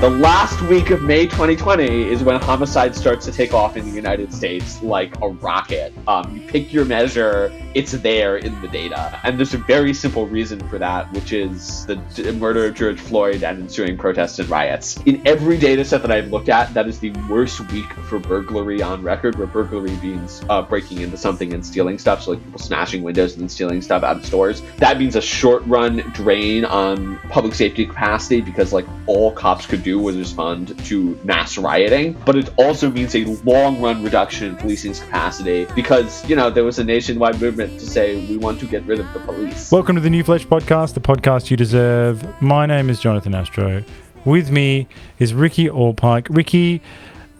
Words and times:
The 0.00 0.08
last 0.08 0.62
week 0.62 0.90
of 0.90 1.02
May 1.02 1.24
2020 1.24 2.08
is 2.08 2.22
when 2.22 2.40
homicide 2.40 2.94
starts 2.94 3.24
to 3.26 3.32
take 3.32 3.52
off 3.52 3.76
in 3.76 3.84
the 3.84 3.90
United 3.90 4.32
States 4.32 4.80
like 4.80 5.20
a 5.22 5.28
rocket. 5.28 5.92
Um, 6.06 6.36
you 6.36 6.42
pick 6.46 6.72
your 6.72 6.84
measure, 6.84 7.50
it's 7.74 7.90
there 7.90 8.36
in 8.36 8.60
the 8.60 8.68
data. 8.68 9.18
And 9.24 9.36
there's 9.36 9.54
a 9.54 9.58
very 9.58 9.92
simple 9.92 10.28
reason 10.28 10.60
for 10.68 10.78
that, 10.78 11.12
which 11.12 11.32
is 11.32 11.84
the 11.86 11.96
murder 12.38 12.66
of 12.66 12.76
George 12.76 13.00
Floyd 13.00 13.42
and 13.42 13.62
ensuing 13.62 13.98
protests 13.98 14.38
and 14.38 14.48
riots. 14.48 14.98
In 14.98 15.20
every 15.26 15.58
data 15.58 15.84
set 15.84 16.02
that 16.02 16.12
I've 16.12 16.30
looked 16.30 16.48
at, 16.48 16.72
that 16.74 16.86
is 16.86 17.00
the 17.00 17.10
worst 17.28 17.60
week 17.72 17.92
for 18.08 18.20
burglary 18.20 18.80
on 18.80 19.02
record, 19.02 19.34
where 19.36 19.48
burglary 19.48 19.96
means 19.96 20.44
uh, 20.48 20.62
breaking 20.62 21.00
into 21.00 21.16
something 21.16 21.52
and 21.52 21.66
stealing 21.66 21.98
stuff, 21.98 22.22
so 22.22 22.32
like 22.32 22.44
people 22.44 22.60
smashing 22.60 23.02
windows 23.02 23.36
and 23.36 23.50
stealing 23.50 23.82
stuff 23.82 24.04
out 24.04 24.18
of 24.18 24.24
stores. 24.24 24.62
That 24.76 24.96
means 24.96 25.16
a 25.16 25.20
short 25.20 25.64
run 25.66 25.96
drain 26.14 26.64
on 26.64 27.18
public 27.30 27.54
safety 27.54 27.84
capacity 27.84 28.40
because 28.40 28.72
like 28.72 28.86
all 29.08 29.32
cops 29.32 29.66
could 29.66 29.82
do 29.82 29.87
was 29.96 30.16
respond 30.16 30.76
to 30.86 31.18
mass 31.24 31.56
rioting, 31.56 32.14
but 32.26 32.36
it 32.36 32.50
also 32.56 32.90
means 32.90 33.14
a 33.14 33.24
long 33.44 33.80
run 33.80 34.02
reduction 34.02 34.48
in 34.48 34.56
policing's 34.56 35.00
capacity 35.00 35.66
because, 35.74 36.28
you 36.28 36.34
know, 36.34 36.50
there 36.50 36.64
was 36.64 36.78
a 36.78 36.84
nationwide 36.84 37.40
movement 37.40 37.78
to 37.78 37.86
say 37.86 38.26
we 38.26 38.36
want 38.36 38.58
to 38.60 38.66
get 38.66 38.84
rid 38.84 38.98
of 39.00 39.10
the 39.12 39.20
police. 39.20 39.70
Welcome 39.70 39.94
to 39.94 40.02
the 40.02 40.10
New 40.10 40.24
Flesh 40.24 40.46
Podcast, 40.46 40.94
the 40.94 41.00
podcast 41.00 41.50
you 41.50 41.56
deserve. 41.56 42.26
My 42.42 42.66
name 42.66 42.90
is 42.90 43.00
Jonathan 43.00 43.34
Astro. 43.34 43.84
With 44.24 44.50
me 44.50 44.88
is 45.18 45.32
Ricky 45.32 45.68
Allpike. 45.68 46.26
Ricky, 46.28 46.82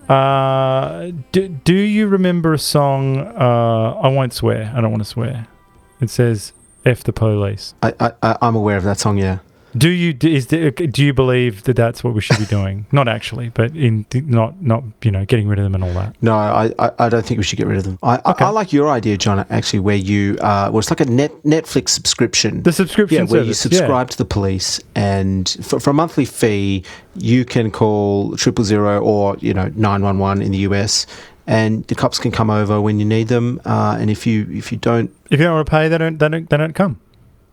uh, 0.09 1.11
do, 1.33 1.49
do 1.49 1.75
you 1.75 2.07
remember 2.07 2.55
a 2.55 2.59
song? 2.59 3.19
Uh, 3.19 3.99
I 4.01 4.09
won't 4.09 4.33
swear. 4.33 4.73
I 4.75 4.81
don't 4.81 4.91
want 4.91 5.03
to 5.03 5.09
swear. 5.09 5.49
It 6.01 6.09
says 6.09 6.53
"F 6.85 7.03
the 7.05 7.13
police." 7.13 7.75
I, 7.83 7.93
I, 8.23 8.39
I'm 8.41 8.55
aware 8.55 8.77
of 8.77 8.85
that 8.85 8.99
song, 8.99 9.19
yeah. 9.19 9.41
Do 9.77 9.91
you 9.91 10.17
is 10.23 10.47
the, 10.47 10.71
do 10.71 11.05
you 11.05 11.13
believe 11.13 11.65
that 11.65 11.77
that's 11.77 12.03
what 12.03 12.15
we 12.15 12.21
should 12.21 12.39
be 12.39 12.47
doing? 12.47 12.87
not 12.93 13.07
actually, 13.07 13.51
but 13.51 13.77
in 13.77 14.07
not 14.15 14.61
not 14.63 14.83
you 15.03 15.11
know 15.11 15.25
getting 15.25 15.47
rid 15.47 15.59
of 15.59 15.65
them 15.65 15.75
and 15.75 15.85
all 15.85 15.93
that. 15.93 16.17
No, 16.23 16.35
I, 16.35 16.73
I, 16.79 16.91
I 16.99 17.09
don't 17.09 17.25
think 17.25 17.39
we 17.39 17.45
should 17.45 17.59
get 17.59 17.67
rid 17.67 17.79
of 17.79 17.85
them. 17.85 17.99
I, 18.03 18.19
Okay. 18.29 18.45
I, 18.45 18.49
I 18.49 18.51
like 18.51 18.73
your 18.73 18.89
idea, 18.91 19.17
John. 19.17 19.45
Actually, 19.51 19.81
where 19.81 19.97
you 19.97 20.39
uh, 20.41 20.71
well, 20.73 20.79
it's 20.79 20.91
like 20.91 21.01
a 21.01 21.05
net 21.05 21.33
Netflix 21.43 21.91
subscription. 21.91 22.63
The 22.63 22.73
subscription 22.73 23.27
yeah, 23.27 23.31
where 23.31 23.43
you 23.43 23.53
service, 23.55 23.73
yeah. 23.73 23.79
subscribe 23.79 24.11
to 24.11 24.19
the 24.19 24.25
police, 24.25 24.81
and 24.95 25.49
for, 25.63 25.81
for 25.81 25.91
a 25.91 25.95
monthly 25.95 26.25
fee, 26.25 26.85
you 27.17 27.45
can 27.45 27.71
call 27.71 28.37
triple 28.37 28.65
zero 28.65 29.01
or 29.01 29.37
you 29.41 29.53
know 29.53 29.71
nine 29.75 30.03
one 30.03 30.19
one 30.19 30.41
in 30.41 30.53
the 30.53 30.59
US, 30.59 31.07
and 31.47 31.85
the 31.89 31.95
cops 31.95 32.19
can 32.19 32.31
come 32.31 32.51
over 32.51 32.81
when 32.81 32.99
you 32.99 33.05
need 33.05 33.29
them. 33.29 33.61
Uh, 33.65 33.97
and 34.01 34.11
if 34.11 34.27
you 34.27 34.47
if 34.51 34.73
you 34.73 34.79
don't, 34.79 35.11
If 35.31 35.39
you 35.41 35.45
don't 35.45 35.55
want 35.55 35.67
to 35.67 35.71
pay, 35.71 35.89
they 35.89 35.99
don't 35.99 36.19
they 36.19 36.29
don't 36.29 36.49
they 36.49 36.57
don't 36.57 36.75
come. 36.75 37.01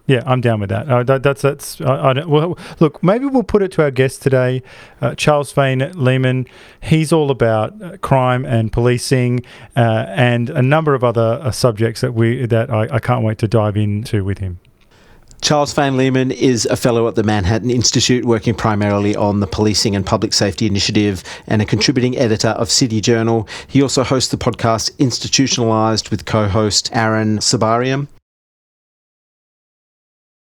Yeah, 0.08 0.22
I'm 0.26 0.40
down 0.40 0.60
with 0.60 0.70
that. 0.70 0.88
Uh, 0.88 1.04
that 1.04 1.24
that's 1.24 1.42
that's. 1.42 1.82
I, 1.82 2.10
I 2.10 2.14
don't, 2.14 2.30
well, 2.30 2.58
look, 2.80 3.02
maybe 3.02 3.26
we'll 3.26 3.44
put 3.44 3.64
it 3.64 3.72
to 3.74 3.84
our 3.84 3.90
guest 3.90 4.22
today, 4.22 4.62
uh, 5.02 5.16
Charles 5.16 5.52
Fain 5.52 5.92
Lehman. 5.96 6.46
He's 6.82 7.12
all 7.12 7.32
about 7.32 7.82
uh, 7.82 7.98
crime 7.98 8.46
and 8.46 8.72
policing, 8.72 9.44
uh, 9.76 10.06
and 10.10 10.52
a 10.52 10.62
number 10.62 10.94
of 10.94 11.04
other 11.04 11.40
uh, 11.42 11.50
subjects 11.50 12.02
that 12.02 12.14
we 12.14 12.46
that 12.46 12.70
I, 12.70 12.88
I 12.92 13.00
can't 13.00 13.24
wait 13.24 13.40
to 13.40 13.48
dive 13.48 13.78
into 13.78 14.24
with 14.24 14.38
him. 14.38 14.60
Charles 15.42 15.74
Fain 15.74 15.98
Lehman 15.98 16.32
is 16.32 16.66
a 16.68 16.76
fellow 16.76 17.08
at 17.08 17.16
the 17.16 17.24
Manhattan 17.24 17.70
Institute, 17.70 18.26
working 18.26 18.54
primarily 18.54 19.16
on 19.16 19.40
the 19.42 19.48
Policing 19.48 19.96
and 19.96 20.06
Public 20.06 20.34
Safety 20.34 20.66
Initiative 20.66 21.24
and 21.48 21.62
a 21.62 21.66
contributing 21.66 22.18
editor 22.18 22.50
of 22.50 22.72
City 22.72 23.02
Journal. 23.02 23.48
He 23.68 23.82
also 23.82 24.04
hosts 24.04 24.32
the 24.32 24.38
podcast 24.38 24.98
Institutionalized 24.98 26.10
with 26.10 26.26
co 26.26 26.48
host 26.48 26.90
Aaron 26.94 27.40
Sibarium. 27.40 28.08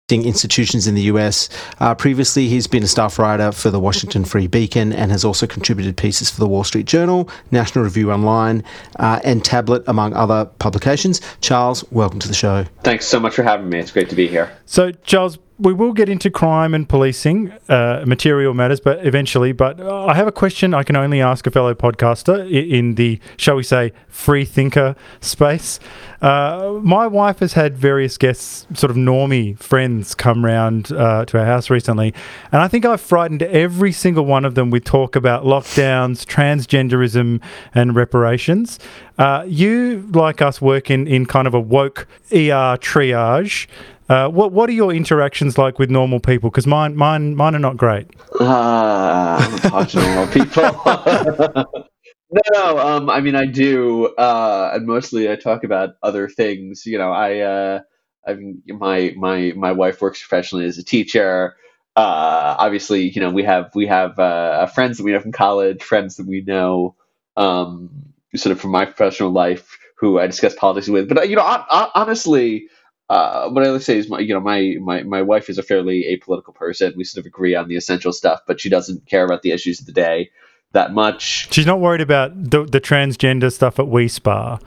Institutions 0.08 0.86
in 0.86 0.94
the 0.94 1.02
US. 1.14 1.50
Uh, 1.80 1.96
previously, 1.96 2.48
he's 2.48 2.68
been 2.68 2.84
a 2.84 2.88
staff 2.88 3.18
writer 3.18 3.52
for 3.52 3.72
the 3.72 3.80
Washington 3.80 4.24
Free 4.34 4.46
Beacon 4.46 4.94
and 4.94 5.10
has 5.10 5.26
also 5.26 5.48
contributed 5.48 5.98
pieces 5.98 6.30
for 6.30 6.40
the 6.40 6.48
Wall 6.48 6.64
Street 6.64 6.86
Journal, 6.86 7.28
National 7.50 7.84
Review 7.84 8.12
Online, 8.12 8.64
uh, 9.00 9.20
and 9.24 9.44
Tablet, 9.44 9.84
among 9.88 10.14
other 10.14 10.46
publications. 10.60 11.22
Charles, 11.42 11.84
welcome 11.90 12.20
to 12.20 12.28
the 12.28 12.36
show. 12.36 12.66
Thanks 12.84 13.08
so 13.08 13.20
much 13.20 13.34
for 13.34 13.42
having 13.42 13.68
me. 13.68 13.80
It's 13.80 13.90
great 13.90 14.08
to 14.12 14.16
be 14.16 14.28
here. 14.28 14.56
So, 14.68 14.92
Charles, 14.92 15.40
we 15.58 15.74
will 15.74 15.94
get 15.94 16.10
into 16.10 16.30
crime 16.30 16.74
and 16.74 16.88
policing, 16.88 17.52
uh, 17.70 18.04
material 18.06 18.54
matters, 18.54 18.80
but 18.80 19.06
eventually. 19.06 19.54
But 19.54 19.80
uh, 19.80 20.06
I 20.06 20.14
have 20.14 20.28
a 20.28 20.32
question 20.32 20.74
I 20.74 20.84
can 20.84 20.96
only 20.96 21.22
ask 21.22 21.48
a 21.48 21.52
fellow 21.52 21.74
podcaster 21.74 22.50
in 22.52 22.96
the, 22.96 23.20
shall 23.38 23.56
we 23.56 23.64
say, 23.64 23.94
free 24.10 24.44
thinker 24.44 24.96
space. 25.22 25.80
Uh, 26.22 26.80
my 26.82 27.08
wife 27.08 27.40
has 27.40 27.54
had 27.54 27.78
various 27.78 28.18
guests, 28.18 28.66
sort 28.74 28.92
of 28.92 28.98
normie 28.98 29.58
friends, 29.58 30.16
come 30.16 30.44
round 30.44 30.92
uh, 30.92 31.24
to 31.26 31.40
our 31.40 31.46
house 31.46 31.70
recently, 31.70 32.14
and 32.52 32.62
I 32.62 32.68
think 32.68 32.86
I've 32.86 33.02
frightened 33.02 33.44
every 33.44 33.92
single 33.92 34.26
one 34.26 34.44
of 34.44 34.56
them 34.56 34.72
with 34.72 34.84
talk 34.84 35.16
about 35.16 35.44
lockdowns, 35.44 36.26
transgenderism, 36.26 37.42
and 37.74 37.96
reparations. 37.96 38.80
Uh, 39.18 39.46
you, 39.48 40.10
like 40.14 40.42
us, 40.42 40.62
work 40.62 40.90
in, 40.90 41.08
in 41.08 41.26
kind 41.26 41.48
of 41.48 41.54
a 41.54 41.60
woke 41.60 42.08
ER 42.32 42.78
triage. 42.78 43.68
Uh, 44.08 44.30
what 44.30 44.52
what 44.52 44.70
are 44.70 44.74
your 44.74 44.94
interactions 44.94 45.58
like 45.58 45.80
with 45.80 45.90
normal 45.90 46.20
people? 46.20 46.50
Because 46.50 46.68
mine 46.68 46.96
mine 46.96 47.36
mine 47.36 47.56
are 47.56 47.60
not 47.60 47.78
great. 47.78 48.08
Uh, 48.40 49.38
I 49.40 49.48
don't 49.50 49.72
talk 49.72 49.90
to 49.90 50.00
normal 50.00 50.28
people. 50.28 51.84
no, 52.32 52.42
no. 52.54 52.78
Um, 52.78 53.10
I 53.10 53.22
mean, 53.22 53.36
I 53.36 53.46
do, 53.46 54.08
uh, 54.16 54.72
and 54.74 54.86
mostly 54.86 55.32
I 55.32 55.36
talk 55.36 55.64
about 55.64 55.96
other 56.04 56.30
things. 56.30 56.86
You 56.86 57.00
know, 57.00 57.12
I, 57.12 57.40
uh, 57.40 57.80
I 58.28 58.34
mean, 58.36 58.62
my 58.68 59.14
my 59.18 59.54
my 59.56 59.72
wife 59.72 60.02
works 60.02 60.20
professionally 60.20 60.66
as 60.66 60.78
a 60.78 60.84
teacher. 60.84 61.56
Uh, 61.96 62.56
obviously, 62.60 63.10
you 63.10 63.22
know, 63.22 63.32
we 63.32 63.44
have 63.44 63.74
we 63.74 63.88
have 63.88 64.20
uh, 64.20 64.68
friends 64.68 64.98
that 64.98 65.04
we 65.04 65.14
know 65.14 65.20
from 65.20 65.32
college, 65.32 65.82
friends 65.82 66.18
that 66.18 66.28
we 66.28 66.42
know, 66.42 66.96
um, 67.38 67.90
sort 68.36 68.52
of 68.52 68.62
from 68.62 68.72
my 68.72 68.86
professional 68.86 69.32
life, 69.32 69.80
who 69.98 70.20
I 70.20 70.28
discuss 70.28 70.54
politics 70.54 70.90
with. 70.90 71.08
But 71.10 71.18
uh, 71.18 71.22
you 71.24 71.38
know, 71.38 71.42
hon- 71.42 71.66
hon- 71.68 71.92
honestly, 71.96 72.68
uh, 73.10 73.50
what 73.50 73.66
I 73.66 73.72
would 73.72 73.84
say 73.84 73.98
is, 73.98 74.10
my, 74.10 74.20
you 74.20 74.34
know, 74.34 74.40
my, 74.40 74.78
my 74.82 75.04
my 75.04 75.22
wife 75.22 75.50
is 75.50 75.58
a 75.58 75.64
fairly 75.64 76.06
apolitical 76.10 76.54
person. 76.56 76.94
We 76.98 77.04
sort 77.04 77.24
of 77.24 77.28
agree 77.28 77.56
on 77.56 77.68
the 77.68 77.76
essential 77.76 78.12
stuff, 78.12 78.42
but 78.48 78.60
she 78.60 78.70
doesn't 78.70 79.06
care 79.06 79.24
about 79.24 79.42
the 79.44 79.52
issues 79.52 79.80
of 79.80 79.86
the 79.86 79.92
day 79.92 80.32
that 80.72 80.94
much. 80.94 81.54
She's 81.54 81.66
not 81.66 81.80
worried 81.80 82.02
about 82.02 82.32
the, 82.36 82.66
the 82.66 82.82
transgender 82.82 83.52
stuff 83.52 83.80
at 83.80 83.86
Wi 83.86 84.08
Spa, 84.08 84.58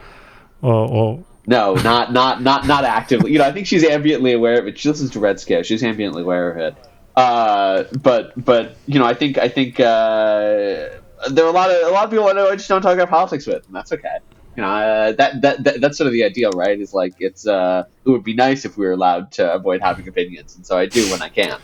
or, 0.62 0.88
or 0.88 1.24
No, 1.48 1.74
not 1.76 2.12
not 2.12 2.42
not 2.42 2.66
not 2.66 2.84
actively. 2.84 3.32
You 3.32 3.38
know, 3.38 3.44
I 3.44 3.52
think 3.52 3.66
she's 3.66 3.82
ambiently 3.82 4.36
aware 4.36 4.60
of 4.60 4.66
it. 4.66 4.78
She 4.78 4.88
listens 4.88 5.10
to 5.12 5.20
Red 5.20 5.40
Scare. 5.40 5.64
She's 5.64 5.82
ambiently 5.82 6.20
aware 6.20 6.50
of 6.50 6.58
it. 6.58 6.76
Uh, 7.16 7.84
but 8.02 8.32
but 8.44 8.76
you 8.86 8.98
know, 8.98 9.06
I 9.06 9.14
think 9.14 9.38
I 9.38 9.48
think 9.48 9.80
uh, 9.80 10.90
there 11.30 11.44
are 11.44 11.48
a 11.48 11.52
lot 11.52 11.70
of 11.70 11.88
a 11.88 11.90
lot 11.90 12.04
of 12.04 12.10
people 12.10 12.28
I 12.28 12.32
know 12.32 12.50
I 12.50 12.56
just 12.56 12.68
don't 12.68 12.82
talk 12.82 12.94
about 12.94 13.08
politics 13.08 13.46
with, 13.46 13.66
and 13.66 13.74
that's 13.74 13.92
okay. 13.92 14.18
You 14.58 14.62
know, 14.62 14.70
uh, 14.70 15.12
that, 15.12 15.40
that 15.42 15.62
that 15.62 15.80
that's 15.80 15.96
sort 15.96 16.08
of 16.08 16.12
the 16.12 16.24
ideal, 16.24 16.50
right? 16.50 16.80
Is 16.80 16.92
like 16.92 17.14
it's 17.20 17.46
uh, 17.46 17.84
it 18.04 18.10
would 18.10 18.24
be 18.24 18.34
nice 18.34 18.64
if 18.64 18.76
we 18.76 18.84
were 18.84 18.90
allowed 18.90 19.30
to 19.38 19.52
avoid 19.52 19.80
having 19.80 20.08
opinions, 20.08 20.56
and 20.56 20.66
so 20.66 20.76
I 20.76 20.86
do 20.86 21.08
when 21.12 21.22
I 21.22 21.28
can. 21.28 21.60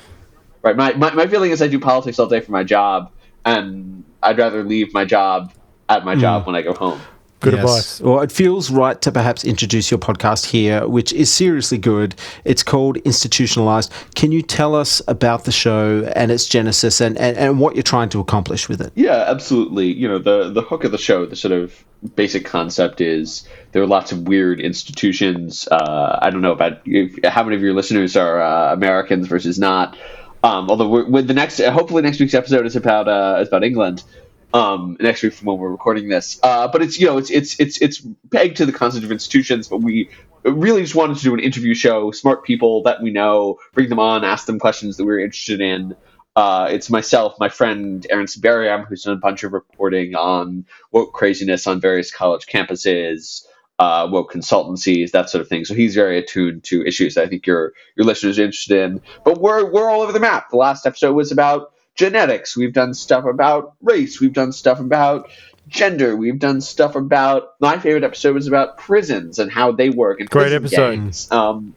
Right. 0.62 0.76
My 0.76 0.92
my, 0.92 1.12
my 1.12 1.26
feeling 1.26 1.50
is 1.50 1.60
I 1.60 1.66
do 1.66 1.80
politics 1.80 2.20
all 2.20 2.28
day 2.28 2.38
for 2.38 2.52
my 2.52 2.62
job, 2.62 3.10
and 3.44 4.04
I'd 4.22 4.38
rather 4.38 4.62
leave 4.62 4.94
my 4.94 5.04
job 5.04 5.52
at 5.88 6.04
my 6.04 6.14
job 6.14 6.46
when 6.46 6.54
I 6.54 6.62
go 6.62 6.72
home. 6.72 7.00
good 7.40 7.54
Yes. 7.54 7.64
advice. 7.64 8.00
Well, 8.00 8.20
it 8.20 8.30
feels 8.30 8.70
right 8.70 9.02
to 9.02 9.10
perhaps 9.10 9.44
introduce 9.44 9.90
your 9.90 9.98
podcast 9.98 10.46
here, 10.46 10.86
which 10.86 11.12
is 11.12 11.32
seriously 11.32 11.78
good. 11.78 12.14
It's 12.44 12.62
called 12.62 12.98
Institutionalized. 12.98 13.92
Can 14.14 14.30
you 14.30 14.40
tell 14.40 14.74
us 14.76 15.02
about 15.08 15.44
the 15.46 15.52
show 15.52 16.04
and 16.14 16.30
its 16.30 16.46
genesis 16.46 17.00
and, 17.00 17.18
and, 17.18 17.36
and 17.36 17.58
what 17.58 17.74
you're 17.74 17.82
trying 17.82 18.08
to 18.10 18.20
accomplish 18.20 18.68
with 18.68 18.80
it? 18.80 18.92
Yeah, 18.94 19.24
absolutely. 19.26 19.92
You 19.92 20.06
know, 20.06 20.18
the 20.18 20.50
the 20.50 20.62
hook 20.62 20.84
of 20.84 20.92
the 20.92 20.98
show, 20.98 21.26
the 21.26 21.36
sort 21.36 21.52
of 21.52 21.84
basic 22.16 22.44
concept 22.44 23.00
is 23.00 23.48
there 23.72 23.82
are 23.82 23.86
lots 23.86 24.12
of 24.12 24.28
weird 24.28 24.60
institutions. 24.60 25.66
Uh, 25.68 26.18
I 26.20 26.30
don't 26.30 26.42
know 26.42 26.52
about 26.52 26.82
if, 26.84 27.24
how 27.24 27.42
many 27.44 27.56
of 27.56 27.62
your 27.62 27.74
listeners 27.74 28.16
are 28.16 28.40
uh, 28.40 28.72
Americans 28.72 29.26
versus 29.26 29.58
not. 29.58 29.96
Um, 30.42 30.68
although 30.68 31.08
with 31.08 31.26
the 31.26 31.34
next, 31.34 31.58
hopefully 31.60 32.02
next 32.02 32.20
week's 32.20 32.34
episode 32.34 32.66
is 32.66 32.76
about 32.76 33.08
uh, 33.08 33.38
is 33.40 33.48
about 33.48 33.64
England. 33.64 34.04
Um, 34.52 34.96
next 35.00 35.24
week 35.24 35.32
from 35.32 35.46
when 35.46 35.58
we're 35.58 35.70
recording 35.70 36.08
this, 36.08 36.38
uh, 36.44 36.68
but 36.68 36.80
it's 36.80 37.00
you 37.00 37.06
know 37.06 37.18
it's 37.18 37.28
it's 37.28 37.58
it's 37.58 37.82
it's 37.82 38.06
pegged 38.30 38.58
to 38.58 38.66
the 38.66 38.72
concept 38.72 39.04
of 39.04 39.10
institutions, 39.10 39.66
but 39.66 39.78
we 39.78 40.10
really 40.44 40.82
just 40.82 40.94
wanted 40.94 41.16
to 41.16 41.24
do 41.24 41.34
an 41.34 41.40
interview 41.40 41.74
show, 41.74 42.12
smart 42.12 42.44
people 42.44 42.84
that 42.84 43.02
we 43.02 43.10
know, 43.10 43.58
bring 43.72 43.88
them 43.88 43.98
on, 43.98 44.24
ask 44.24 44.46
them 44.46 44.60
questions 44.60 44.96
that 44.98 45.04
we 45.04 45.12
are 45.14 45.18
interested 45.18 45.60
in. 45.60 45.96
Uh, 46.36 46.68
it's 46.70 46.90
myself, 46.90 47.34
my 47.38 47.48
friend 47.48 48.06
Aaron 48.10 48.26
Sibarium, 48.26 48.86
who's 48.86 49.04
done 49.04 49.14
a 49.14 49.20
bunch 49.20 49.44
of 49.44 49.52
reporting 49.52 50.14
on 50.16 50.66
woke 50.90 51.12
craziness 51.12 51.66
on 51.66 51.80
various 51.80 52.10
college 52.10 52.46
campuses, 52.46 53.44
uh, 53.78 54.08
woke 54.10 54.32
consultancies, 54.32 55.12
that 55.12 55.30
sort 55.30 55.42
of 55.42 55.48
thing. 55.48 55.64
So 55.64 55.74
he's 55.74 55.94
very 55.94 56.18
attuned 56.18 56.64
to 56.64 56.84
issues 56.84 57.14
that 57.14 57.24
I 57.24 57.28
think 57.28 57.46
your 57.46 57.72
your 57.96 58.04
listeners 58.04 58.38
are 58.38 58.44
interested 58.44 58.82
in. 58.82 59.00
But 59.24 59.40
we're 59.40 59.70
we're 59.70 59.88
all 59.88 60.02
over 60.02 60.12
the 60.12 60.20
map. 60.20 60.50
The 60.50 60.56
last 60.56 60.86
episode 60.86 61.12
was 61.12 61.30
about 61.30 61.72
genetics. 61.94 62.56
We've 62.56 62.72
done 62.72 62.94
stuff 62.94 63.24
about 63.24 63.74
race. 63.80 64.20
We've 64.20 64.32
done 64.32 64.52
stuff 64.52 64.80
about 64.80 65.30
gender. 65.68 66.16
We've 66.16 66.38
done 66.38 66.60
stuff 66.60 66.96
about 66.96 67.54
my 67.60 67.78
favorite 67.78 68.04
episode 68.04 68.34
was 68.34 68.48
about 68.48 68.78
prisons 68.78 69.38
and 69.38 69.50
how 69.50 69.72
they 69.72 69.90
work 69.90 70.20
and 70.20 70.28
Great 70.28 70.52
episode. 70.52 71.14
Um, 71.30 71.76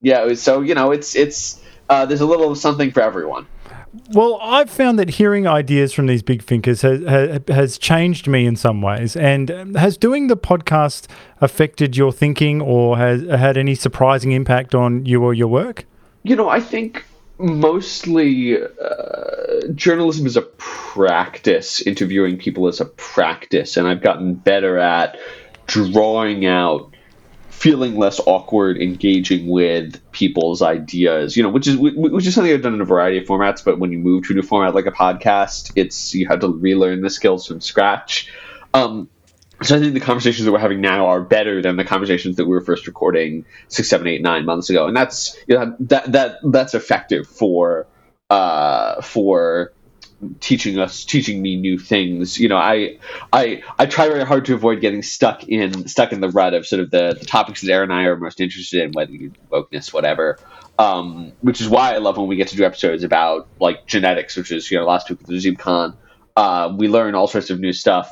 yeah, 0.00 0.34
so 0.34 0.60
you 0.60 0.74
know, 0.74 0.90
it's 0.90 1.14
it's 1.14 1.60
uh, 1.88 2.06
there's 2.06 2.20
a 2.20 2.26
little 2.26 2.54
something 2.56 2.90
for 2.90 3.00
everyone. 3.00 3.46
Well, 4.12 4.38
I've 4.40 4.70
found 4.70 4.98
that 4.98 5.10
hearing 5.10 5.46
ideas 5.46 5.92
from 5.92 6.06
these 6.06 6.22
big 6.22 6.42
thinkers 6.42 6.80
has, 6.82 7.40
has, 7.48 7.76
changed 7.76 8.26
me 8.26 8.46
in 8.46 8.56
some 8.56 8.80
ways. 8.80 9.16
And 9.16 9.50
um, 9.50 9.74
has 9.74 9.98
doing 9.98 10.28
the 10.28 10.36
podcast 10.36 11.08
affected 11.42 11.96
your 11.96 12.10
thinking 12.10 12.62
or 12.62 12.96
has 12.96 13.22
had 13.24 13.58
any 13.58 13.74
surprising 13.74 14.32
impact 14.32 14.74
on 14.74 15.04
you 15.04 15.22
or 15.22 15.34
your 15.34 15.48
work? 15.48 15.84
You 16.22 16.36
know, 16.36 16.48
I 16.48 16.60
think 16.60 17.04
mostly 17.38 18.56
uh, 18.62 19.66
journalism 19.74 20.26
is 20.26 20.36
a 20.36 20.42
practice, 20.42 21.82
interviewing 21.82 22.38
people 22.38 22.68
is 22.68 22.80
a 22.80 22.86
practice, 22.86 23.76
and 23.76 23.86
I've 23.86 24.00
gotten 24.00 24.34
better 24.34 24.78
at 24.78 25.18
drawing 25.66 26.46
out 26.46 26.91
feeling 27.62 27.96
less 27.96 28.20
awkward 28.26 28.76
engaging 28.76 29.48
with 29.48 30.00
people's 30.10 30.62
ideas 30.62 31.36
you 31.36 31.42
know 31.44 31.48
which 31.48 31.68
is 31.68 31.76
which 31.76 32.26
is 32.26 32.34
something 32.34 32.52
i've 32.52 32.62
done 32.62 32.74
in 32.74 32.80
a 32.80 32.84
variety 32.84 33.18
of 33.18 33.24
formats 33.24 33.64
but 33.64 33.78
when 33.78 33.92
you 33.92 33.98
move 33.98 34.26
to 34.26 34.32
a 34.32 34.36
new 34.36 34.42
format 34.42 34.74
like 34.74 34.86
a 34.86 34.90
podcast 34.90 35.70
it's 35.76 36.12
you 36.12 36.26
have 36.26 36.40
to 36.40 36.48
relearn 36.48 37.02
the 37.02 37.10
skills 37.10 37.46
from 37.46 37.60
scratch. 37.60 38.30
Um, 38.74 39.08
so 39.62 39.76
I 39.76 39.80
think 39.80 39.94
the 39.94 40.00
conversations 40.00 40.44
that 40.44 40.52
we're 40.52 40.58
having 40.58 40.80
now 40.80 41.06
are 41.06 41.20
better 41.20 41.62
than 41.62 41.76
the 41.76 41.84
conversations 41.84 42.36
that 42.36 42.46
we 42.46 42.50
were 42.50 42.60
first 42.60 42.86
recording 42.86 43.44
six, 43.68 43.88
seven, 43.88 44.08
eight, 44.08 44.22
nine 44.22 44.44
months 44.44 44.70
ago, 44.70 44.88
and 44.88 44.96
that's 44.96 45.36
you 45.46 45.56
know, 45.56 45.76
that 45.80 46.10
that 46.12 46.38
that's 46.42 46.74
effective 46.74 47.28
for 47.28 47.86
uh, 48.28 49.00
for 49.02 49.72
teaching 50.40 50.78
us 50.78 51.04
teaching 51.04 51.42
me 51.42 51.56
new 51.56 51.78
things. 51.78 52.38
You 52.38 52.48
know 52.48 52.56
i 52.58 52.98
i 53.32 53.62
i 53.78 53.86
try 53.86 54.08
very 54.08 54.24
hard 54.26 54.46
to 54.46 54.54
avoid 54.54 54.80
getting 54.80 55.02
stuck 55.02 55.44
in 55.44 55.88
stuck 55.88 56.12
in 56.12 56.20
the 56.20 56.30
rut 56.30 56.54
of 56.54 56.66
sort 56.66 56.82
of 56.82 56.90
the, 56.90 57.16
the 57.20 57.26
topics 57.26 57.62
that 57.62 57.72
aaron 57.72 57.90
and 57.90 58.00
i 58.00 58.04
are 58.04 58.16
most 58.16 58.40
interested 58.40 58.82
in 58.84 58.92
whether 58.92 59.12
you 59.12 59.34
wokeness 59.52 59.92
whatever. 59.92 60.40
Um, 60.78 61.34
which 61.40 61.60
is 61.60 61.68
why 61.68 61.94
i 61.94 61.98
love 61.98 62.18
when 62.18 62.28
we 62.28 62.36
get 62.36 62.48
to 62.48 62.56
do 62.56 62.64
episodes 62.64 63.04
about 63.04 63.48
like 63.60 63.78
genetics 63.88 64.36
which 64.36 64.52
is 64.52 64.70
you 64.70 64.78
know 64.78 64.86
last 64.86 65.10
week 65.10 65.20
with 65.20 65.28
the 65.28 65.34
ZoomCon. 65.34 65.94
uh, 66.36 66.74
we 66.78 66.88
learn 66.88 67.14
all 67.14 67.28
sorts 67.28 67.50
of 67.50 67.60
new 67.60 67.72
stuff. 67.72 68.10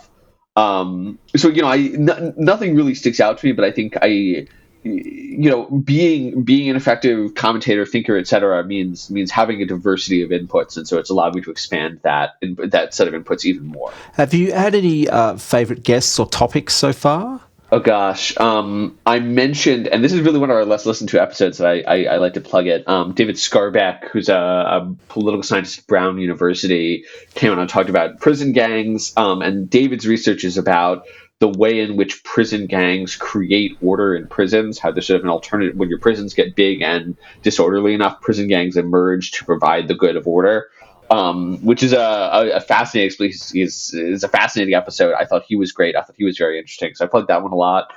Um, 0.56 1.18
so 1.36 1.48
you 1.48 1.62
know 1.62 1.68
I 1.68 1.78
n- 1.78 2.34
nothing 2.36 2.76
really 2.76 2.94
sticks 2.94 3.20
out 3.20 3.38
to 3.38 3.46
me 3.46 3.52
but 3.52 3.64
i 3.64 3.72
think 3.72 3.94
i 4.02 4.46
you 4.82 5.50
know 5.50 5.66
being 5.66 6.42
being 6.42 6.70
an 6.70 6.76
effective 6.76 7.34
commentator 7.34 7.84
thinker 7.84 8.16
etc 8.16 8.64
means 8.64 9.10
means 9.10 9.30
having 9.30 9.60
a 9.62 9.66
diversity 9.66 10.22
of 10.22 10.30
inputs. 10.30 10.76
And 10.76 10.86
so 10.88 10.98
it's 10.98 11.10
allowed 11.10 11.34
me 11.34 11.42
to 11.42 11.50
expand 11.50 12.00
that 12.02 12.36
in, 12.40 12.56
that 12.56 12.94
set 12.94 13.08
of 13.08 13.14
inputs 13.14 13.44
even 13.44 13.66
more. 13.66 13.92
Have 14.14 14.34
you 14.34 14.52
had 14.52 14.74
any 14.74 15.08
uh, 15.08 15.36
favorite 15.36 15.82
guests 15.82 16.18
or 16.18 16.26
topics 16.26 16.74
so 16.74 16.92
far? 16.92 17.40
Oh 17.72 17.78
gosh. 17.78 18.36
Um, 18.38 18.98
i 19.06 19.20
mentioned 19.20 19.86
and 19.86 20.02
this 20.02 20.12
is 20.12 20.20
really 20.20 20.38
one 20.38 20.50
of 20.50 20.56
our 20.56 20.64
less 20.64 20.86
listened 20.86 21.10
to 21.10 21.22
episodes 21.22 21.58
that 21.58 21.68
i, 21.68 21.80
I, 21.82 22.14
I 22.14 22.16
like 22.16 22.34
to 22.34 22.40
plug 22.40 22.66
it. 22.66 22.88
Um, 22.88 23.12
david 23.12 23.36
skarbek 23.36 24.08
who's 24.08 24.28
a, 24.28 24.34
a, 24.34 24.96
political 25.08 25.42
scientist 25.42 25.80
at 25.80 25.86
brown 25.86 26.18
university 26.18 27.04
came 27.34 27.52
on 27.52 27.58
and 27.58 27.68
talked 27.68 27.90
about 27.90 28.18
prison 28.18 28.52
gangs. 28.52 29.12
Um, 29.16 29.42
and 29.42 29.68
david's 29.68 30.06
research 30.06 30.44
is 30.44 30.58
about 30.58 31.06
the 31.40 31.48
way 31.48 31.80
in 31.80 31.96
which 31.96 32.22
prison 32.22 32.66
gangs 32.66 33.16
create 33.16 33.76
order 33.82 34.14
in 34.14 34.26
prisons, 34.28 34.78
how 34.78 34.92
there's 34.92 35.06
sort 35.06 35.20
of 35.20 35.24
an 35.24 35.30
alternative 35.30 35.74
when 35.74 35.88
your 35.88 35.98
prisons 35.98 36.34
get 36.34 36.54
big 36.54 36.82
and 36.82 37.16
disorderly 37.42 37.94
enough, 37.94 38.20
prison 38.20 38.46
gangs 38.46 38.76
emerge 38.76 39.32
to 39.32 39.44
provide 39.44 39.88
the 39.88 39.94
good 39.94 40.16
of 40.16 40.26
order. 40.26 40.68
Um, 41.10 41.58
which 41.64 41.82
is 41.82 41.92
a, 41.92 41.98
a, 41.98 42.50
a 42.52 42.60
fascinating 42.60 43.30
is, 43.30 43.92
is 43.92 44.22
a 44.22 44.28
fascinating 44.28 44.74
episode. 44.74 45.12
I 45.14 45.24
thought 45.24 45.42
he 45.48 45.56
was 45.56 45.72
great. 45.72 45.96
I 45.96 46.02
thought 46.02 46.14
he 46.16 46.24
was 46.24 46.38
very 46.38 46.56
interesting. 46.56 46.94
So 46.94 47.04
I 47.04 47.08
plugged 47.08 47.26
that 47.28 47.42
one 47.42 47.50
a 47.50 47.56
lot. 47.56 47.92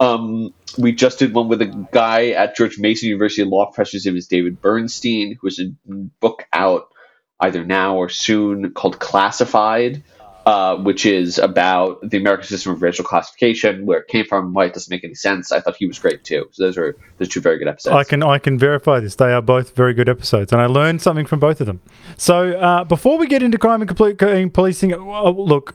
Um, 0.00 0.52
we 0.76 0.92
just 0.92 1.18
did 1.18 1.32
one 1.32 1.48
with 1.48 1.62
a 1.62 1.88
guy 1.92 2.32
at 2.32 2.56
George 2.56 2.78
Mason 2.78 3.08
University 3.08 3.42
Law 3.44 3.66
Professor. 3.66 3.96
His 3.96 4.04
name 4.04 4.18
is 4.18 4.26
David 4.26 4.60
Bernstein, 4.60 5.38
who 5.40 5.46
has 5.46 5.58
a 5.58 5.72
book 6.20 6.46
out 6.52 6.92
either 7.40 7.64
now 7.64 7.96
or 7.96 8.10
soon 8.10 8.72
called 8.72 8.98
Classified, 8.98 10.02
uh, 10.48 10.76
which 10.76 11.04
is 11.04 11.36
about 11.36 12.00
the 12.08 12.16
American 12.16 12.46
system 12.46 12.72
of 12.72 12.80
racial 12.80 13.04
classification, 13.04 13.84
where 13.84 13.98
it 13.98 14.08
came 14.08 14.24
from, 14.24 14.54
why 14.54 14.64
it 14.64 14.72
doesn't 14.72 14.90
make 14.90 15.04
any 15.04 15.14
sense. 15.14 15.52
I 15.52 15.60
thought 15.60 15.76
he 15.76 15.86
was 15.86 15.98
great 15.98 16.24
too. 16.24 16.48
So 16.52 16.62
those 16.62 16.78
are 16.78 16.96
those 17.18 17.28
two 17.28 17.42
very 17.42 17.58
good 17.58 17.68
episodes. 17.68 17.94
I 17.94 18.02
can 18.04 18.22
I 18.22 18.38
can 18.38 18.58
verify 18.58 18.98
this. 18.98 19.16
They 19.16 19.30
are 19.34 19.42
both 19.42 19.76
very 19.76 19.92
good 19.92 20.08
episodes, 20.08 20.50
and 20.50 20.62
I 20.62 20.64
learned 20.64 21.02
something 21.02 21.26
from 21.26 21.38
both 21.38 21.60
of 21.60 21.66
them. 21.66 21.82
So 22.16 22.52
uh, 22.52 22.84
before 22.84 23.18
we 23.18 23.26
get 23.26 23.42
into 23.42 23.58
crime 23.58 23.82
and 23.82 23.88
complete 23.88 24.16
policing, 24.54 24.94
uh, 24.94 25.28
look, 25.28 25.74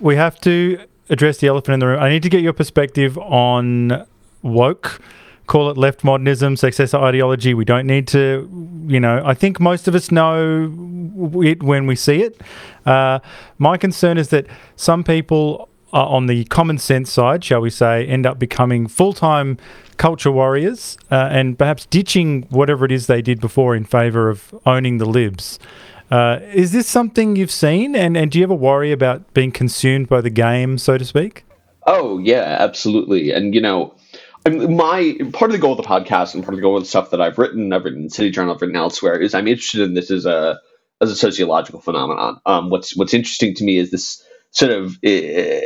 we 0.00 0.16
have 0.16 0.40
to 0.40 0.80
address 1.10 1.38
the 1.38 1.46
elephant 1.46 1.74
in 1.74 1.78
the 1.78 1.86
room. 1.86 2.02
I 2.02 2.08
need 2.08 2.24
to 2.24 2.28
get 2.28 2.42
your 2.42 2.52
perspective 2.52 3.16
on 3.18 4.04
woke 4.42 5.00
call 5.48 5.70
it 5.70 5.76
left 5.76 6.04
modernism, 6.04 6.56
successor 6.56 6.98
ideology. 6.98 7.54
We 7.54 7.64
don't 7.64 7.86
need 7.86 8.06
to, 8.08 8.48
you 8.86 9.00
know, 9.00 9.20
I 9.24 9.34
think 9.34 9.58
most 9.58 9.88
of 9.88 9.94
us 9.94 10.12
know 10.12 10.70
it 11.42 11.62
when 11.62 11.86
we 11.86 11.96
see 11.96 12.22
it. 12.22 12.40
Uh, 12.86 13.18
my 13.58 13.76
concern 13.76 14.16
is 14.18 14.28
that 14.28 14.46
some 14.76 15.02
people 15.02 15.68
on 15.92 16.26
the 16.26 16.44
common 16.44 16.78
sense 16.78 17.10
side, 17.10 17.42
shall 17.42 17.60
we 17.60 17.70
say, 17.70 18.06
end 18.06 18.26
up 18.26 18.38
becoming 18.38 18.86
full 18.86 19.12
time 19.12 19.58
culture 19.96 20.30
warriors 20.30 20.96
uh, 21.10 21.28
and 21.32 21.58
perhaps 21.58 21.86
ditching 21.86 22.42
whatever 22.50 22.84
it 22.84 22.92
is 22.92 23.06
they 23.06 23.22
did 23.22 23.40
before 23.40 23.74
in 23.74 23.84
favour 23.84 24.28
of 24.28 24.54
owning 24.64 24.98
the 24.98 25.06
libs. 25.06 25.58
Uh, 26.10 26.38
is 26.54 26.72
this 26.72 26.86
something 26.86 27.36
you've 27.36 27.50
seen? 27.50 27.96
And, 27.96 28.16
and 28.16 28.30
do 28.30 28.38
you 28.38 28.44
ever 28.44 28.54
worry 28.54 28.92
about 28.92 29.34
being 29.34 29.50
consumed 29.50 30.08
by 30.08 30.20
the 30.20 30.30
game, 30.30 30.78
so 30.78 30.96
to 30.96 31.04
speak? 31.04 31.44
Oh, 31.86 32.18
yeah, 32.18 32.56
absolutely. 32.60 33.32
And, 33.32 33.54
you 33.54 33.60
know, 33.60 33.94
my 34.50 35.16
part 35.32 35.50
of 35.50 35.52
the 35.52 35.58
goal 35.58 35.72
of 35.72 35.78
the 35.78 35.88
podcast 35.88 36.34
and 36.34 36.42
part 36.42 36.54
of 36.54 36.58
the 36.58 36.62
goal 36.62 36.76
of 36.76 36.82
the 36.82 36.88
stuff 36.88 37.10
that 37.10 37.20
I've 37.20 37.38
written, 37.38 37.72
I've 37.72 37.84
written 37.84 38.04
in 38.04 38.10
City 38.10 38.30
Journal, 38.30 38.54
I've 38.54 38.62
written 38.62 38.76
elsewhere, 38.76 39.20
is 39.20 39.34
I'm 39.34 39.48
interested 39.48 39.82
in 39.82 39.94
this 39.94 40.10
as 40.10 40.26
a 40.26 40.60
as 41.00 41.10
a 41.10 41.16
sociological 41.16 41.80
phenomenon. 41.80 42.40
Um, 42.46 42.70
what's 42.70 42.96
what's 42.96 43.14
interesting 43.14 43.54
to 43.56 43.64
me 43.64 43.78
is 43.78 43.90
this 43.90 44.22
sort 44.50 44.72
of 44.72 44.92
uh, 44.96 45.60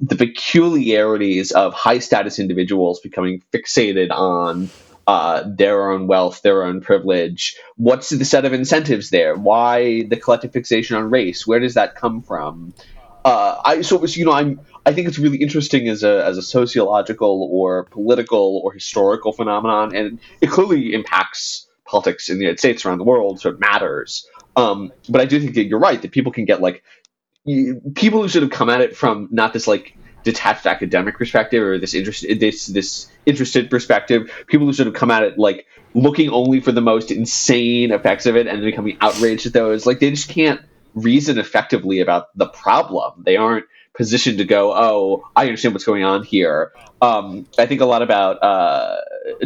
the 0.00 0.16
peculiarities 0.16 1.52
of 1.52 1.74
high 1.74 1.98
status 1.98 2.38
individuals 2.38 3.00
becoming 3.00 3.42
fixated 3.52 4.10
on 4.10 4.70
uh, 5.06 5.44
their 5.46 5.90
own 5.90 6.06
wealth, 6.06 6.42
their 6.42 6.64
own 6.64 6.80
privilege. 6.80 7.56
What's 7.76 8.10
the 8.10 8.24
set 8.24 8.44
of 8.44 8.52
incentives 8.52 9.10
there? 9.10 9.36
Why 9.36 10.02
the 10.02 10.16
collective 10.16 10.52
fixation 10.52 10.96
on 10.96 11.10
race? 11.10 11.46
Where 11.46 11.60
does 11.60 11.74
that 11.74 11.94
come 11.94 12.22
from? 12.22 12.74
Uh, 13.24 13.60
I 13.64 13.82
so 13.82 14.04
you 14.04 14.24
know 14.24 14.32
I'm 14.32 14.60
I 14.86 14.92
think 14.92 15.08
it's 15.08 15.18
really 15.18 15.38
interesting 15.38 15.88
as 15.88 16.04
a 16.04 16.24
as 16.24 16.38
a 16.38 16.42
sociological 16.42 17.48
or 17.52 17.84
political 17.84 18.62
or 18.64 18.72
historical 18.72 19.32
phenomenon, 19.32 19.94
and 19.94 20.20
it 20.40 20.48
clearly 20.48 20.94
impacts 20.94 21.66
politics 21.84 22.28
in 22.28 22.38
the 22.38 22.44
United 22.44 22.60
States 22.60 22.86
around 22.86 22.98
the 22.98 23.04
world, 23.04 23.40
so 23.40 23.50
it 23.50 23.58
matters. 23.58 24.26
Um, 24.54 24.92
but 25.08 25.20
I 25.20 25.24
do 25.24 25.40
think 25.40 25.54
that 25.54 25.64
you're 25.64 25.80
right 25.80 26.00
that 26.00 26.12
people 26.12 26.30
can 26.30 26.44
get 26.44 26.62
like 26.62 26.84
people 27.94 28.22
who 28.22 28.28
sort 28.28 28.44
of 28.44 28.50
come 28.50 28.70
at 28.70 28.80
it 28.80 28.96
from 28.96 29.28
not 29.32 29.52
this 29.52 29.66
like 29.66 29.96
detached 30.22 30.66
academic 30.66 31.16
perspective 31.16 31.62
or 31.62 31.78
this 31.78 31.94
interested 31.94 32.38
this 32.38 32.66
this 32.66 33.08
interested 33.26 33.68
perspective. 33.68 34.30
People 34.46 34.66
who 34.68 34.72
sort 34.72 34.86
of 34.86 34.94
come 34.94 35.10
at 35.10 35.24
it 35.24 35.36
like 35.36 35.66
looking 35.94 36.30
only 36.30 36.60
for 36.60 36.70
the 36.70 36.80
most 36.80 37.10
insane 37.10 37.90
effects 37.90 38.26
of 38.26 38.36
it 38.36 38.46
and 38.46 38.58
then 38.58 38.64
becoming 38.64 38.98
outraged 39.00 39.46
at 39.46 39.52
those. 39.52 39.84
Like 39.84 39.98
they 39.98 40.10
just 40.10 40.28
can't 40.28 40.60
reason 40.94 41.38
effectively 41.38 42.00
about 42.00 42.36
the 42.36 42.46
problem. 42.46 43.22
They 43.24 43.36
aren't 43.36 43.66
positioned 43.96 44.38
to 44.38 44.44
go, 44.44 44.72
oh, 44.74 45.28
I 45.34 45.44
understand 45.44 45.74
what's 45.74 45.84
going 45.84 46.04
on 46.04 46.22
here. 46.22 46.72
Um, 47.02 47.46
I 47.58 47.66
think 47.66 47.80
a 47.80 47.86
lot 47.86 48.02
about 48.02 48.42
uh, 48.42 48.96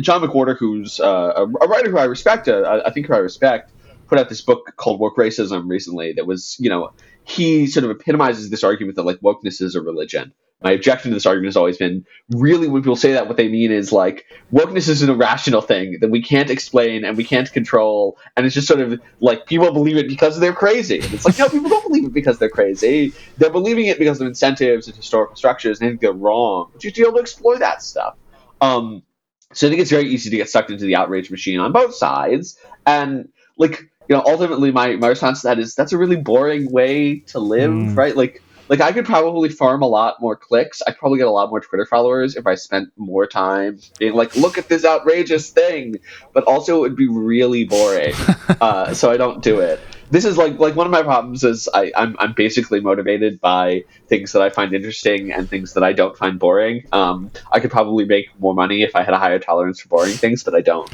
John 0.00 0.22
McWhorter, 0.22 0.56
who's 0.56 1.00
uh, 1.00 1.32
a, 1.36 1.42
a, 1.42 1.68
writer 1.68 1.90
who 1.90 1.98
I 1.98 2.04
respect. 2.04 2.48
Uh, 2.48 2.82
I 2.84 2.90
think 2.90 3.06
who 3.06 3.14
I 3.14 3.18
respect 3.18 3.72
put 4.10 4.18
out 4.18 4.28
this 4.28 4.40
book 4.40 4.72
called 4.76 4.98
Woke 4.98 5.16
Racism 5.16 5.68
recently 5.70 6.12
that 6.14 6.26
was, 6.26 6.56
you 6.58 6.68
know, 6.68 6.92
he 7.24 7.68
sort 7.68 7.84
of 7.84 7.90
epitomizes 7.90 8.50
this 8.50 8.64
argument 8.64 8.96
that 8.96 9.04
like 9.04 9.20
wokeness 9.20 9.62
is 9.62 9.76
a 9.76 9.80
religion. 9.80 10.34
My 10.62 10.72
objection 10.72 11.10
to 11.10 11.14
this 11.14 11.24
argument 11.24 11.48
has 11.48 11.56
always 11.56 11.78
been 11.78 12.04
really 12.30 12.68
when 12.68 12.82
people 12.82 12.96
say 12.96 13.12
that, 13.12 13.28
what 13.28 13.36
they 13.36 13.48
mean 13.48 13.72
is 13.72 13.92
like 13.92 14.26
wokeness 14.52 14.88
is 14.88 15.00
an 15.00 15.08
irrational 15.08 15.62
thing 15.62 15.98
that 16.00 16.10
we 16.10 16.22
can't 16.22 16.50
explain 16.50 17.04
and 17.04 17.16
we 17.16 17.24
can't 17.24 17.50
control, 17.52 18.18
and 18.36 18.44
it's 18.44 18.54
just 18.54 18.68
sort 18.68 18.80
of 18.80 19.00
like 19.20 19.46
people 19.46 19.72
believe 19.72 19.96
it 19.96 20.08
because 20.08 20.38
they're 20.38 20.52
crazy. 20.52 21.00
And 21.00 21.14
it's 21.14 21.24
like 21.24 21.38
no, 21.38 21.48
people 21.48 21.70
don't 21.70 21.86
believe 21.86 22.04
it 22.04 22.12
because 22.12 22.38
they're 22.38 22.50
crazy. 22.50 23.12
They're 23.38 23.50
believing 23.50 23.86
it 23.86 23.98
because 23.98 24.20
of 24.20 24.26
incentives 24.26 24.86
and 24.86 24.96
historical 24.96 25.36
structures, 25.36 25.80
and 25.80 25.86
I 25.86 25.90
think 25.90 26.02
they're 26.02 26.12
wrong. 26.12 26.70
But 26.72 26.84
you 26.84 26.88
have 26.88 26.94
to 26.94 27.00
be 27.00 27.06
able 27.06 27.16
to 27.16 27.22
explore 27.22 27.58
that 27.58 27.82
stuff. 27.82 28.16
Um, 28.60 29.02
so 29.52 29.66
I 29.66 29.70
think 29.70 29.80
it's 29.80 29.90
very 29.90 30.08
easy 30.08 30.30
to 30.30 30.36
get 30.36 30.48
sucked 30.48 30.70
into 30.70 30.84
the 30.84 30.96
outrage 30.96 31.30
machine 31.30 31.58
on 31.58 31.72
both 31.72 31.94
sides, 31.94 32.58
and 32.86 33.28
like 33.56 33.90
you 34.10 34.16
know, 34.16 34.24
ultimately 34.26 34.72
my, 34.72 34.96
my 34.96 35.06
response 35.06 35.42
to 35.42 35.46
that 35.46 35.60
is 35.60 35.76
that's 35.76 35.92
a 35.92 35.98
really 35.98 36.16
boring 36.16 36.70
way 36.72 37.20
to 37.28 37.38
live, 37.38 37.70
mm. 37.70 37.96
right? 37.96 38.16
Like 38.16 38.42
like 38.70 38.80
I 38.80 38.92
could 38.92 39.04
probably 39.04 39.48
farm 39.48 39.82
a 39.82 39.88
lot 39.88 40.20
more 40.20 40.36
clicks. 40.36 40.80
I'd 40.86 40.96
probably 40.96 41.18
get 41.18 41.26
a 41.26 41.32
lot 41.32 41.50
more 41.50 41.60
Twitter 41.60 41.84
followers 41.84 42.36
if 42.36 42.46
I 42.46 42.54
spent 42.54 42.92
more 42.96 43.26
time 43.26 43.80
being 43.98 44.14
like, 44.14 44.36
look 44.36 44.58
at 44.58 44.68
this 44.68 44.84
outrageous 44.84 45.50
thing. 45.50 45.96
But 46.32 46.44
also 46.44 46.76
it 46.76 46.80
would 46.82 46.96
be 46.96 47.08
really 47.08 47.64
boring. 47.64 48.14
uh, 48.60 48.94
so 48.94 49.10
I 49.10 49.16
don't 49.16 49.42
do 49.42 49.58
it. 49.58 49.80
This 50.12 50.24
is 50.24 50.36
like 50.36 50.58
like 50.58 50.76
one 50.76 50.86
of 50.86 50.92
my 50.92 51.02
problems 51.02 51.42
is 51.42 51.68
I, 51.72 51.92
I'm 51.96 52.16
I'm 52.18 52.32
basically 52.32 52.80
motivated 52.80 53.40
by 53.40 53.84
things 54.08 54.32
that 54.32 54.42
I 54.42 54.50
find 54.50 54.72
interesting 54.72 55.32
and 55.32 55.48
things 55.48 55.74
that 55.74 55.84
I 55.84 55.92
don't 55.92 56.16
find 56.16 56.38
boring. 56.38 56.84
Um, 56.92 57.30
I 57.50 57.58
could 57.58 57.70
probably 57.70 58.04
make 58.04 58.28
more 58.40 58.54
money 58.54 58.82
if 58.82 58.94
I 58.94 59.02
had 59.02 59.14
a 59.14 59.18
higher 59.18 59.38
tolerance 59.38 59.80
for 59.80 59.88
boring 59.88 60.12
things, 60.12 60.44
but 60.44 60.54
I 60.54 60.60
don't. 60.62 60.88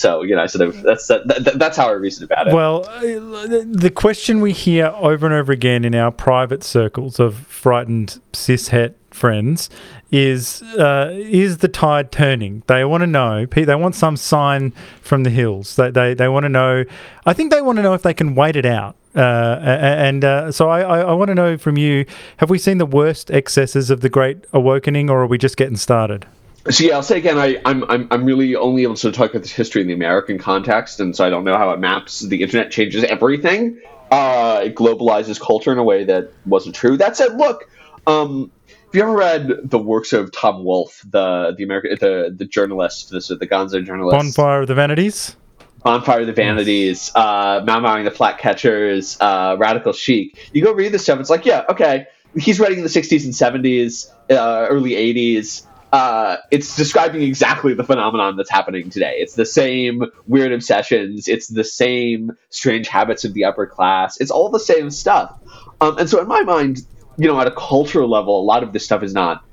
So 0.00 0.22
you 0.22 0.34
know, 0.34 0.46
sort 0.46 0.66
of 0.66 0.82
that's 0.82 1.06
that, 1.08 1.28
that, 1.28 1.58
that's 1.58 1.76
how 1.76 1.88
I 1.88 1.92
reason 1.92 2.24
about 2.24 2.48
it. 2.48 2.54
Well, 2.54 2.88
uh, 2.88 3.64
the 3.70 3.92
question 3.94 4.40
we 4.40 4.52
hear 4.52 4.86
over 4.96 5.26
and 5.26 5.34
over 5.34 5.52
again 5.52 5.84
in 5.84 5.94
our 5.94 6.10
private 6.10 6.64
circles 6.64 7.20
of 7.20 7.36
frightened 7.36 8.18
cishet 8.32 8.94
friends 9.10 9.68
is 10.10 10.62
uh, 10.62 11.10
is 11.12 11.58
the 11.58 11.68
tide 11.68 12.10
turning? 12.12 12.62
They 12.66 12.82
want 12.86 13.02
to 13.02 13.06
know. 13.06 13.44
They 13.44 13.74
want 13.74 13.94
some 13.94 14.16
sign 14.16 14.72
from 15.02 15.24
the 15.24 15.30
hills. 15.30 15.76
They 15.76 15.90
they, 15.90 16.14
they 16.14 16.28
want 16.28 16.44
to 16.44 16.48
know. 16.48 16.84
I 17.26 17.34
think 17.34 17.52
they 17.52 17.60
want 17.60 17.76
to 17.76 17.82
know 17.82 17.92
if 17.92 18.00
they 18.00 18.14
can 18.14 18.34
wait 18.34 18.56
it 18.56 18.64
out. 18.64 18.96
Uh, 19.14 19.58
and 19.60 20.24
uh, 20.24 20.52
so 20.52 20.70
I, 20.70 20.80
I, 20.80 21.00
I 21.00 21.12
want 21.12 21.28
to 21.28 21.34
know 21.34 21.58
from 21.58 21.76
you: 21.76 22.06
Have 22.38 22.48
we 22.48 22.56
seen 22.56 22.78
the 22.78 22.86
worst 22.86 23.30
excesses 23.30 23.90
of 23.90 24.00
the 24.00 24.08
Great 24.08 24.46
Awakening, 24.54 25.10
or 25.10 25.20
are 25.20 25.26
we 25.26 25.36
just 25.36 25.58
getting 25.58 25.76
started? 25.76 26.26
So 26.68 26.84
yeah, 26.84 26.94
I'll 26.94 27.02
say 27.02 27.16
again, 27.16 27.38
I, 27.38 27.60
I'm, 27.64 27.84
I'm 27.84 28.06
I'm 28.10 28.24
really 28.24 28.54
only 28.54 28.82
able 28.82 28.96
to 28.96 29.10
talk 29.12 29.30
about 29.30 29.42
this 29.42 29.52
history 29.52 29.80
in 29.80 29.88
the 29.88 29.94
American 29.94 30.36
context, 30.38 31.00
and 31.00 31.16
so 31.16 31.24
I 31.24 31.30
don't 31.30 31.44
know 31.44 31.56
how 31.56 31.70
it 31.70 31.80
maps. 31.80 32.20
The 32.20 32.42
internet 32.42 32.70
changes 32.70 33.02
everything. 33.04 33.80
Uh, 34.10 34.60
it 34.64 34.74
globalizes 34.74 35.40
culture 35.40 35.72
in 35.72 35.78
a 35.78 35.82
way 35.82 36.04
that 36.04 36.32
wasn't 36.44 36.74
true. 36.74 36.98
That 36.98 37.16
said, 37.16 37.36
look, 37.38 37.70
um, 38.06 38.50
have 38.68 38.94
you 38.94 39.02
ever 39.02 39.16
read 39.16 39.70
the 39.70 39.78
works 39.78 40.12
of 40.12 40.32
Tom 40.32 40.62
Wolfe, 40.62 41.02
the 41.08 41.54
the 41.56 41.64
American 41.64 41.96
the 41.98 42.34
the 42.36 42.44
journalist, 42.44 43.10
this 43.10 43.28
the 43.28 43.36
Gonzo 43.36 43.84
journalist? 43.84 44.18
Bonfire 44.18 44.60
of 44.60 44.68
the 44.68 44.74
Vanities. 44.74 45.36
Bonfire 45.82 46.20
of 46.20 46.26
the 46.26 46.34
Vanities, 46.34 47.10
uh, 47.14 47.62
Mau 47.64 48.02
the 48.02 48.10
Flak 48.10 48.38
Catchers, 48.38 49.16
uh, 49.18 49.56
Radical 49.58 49.94
Chic. 49.94 50.50
You 50.52 50.62
go 50.62 50.74
read 50.74 50.92
this 50.92 51.04
stuff. 51.04 51.18
It's 51.20 51.30
like, 51.30 51.46
yeah, 51.46 51.64
okay. 51.70 52.06
He's 52.36 52.60
writing 52.60 52.78
in 52.78 52.84
the 52.84 52.90
'60s 52.90 53.24
and 53.24 53.32
'70s, 53.32 54.10
uh, 54.28 54.66
early 54.68 54.90
'80s 54.90 55.66
uh, 55.92 56.36
it's 56.50 56.76
describing 56.76 57.22
exactly 57.22 57.74
the 57.74 57.84
phenomenon 57.84 58.36
that's 58.36 58.50
happening 58.50 58.90
today. 58.90 59.16
It's 59.18 59.34
the 59.34 59.46
same 59.46 60.04
weird 60.26 60.52
obsessions. 60.52 61.26
It's 61.26 61.48
the 61.48 61.64
same 61.64 62.32
strange 62.50 62.88
habits 62.88 63.24
of 63.24 63.34
the 63.34 63.44
upper 63.44 63.66
class. 63.66 64.20
It's 64.20 64.30
all 64.30 64.50
the 64.50 64.60
same 64.60 64.90
stuff. 64.90 65.36
Um, 65.80 65.98
and 65.98 66.08
so, 66.08 66.20
in 66.20 66.28
my 66.28 66.42
mind, 66.42 66.82
you 67.16 67.26
know, 67.26 67.40
at 67.40 67.46
a 67.46 67.52
cultural 67.52 68.08
level, 68.08 68.40
a 68.40 68.44
lot 68.44 68.62
of 68.62 68.72
this 68.72 68.84
stuff 68.84 69.02
is 69.02 69.12
not 69.12 69.44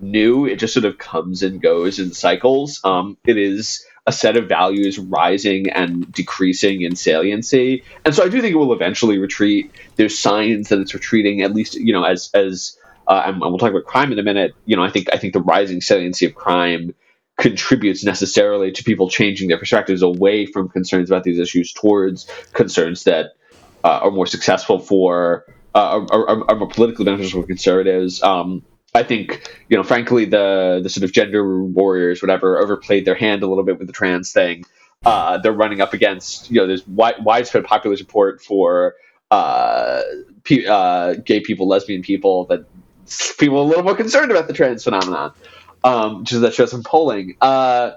new. 0.00 0.46
It 0.46 0.56
just 0.56 0.74
sort 0.74 0.84
of 0.84 0.98
comes 0.98 1.42
and 1.42 1.62
goes 1.62 1.98
in 1.98 2.12
cycles. 2.12 2.80
Um, 2.84 3.16
it 3.24 3.38
is 3.38 3.86
a 4.06 4.12
set 4.12 4.36
of 4.36 4.48
values 4.48 4.98
rising 4.98 5.70
and 5.70 6.10
decreasing 6.12 6.82
in 6.82 6.94
saliency. 6.94 7.84
And 8.04 8.14
so 8.14 8.24
I 8.24 8.28
do 8.28 8.40
think 8.40 8.52
it 8.52 8.58
will 8.58 8.72
eventually 8.72 9.18
retreat. 9.18 9.70
There's 9.96 10.18
signs 10.18 10.68
that 10.68 10.80
it's 10.80 10.92
retreating, 10.92 11.40
at 11.40 11.54
least, 11.54 11.74
you 11.74 11.92
know, 11.92 12.04
as 12.04 12.30
as 12.34 12.76
uh, 13.06 13.22
and, 13.26 13.40
we'll 13.40 13.58
talk 13.58 13.70
about 13.70 13.84
crime 13.84 14.12
in 14.12 14.18
a 14.18 14.22
minute. 14.22 14.52
You 14.64 14.76
know, 14.76 14.82
I 14.82 14.90
think 14.90 15.08
I 15.12 15.18
think 15.18 15.32
the 15.32 15.40
rising 15.40 15.80
saliency 15.80 16.26
of 16.26 16.34
crime 16.34 16.94
contributes 17.36 18.04
necessarily 18.04 18.70
to 18.72 18.84
people 18.84 19.08
changing 19.08 19.48
their 19.48 19.58
perspectives 19.58 20.02
away 20.02 20.46
from 20.46 20.68
concerns 20.68 21.10
about 21.10 21.24
these 21.24 21.38
issues 21.38 21.72
towards 21.72 22.28
concerns 22.52 23.04
that 23.04 23.32
uh, 23.82 24.00
are 24.02 24.10
more 24.10 24.26
successful 24.26 24.78
for 24.78 25.44
uh, 25.74 26.06
are, 26.10 26.50
are, 26.50 26.56
more 26.56 26.68
politically 26.68 27.04
beneficial 27.04 27.42
for 27.42 27.46
conservatives. 27.46 28.22
Um, 28.22 28.62
I 28.94 29.02
think, 29.02 29.50
you 29.68 29.76
know, 29.76 29.82
frankly, 29.82 30.24
the 30.24 30.80
the 30.82 30.88
sort 30.88 31.04
of 31.04 31.12
gender 31.12 31.64
warriors, 31.64 32.22
whatever, 32.22 32.58
overplayed 32.58 33.04
their 33.04 33.16
hand 33.16 33.42
a 33.42 33.48
little 33.48 33.64
bit 33.64 33.78
with 33.78 33.88
the 33.88 33.92
trans 33.92 34.32
thing. 34.32 34.64
Uh, 35.04 35.38
they're 35.38 35.52
running 35.52 35.80
up 35.80 35.92
against, 35.92 36.50
you 36.50 36.60
know, 36.60 36.66
there's 36.66 36.82
wi- 36.84 37.18
widespread 37.20 37.64
popular 37.64 37.96
support 37.96 38.40
for 38.40 38.94
uh, 39.30 40.02
uh, 40.68 41.14
gay 41.14 41.40
people, 41.40 41.66
lesbian 41.66 42.02
people 42.02 42.46
that 42.46 42.64
people 43.38 43.60
a 43.60 43.66
little 43.66 43.84
more 43.84 43.94
concerned 43.94 44.30
about 44.30 44.46
the 44.46 44.52
trans 44.52 44.84
phenomenon, 44.84 45.32
um, 45.82 46.20
which 46.20 46.32
is 46.32 46.40
that 46.40 46.54
shows 46.54 46.70
some 46.70 46.82
polling. 46.82 47.36
Uh, 47.40 47.92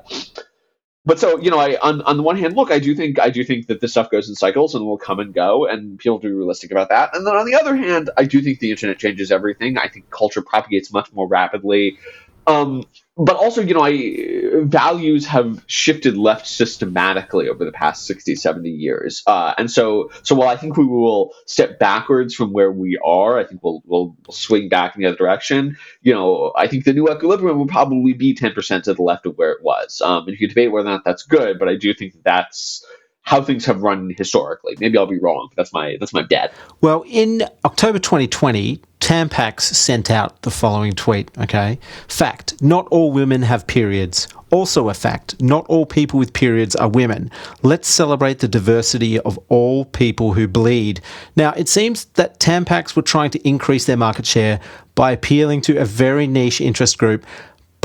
but 1.06 1.20
so 1.20 1.40
you 1.40 1.50
know, 1.50 1.58
I 1.58 1.78
on, 1.82 2.02
on 2.02 2.18
the 2.18 2.24
one 2.24 2.38
hand, 2.38 2.56
look, 2.56 2.70
I 2.70 2.80
do 2.80 2.94
think 2.94 3.20
I 3.20 3.30
do 3.30 3.44
think 3.44 3.68
that 3.68 3.80
this 3.80 3.92
stuff 3.92 4.10
goes 4.10 4.28
in 4.28 4.36
cycles 4.36 4.76
and 4.76 4.86
will 4.86 4.98
come 4.98 5.20
and 5.20 5.34
go, 5.34 5.66
and 5.66 5.98
people 5.98 6.20
to 6.20 6.28
be 6.28 6.34
realistic 6.34 6.72
about 6.72 6.90
that. 6.90 7.16
And 7.16 7.26
then 7.26 7.36
on 7.36 7.46
the 7.46 7.56
other 7.56 7.76
hand, 7.76 8.10
I 8.18 8.26
do 8.26 8.42
think 8.42 8.60
the 8.60 8.72
internet 8.72 9.00
changes 9.00 9.32
everything. 9.32 9.78
I 9.78 9.88
think 9.88 10.10
culture 10.10 10.42
propagates 10.42 10.92
much 10.92 11.12
more 11.14 11.28
rapidly. 11.28 11.98
Um, 12.46 12.84
but 13.18 13.36
also, 13.36 13.62
you 13.62 13.74
know, 13.74 13.84
I, 13.84 14.64
values 14.66 15.26
have 15.26 15.64
shifted 15.68 16.18
left 16.18 16.46
systematically 16.46 17.50
over 17.50 17.66
the 17.66 17.72
past 17.72 18.06
60, 18.06 18.36
70 18.36 18.70
years. 18.70 19.24
Uh, 19.26 19.54
and 19.58 19.72
so, 19.72 20.12
so 20.22 20.36
while 20.36 20.50
I 20.50 20.56
think 20.56 20.78
we 20.78 20.86
will 20.86 21.34
step 21.46 21.80
backwards 21.80 22.36
from 22.36 22.54
where 22.54 22.72
we 22.72 23.00
are, 23.04 23.40
I 23.40 23.44
think 23.44 23.64
we'll, 23.64 23.82
we'll, 23.86 24.16
swing 24.30 24.68
back 24.68 24.94
in 24.94 25.02
the 25.02 25.08
other 25.08 25.18
direction. 25.18 25.78
You 26.02 26.14
know, 26.14 26.52
I 26.56 26.68
think 26.68 26.84
the 26.84 26.94
new 26.94 27.10
equilibrium 27.10 27.58
will 27.58 27.66
probably 27.66 28.14
be 28.14 28.36
10% 28.36 28.84
to 28.84 28.94
the 28.94 29.02
left 29.02 29.26
of 29.26 29.38
where 29.38 29.52
it 29.52 29.64
was. 29.64 30.02
Um, 30.02 30.28
and 30.28 30.32
you 30.32 30.38
can 30.38 30.50
debate 30.50 30.72
whether 30.72 30.88
or 30.88 30.92
not 30.92 31.06
that's 31.06 31.24
good, 31.24 31.58
but 31.58 31.70
I 31.70 31.76
do 31.76 31.94
think 31.94 32.14
that's 32.24 32.86
how 33.28 33.42
things 33.42 33.66
have 33.66 33.82
run 33.82 34.14
historically. 34.18 34.78
Maybe 34.80 34.98
I'll 34.98 35.06
be 35.06 35.20
wrong. 35.20 35.50
That's 35.58 35.74
my 35.74 35.98
that's 36.00 36.14
my 36.14 36.22
bet. 36.22 36.54
Well, 36.80 37.04
in 37.06 37.44
October 37.66 38.00
2020, 38.00 38.82
Tampax 39.02 39.64
sent 39.64 40.10
out 40.10 40.42
the 40.44 40.50
following 40.50 40.94
tweet. 40.94 41.30
Okay, 41.38 41.78
fact: 42.08 42.62
not 42.62 42.88
all 42.88 43.12
women 43.12 43.42
have 43.42 43.68
periods. 43.68 44.30
Also 44.50 44.88
a 44.88 44.94
fact: 44.94 45.42
not 45.42 45.66
all 45.66 45.86
people 45.86 46.18
with 46.18 46.32
periods 46.32 46.74
are 46.78 46.88
women. 46.88 47.30
Let's 47.64 47.90
celebrate 47.90 48.40
the 48.40 48.48
diversity 48.48 49.20
of 49.20 49.38
all 49.50 49.84
people 49.84 50.32
who 50.32 50.48
bleed. 50.48 51.02
Now, 51.36 51.52
it 51.52 51.68
seems 51.68 52.06
that 52.16 52.40
Tampax 52.40 52.96
were 52.96 53.02
trying 53.02 53.32
to 53.32 53.46
increase 53.46 53.84
their 53.84 53.98
market 53.98 54.26
share 54.26 54.62
by 54.96 55.12
appealing 55.12 55.60
to 55.64 55.78
a 55.78 55.84
very 55.84 56.28
niche 56.28 56.62
interest 56.62 56.98
group 56.98 57.26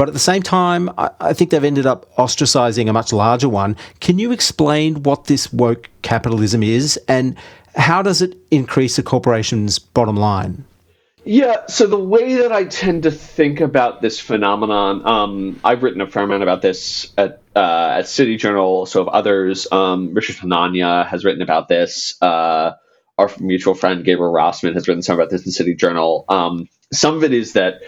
but 0.03 0.09
at 0.09 0.15
the 0.15 0.19
same 0.19 0.43
time, 0.43 0.91
I, 0.99 1.11
I 1.21 1.33
think 1.33 1.51
they've 1.51 1.63
ended 1.63 1.87
up 1.87 2.13
ostracizing 2.17 2.91
a 2.91 2.93
much 2.93 3.13
larger 3.13 3.49
one. 3.49 3.77
Can 4.01 4.19
you 4.19 4.33
explain 4.33 5.05
what 5.05 5.27
this 5.27 5.53
woke 5.53 5.89
capitalism 6.03 6.65
is 6.65 6.99
and 7.07 7.37
how 7.77 8.03
does 8.03 8.21
it 8.21 8.37
increase 8.51 8.99
a 8.99 9.05
corporation's 9.05 9.79
bottom 9.79 10.17
line? 10.17 10.65
Yeah, 11.25 11.67
so 11.67 11.87
the 11.87 12.01
way 12.01 12.35
that 12.35 12.51
I 12.51 12.65
tend 12.65 13.05
to 13.05 13.13
think 13.13 13.61
about 13.61 14.03
this 14.03 14.19
phenomenon, 14.19 15.07
um, 15.07 15.61
I've 15.63 15.85
written 15.85 16.01
a 16.01 16.09
fair 16.09 16.25
amount 16.25 16.43
about 16.43 16.63
this 16.63 17.13
at, 17.17 17.41
uh, 17.55 17.95
at 17.99 18.09
City 18.09 18.37
Journal, 18.37 18.87
so 18.87 19.05
have 19.05 19.15
others. 19.15 19.71
Um, 19.71 20.15
Richard 20.15 20.35
Hanania 20.35 21.07
has 21.07 21.25
written 21.25 21.43
about 21.43 21.69
this. 21.69 22.21
Uh, 22.21 22.73
our 23.19 23.31
mutual 23.39 23.75
friend 23.75 24.05
Gabriel 24.05 24.33
Rossman 24.33 24.75
has 24.75 24.89
written 24.89 25.03
some 25.03 25.15
about 25.15 25.31
this 25.31 25.47
in 25.47 25.53
City 25.53 25.77
Journal. 25.77 26.25
Um, 26.29 26.69
some 26.93 27.15
of 27.15 27.23
it 27.23 27.33
is 27.33 27.53
that 27.53 27.83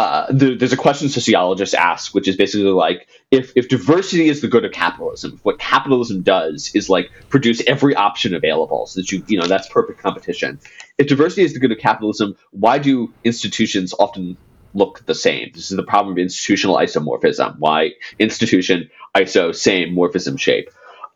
uh, 0.00 0.26
there's 0.30 0.72
a 0.72 0.78
question 0.78 1.10
sociologists 1.10 1.74
ask, 1.74 2.14
which 2.14 2.26
is 2.26 2.34
basically 2.34 2.70
like, 2.70 3.06
if, 3.30 3.52
if 3.54 3.68
diversity 3.68 4.28
is 4.28 4.40
the 4.40 4.48
good 4.48 4.64
of 4.64 4.72
capitalism, 4.72 5.38
what 5.42 5.58
capitalism 5.58 6.22
does 6.22 6.70
is 6.74 6.88
like 6.88 7.10
produce 7.28 7.62
every 7.66 7.94
option 7.94 8.34
available 8.34 8.86
so 8.86 9.00
that 9.00 9.12
you, 9.12 9.22
you 9.28 9.38
know, 9.38 9.46
that's 9.46 9.68
perfect 9.68 10.00
competition. 10.00 10.58
If 10.96 11.08
diversity 11.08 11.42
is 11.42 11.52
the 11.52 11.58
good 11.58 11.72
of 11.72 11.78
capitalism, 11.78 12.34
why 12.52 12.78
do 12.78 13.12
institutions 13.24 13.92
often 13.98 14.38
look 14.72 15.04
the 15.04 15.14
same? 15.14 15.50
This 15.52 15.70
is 15.70 15.76
the 15.76 15.82
problem 15.82 16.14
of 16.14 16.18
institutional 16.18 16.76
isomorphism. 16.76 17.58
Why 17.58 17.90
institution, 18.18 18.88
iso, 19.14 19.54
same, 19.54 19.94
morphism, 19.94 20.40
shape. 20.40 20.70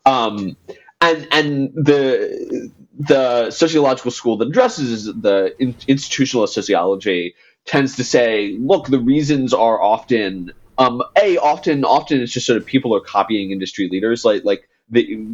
Um, 0.05 0.55
and 1.01 1.27
and 1.31 1.73
the 1.73 2.71
the 2.99 3.51
sociological 3.51 4.11
school 4.11 4.37
that 4.37 4.47
addresses 4.47 5.05
the 5.05 5.55
in, 5.59 5.73
institutionalist 5.73 6.49
sociology 6.49 7.35
tends 7.65 7.95
to 7.97 8.03
say, 8.03 8.55
look, 8.59 8.87
the 8.87 8.99
reasons 8.99 9.53
are 9.53 9.81
often 9.81 10.51
um, 10.77 11.01
a 11.17 11.37
often 11.37 11.85
often 11.85 12.21
it's 12.21 12.33
just 12.33 12.45
sort 12.45 12.57
of 12.57 12.65
people 12.65 12.95
are 12.95 13.01
copying 13.01 13.51
industry 13.51 13.87
leaders 13.89 14.25
like 14.25 14.43
like 14.43 14.67
the 14.89 15.25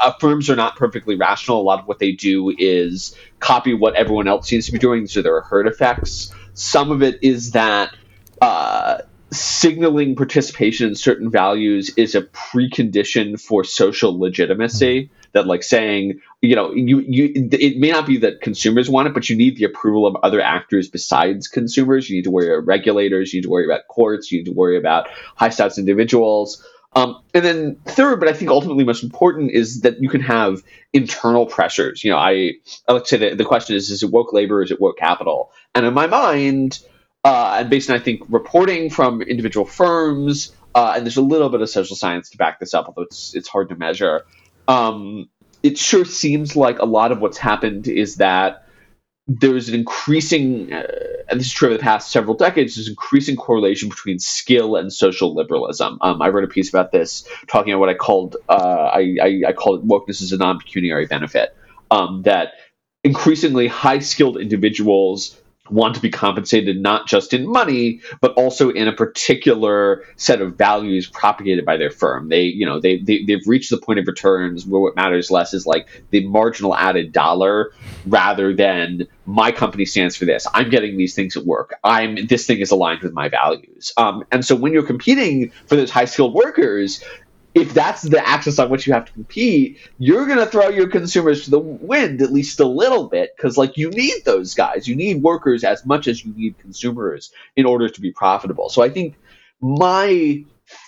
uh, 0.00 0.12
firms 0.20 0.48
are 0.48 0.56
not 0.56 0.76
perfectly 0.76 1.16
rational. 1.16 1.60
A 1.60 1.62
lot 1.62 1.80
of 1.80 1.88
what 1.88 1.98
they 1.98 2.12
do 2.12 2.54
is 2.56 3.16
copy 3.40 3.74
what 3.74 3.94
everyone 3.94 4.28
else 4.28 4.46
seems 4.46 4.66
to 4.66 4.72
be 4.72 4.78
doing. 4.78 5.06
So 5.06 5.22
there 5.22 5.34
are 5.34 5.42
herd 5.42 5.66
effects. 5.66 6.32
Some 6.54 6.92
of 6.92 7.02
it 7.02 7.18
is 7.22 7.52
that 7.52 7.96
uh, 8.40 8.98
signaling 9.32 10.14
participation 10.14 10.88
in 10.88 10.94
certain 10.94 11.30
values 11.30 11.90
is 11.96 12.14
a 12.14 12.22
precondition 12.22 13.40
for 13.40 13.64
social 13.64 14.18
legitimacy. 14.18 15.04
Mm-hmm. 15.04 15.21
That 15.32 15.46
like 15.46 15.62
saying, 15.62 16.20
you 16.40 16.56
know, 16.56 16.72
you 16.72 17.00
you 17.00 17.48
it 17.52 17.78
may 17.78 17.90
not 17.90 18.06
be 18.06 18.18
that 18.18 18.40
consumers 18.40 18.90
want 18.90 19.08
it, 19.08 19.14
but 19.14 19.30
you 19.30 19.36
need 19.36 19.56
the 19.56 19.64
approval 19.64 20.06
of 20.06 20.16
other 20.22 20.40
actors 20.40 20.88
besides 20.88 21.48
consumers. 21.48 22.08
You 22.10 22.16
need 22.16 22.24
to 22.24 22.30
worry 22.30 22.52
about 22.52 22.66
regulators. 22.66 23.32
You 23.32 23.40
need 23.40 23.44
to 23.44 23.50
worry 23.50 23.64
about 23.64 23.88
courts. 23.88 24.30
You 24.30 24.38
need 24.40 24.46
to 24.46 24.52
worry 24.52 24.76
about 24.76 25.08
high 25.36 25.50
status 25.50 25.78
individuals. 25.78 26.66
Um, 26.94 27.22
and 27.32 27.44
then 27.44 27.76
third, 27.86 28.20
but 28.20 28.28
I 28.28 28.34
think 28.34 28.50
ultimately 28.50 28.84
most 28.84 29.02
important 29.02 29.52
is 29.52 29.80
that 29.80 30.02
you 30.02 30.10
can 30.10 30.20
have 30.20 30.62
internal 30.92 31.46
pressures. 31.46 32.04
You 32.04 32.10
know, 32.10 32.18
I 32.18 32.52
I 32.86 32.92
like 32.92 33.04
to 33.04 33.08
say 33.08 33.34
the 33.34 33.44
question 33.44 33.76
is: 33.76 33.90
Is 33.90 34.02
it 34.02 34.10
woke 34.10 34.32
labor? 34.32 34.58
Or 34.58 34.62
is 34.62 34.70
it 34.70 34.80
woke 34.80 34.98
capital? 34.98 35.52
And 35.74 35.86
in 35.86 35.94
my 35.94 36.06
mind, 36.06 36.80
uh, 37.24 37.56
and 37.60 37.70
based 37.70 37.88
on 37.88 37.96
I 37.96 37.98
think 37.98 38.22
reporting 38.28 38.90
from 38.90 39.22
individual 39.22 39.64
firms, 39.64 40.54
uh, 40.74 40.92
and 40.94 41.06
there's 41.06 41.16
a 41.16 41.22
little 41.22 41.48
bit 41.48 41.62
of 41.62 41.70
social 41.70 41.96
science 41.96 42.30
to 42.30 42.36
back 42.36 42.60
this 42.60 42.74
up, 42.74 42.88
although 42.88 43.02
it's 43.02 43.34
it's 43.34 43.48
hard 43.48 43.70
to 43.70 43.76
measure. 43.76 44.26
Um, 44.68 45.28
it 45.62 45.78
sure 45.78 46.04
seems 46.04 46.56
like 46.56 46.78
a 46.78 46.84
lot 46.84 47.12
of 47.12 47.20
what's 47.20 47.38
happened 47.38 47.88
is 47.88 48.16
that 48.16 48.66
there's 49.28 49.68
an 49.68 49.74
increasing, 49.76 50.72
uh, 50.72 50.82
and 51.28 51.38
this 51.38 51.46
is 51.46 51.52
true 51.52 51.68
over 51.68 51.76
the 51.76 51.82
past 51.82 52.10
several 52.10 52.34
decades, 52.34 52.74
there's 52.74 52.88
increasing 52.88 53.36
correlation 53.36 53.88
between 53.88 54.18
skill 54.18 54.74
and 54.74 54.92
social 54.92 55.34
liberalism. 55.34 55.98
Um, 56.00 56.20
I 56.20 56.28
wrote 56.28 56.44
a 56.44 56.48
piece 56.48 56.68
about 56.68 56.90
this, 56.90 57.26
talking 57.46 57.72
about 57.72 57.80
what 57.80 57.88
I 57.88 57.94
called, 57.94 58.36
uh, 58.48 58.90
I, 58.92 59.16
I, 59.22 59.42
I 59.48 59.52
call 59.52 59.76
it 59.76 59.86
wokeness 59.86 60.22
as 60.22 60.32
a 60.32 60.36
non-pecuniary 60.36 61.06
benefit. 61.06 61.56
Um, 61.90 62.22
that 62.22 62.54
increasingly 63.04 63.68
high-skilled 63.68 64.38
individuals 64.38 65.40
want 65.70 65.94
to 65.94 66.00
be 66.00 66.10
compensated 66.10 66.76
not 66.76 67.06
just 67.06 67.32
in 67.32 67.46
money 67.46 68.00
but 68.20 68.32
also 68.34 68.70
in 68.70 68.88
a 68.88 68.92
particular 68.92 70.04
set 70.16 70.40
of 70.40 70.56
values 70.56 71.06
propagated 71.06 71.64
by 71.64 71.76
their 71.76 71.90
firm. 71.90 72.28
They 72.28 72.42
you 72.42 72.66
know 72.66 72.80
they, 72.80 72.98
they 72.98 73.24
they've 73.24 73.46
reached 73.46 73.70
the 73.70 73.78
point 73.78 73.98
of 73.98 74.06
returns 74.06 74.66
where 74.66 74.80
what 74.80 74.96
matters 74.96 75.30
less 75.30 75.54
is 75.54 75.66
like 75.66 75.88
the 76.10 76.26
marginal 76.26 76.74
added 76.74 77.12
dollar 77.12 77.72
rather 78.06 78.54
than 78.54 79.06
my 79.24 79.52
company 79.52 79.84
stands 79.84 80.16
for 80.16 80.24
this. 80.24 80.46
I'm 80.52 80.68
getting 80.68 80.96
these 80.96 81.14
things 81.14 81.36
at 81.36 81.44
work. 81.44 81.74
I'm 81.84 82.26
this 82.26 82.46
thing 82.46 82.58
is 82.58 82.70
aligned 82.70 83.02
with 83.02 83.12
my 83.12 83.28
values. 83.28 83.92
Um, 83.96 84.24
and 84.32 84.44
so 84.44 84.56
when 84.56 84.72
you're 84.72 84.82
competing 84.82 85.52
for 85.66 85.76
those 85.76 85.90
high 85.90 86.06
skilled 86.06 86.34
workers 86.34 87.02
if 87.54 87.74
that's 87.74 88.02
the 88.02 88.26
axis 88.26 88.58
on 88.58 88.70
which 88.70 88.86
you 88.86 88.92
have 88.92 89.04
to 89.04 89.12
compete, 89.12 89.78
you're 89.98 90.26
going 90.26 90.38
to 90.38 90.46
throw 90.46 90.68
your 90.68 90.88
consumers 90.88 91.44
to 91.44 91.50
the 91.50 91.58
wind 91.58 92.22
at 92.22 92.32
least 92.32 92.60
a 92.60 92.64
little 92.66 93.08
bit 93.08 93.34
because, 93.36 93.58
like, 93.58 93.76
you 93.76 93.90
need 93.90 94.24
those 94.24 94.54
guys. 94.54 94.88
You 94.88 94.96
need 94.96 95.22
workers 95.22 95.62
as 95.62 95.84
much 95.84 96.08
as 96.08 96.24
you 96.24 96.32
need 96.34 96.58
consumers 96.58 97.30
in 97.56 97.66
order 97.66 97.88
to 97.88 98.00
be 98.00 98.10
profitable. 98.10 98.70
So 98.70 98.82
I 98.82 98.88
think 98.88 99.16
my 99.60 100.44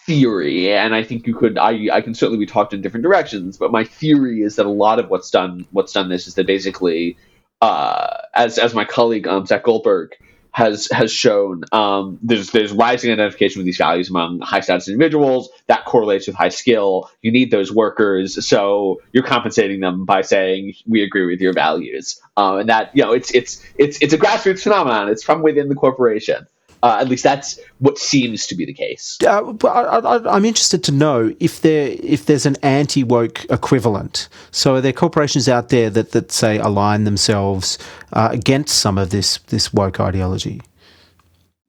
theory, 0.06 0.72
and 0.72 0.94
I 0.94 1.02
think 1.02 1.26
you 1.26 1.34
could, 1.34 1.58
I, 1.58 1.88
I 1.92 2.00
can 2.00 2.14
certainly 2.14 2.38
be 2.38 2.50
talked 2.50 2.72
in 2.72 2.80
different 2.80 3.04
directions, 3.04 3.58
but 3.58 3.70
my 3.70 3.84
theory 3.84 4.40
is 4.40 4.56
that 4.56 4.64
a 4.64 4.70
lot 4.70 4.98
of 4.98 5.10
what's 5.10 5.30
done, 5.30 5.66
what's 5.70 5.92
done 5.92 6.08
this 6.08 6.26
is 6.26 6.34
that 6.34 6.46
basically, 6.46 7.18
uh, 7.60 8.18
as 8.34 8.58
as 8.58 8.74
my 8.74 8.84
colleague 8.84 9.26
um, 9.26 9.46
Zach 9.46 9.64
Goldberg 9.64 10.14
has 10.54 10.88
has 10.92 11.12
shown 11.12 11.64
um, 11.72 12.16
there's 12.22 12.50
there's 12.52 12.72
rising 12.72 13.10
identification 13.10 13.58
with 13.58 13.66
these 13.66 13.76
values 13.76 14.08
among 14.08 14.40
high 14.40 14.60
status 14.60 14.86
individuals 14.88 15.48
that 15.66 15.84
correlates 15.84 16.28
with 16.28 16.36
high 16.36 16.48
skill. 16.48 17.10
You 17.22 17.32
need 17.32 17.50
those 17.50 17.72
workers, 17.72 18.46
so 18.46 19.02
you're 19.12 19.24
compensating 19.24 19.80
them 19.80 20.04
by 20.04 20.22
saying 20.22 20.74
we 20.86 21.02
agree 21.02 21.26
with 21.26 21.40
your 21.40 21.52
values, 21.52 22.22
um, 22.36 22.60
and 22.60 22.68
that 22.68 22.92
you 22.94 23.02
know 23.02 23.10
it's 23.10 23.32
it's 23.32 23.64
it's 23.76 24.00
it's 24.00 24.12
a 24.12 24.18
grassroots 24.18 24.62
phenomenon. 24.62 25.08
It's 25.08 25.24
from 25.24 25.42
within 25.42 25.68
the 25.68 25.74
corporation. 25.74 26.46
Uh, 26.84 26.98
at 27.00 27.08
least 27.08 27.24
that's 27.24 27.58
what 27.78 27.96
seems 27.96 28.46
to 28.46 28.54
be 28.54 28.66
the 28.66 28.74
case. 28.74 29.16
Uh, 29.26 29.54
I, 29.64 30.36
am 30.36 30.44
interested 30.44 30.84
to 30.84 30.92
know 30.92 31.34
if 31.40 31.62
there 31.62 31.96
if 31.98 32.26
there's 32.26 32.44
an 32.44 32.56
anti 32.62 33.02
woke 33.02 33.46
equivalent. 33.46 34.28
So 34.50 34.74
are 34.74 34.80
there 34.82 34.92
corporations 34.92 35.48
out 35.48 35.70
there 35.70 35.88
that, 35.88 36.10
that 36.10 36.30
say 36.30 36.58
align 36.58 37.04
themselves 37.04 37.78
uh, 38.12 38.28
against 38.30 38.76
some 38.76 38.98
of 38.98 39.08
this 39.08 39.38
this 39.46 39.72
woke 39.72 39.98
ideology? 39.98 40.60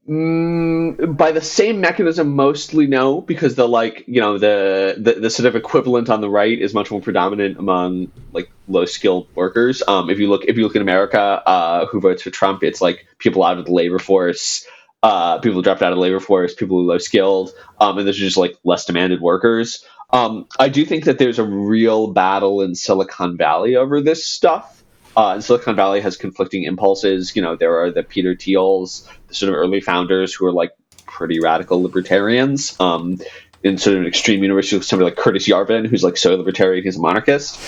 Mm, 0.10 1.16
by 1.16 1.32
the 1.32 1.40
same 1.40 1.80
mechanism, 1.80 2.36
mostly 2.36 2.86
no, 2.86 3.22
because 3.22 3.56
the 3.56 3.70
like 3.70 4.04
you 4.08 4.20
know 4.20 4.38
the, 4.38 4.96
the, 4.98 5.14
the 5.14 5.30
sort 5.30 5.48
of 5.48 5.56
equivalent 5.56 6.10
on 6.10 6.20
the 6.20 6.30
right 6.30 6.60
is 6.60 6.74
much 6.74 6.92
more 6.92 7.00
predominant 7.00 7.58
among 7.58 8.12
like 8.34 8.52
low 8.68 8.84
skilled 8.84 9.30
workers. 9.34 9.82
Um, 9.88 10.10
if 10.10 10.20
you 10.20 10.30
look 10.30 10.44
if 10.44 10.58
you 10.58 10.64
look 10.64 10.76
in 10.76 10.82
America, 10.82 11.20
uh, 11.20 11.86
who 11.86 12.02
votes 12.02 12.22
for 12.22 12.32
Trump, 12.32 12.64
it's 12.64 12.82
like 12.82 13.08
people 13.18 13.46
out 13.46 13.58
of 13.58 13.66
the 13.66 13.72
labor 13.72 13.98
force 13.98 14.68
uh, 15.06 15.38
people 15.38 15.58
who 15.58 15.62
dropped 15.62 15.84
out 15.84 15.94
of 15.94 16.00
labor 16.00 16.20
force, 16.20 16.56
people 16.56 16.78
who 16.78 16.90
are 16.90 16.94
low 16.94 16.98
skilled, 16.98 17.54
um, 17.80 18.00
and 18.00 18.08
those 18.08 18.18
are 18.18 18.26
just 18.26 18.38
like 18.38 18.58
less 18.64 18.86
demanded 18.86 19.22
workers. 19.22 19.86
Um, 20.10 20.48
I 20.58 20.68
do 20.70 20.84
think 20.84 21.06
that 21.06 21.20
there's 21.20 21.38
a 21.38 21.44
real 21.44 22.08
battle 22.08 22.64
in 22.64 22.74
Silicon 22.74 23.38
Valley 23.38 23.76
over 23.76 24.02
this 24.02 24.26
stuff. 24.26 24.84
Uh, 25.16 25.34
and 25.34 25.44
Silicon 25.44 25.76
Valley 25.76 26.02
has 26.02 26.18
conflicting 26.18 26.64
impulses. 26.64 27.36
You 27.36 27.44
know, 27.44 27.56
there 27.56 27.78
are 27.84 27.92
the 27.92 28.02
Peter 28.02 28.34
Thiels, 28.34 29.08
the 29.28 29.36
sort 29.36 29.54
of 29.54 29.60
early 29.60 29.80
founders 29.80 30.34
who 30.34 30.48
are 30.48 30.52
like 30.52 30.72
pretty 31.06 31.40
radical 31.40 31.84
libertarians. 31.84 32.76
Um, 32.80 33.20
in 33.62 33.78
sort 33.78 33.96
of 33.96 34.02
an 34.02 34.08
extreme 34.08 34.42
university, 34.42 34.82
somebody 34.82 35.12
like 35.12 35.20
Curtis 35.20 35.48
Yarvin, 35.48 35.88
who's 35.88 36.04
like 36.04 36.18
so 36.18 36.36
libertarian, 36.36 36.84
he's 36.84 36.98
a 36.98 37.00
monarchist. 37.00 37.60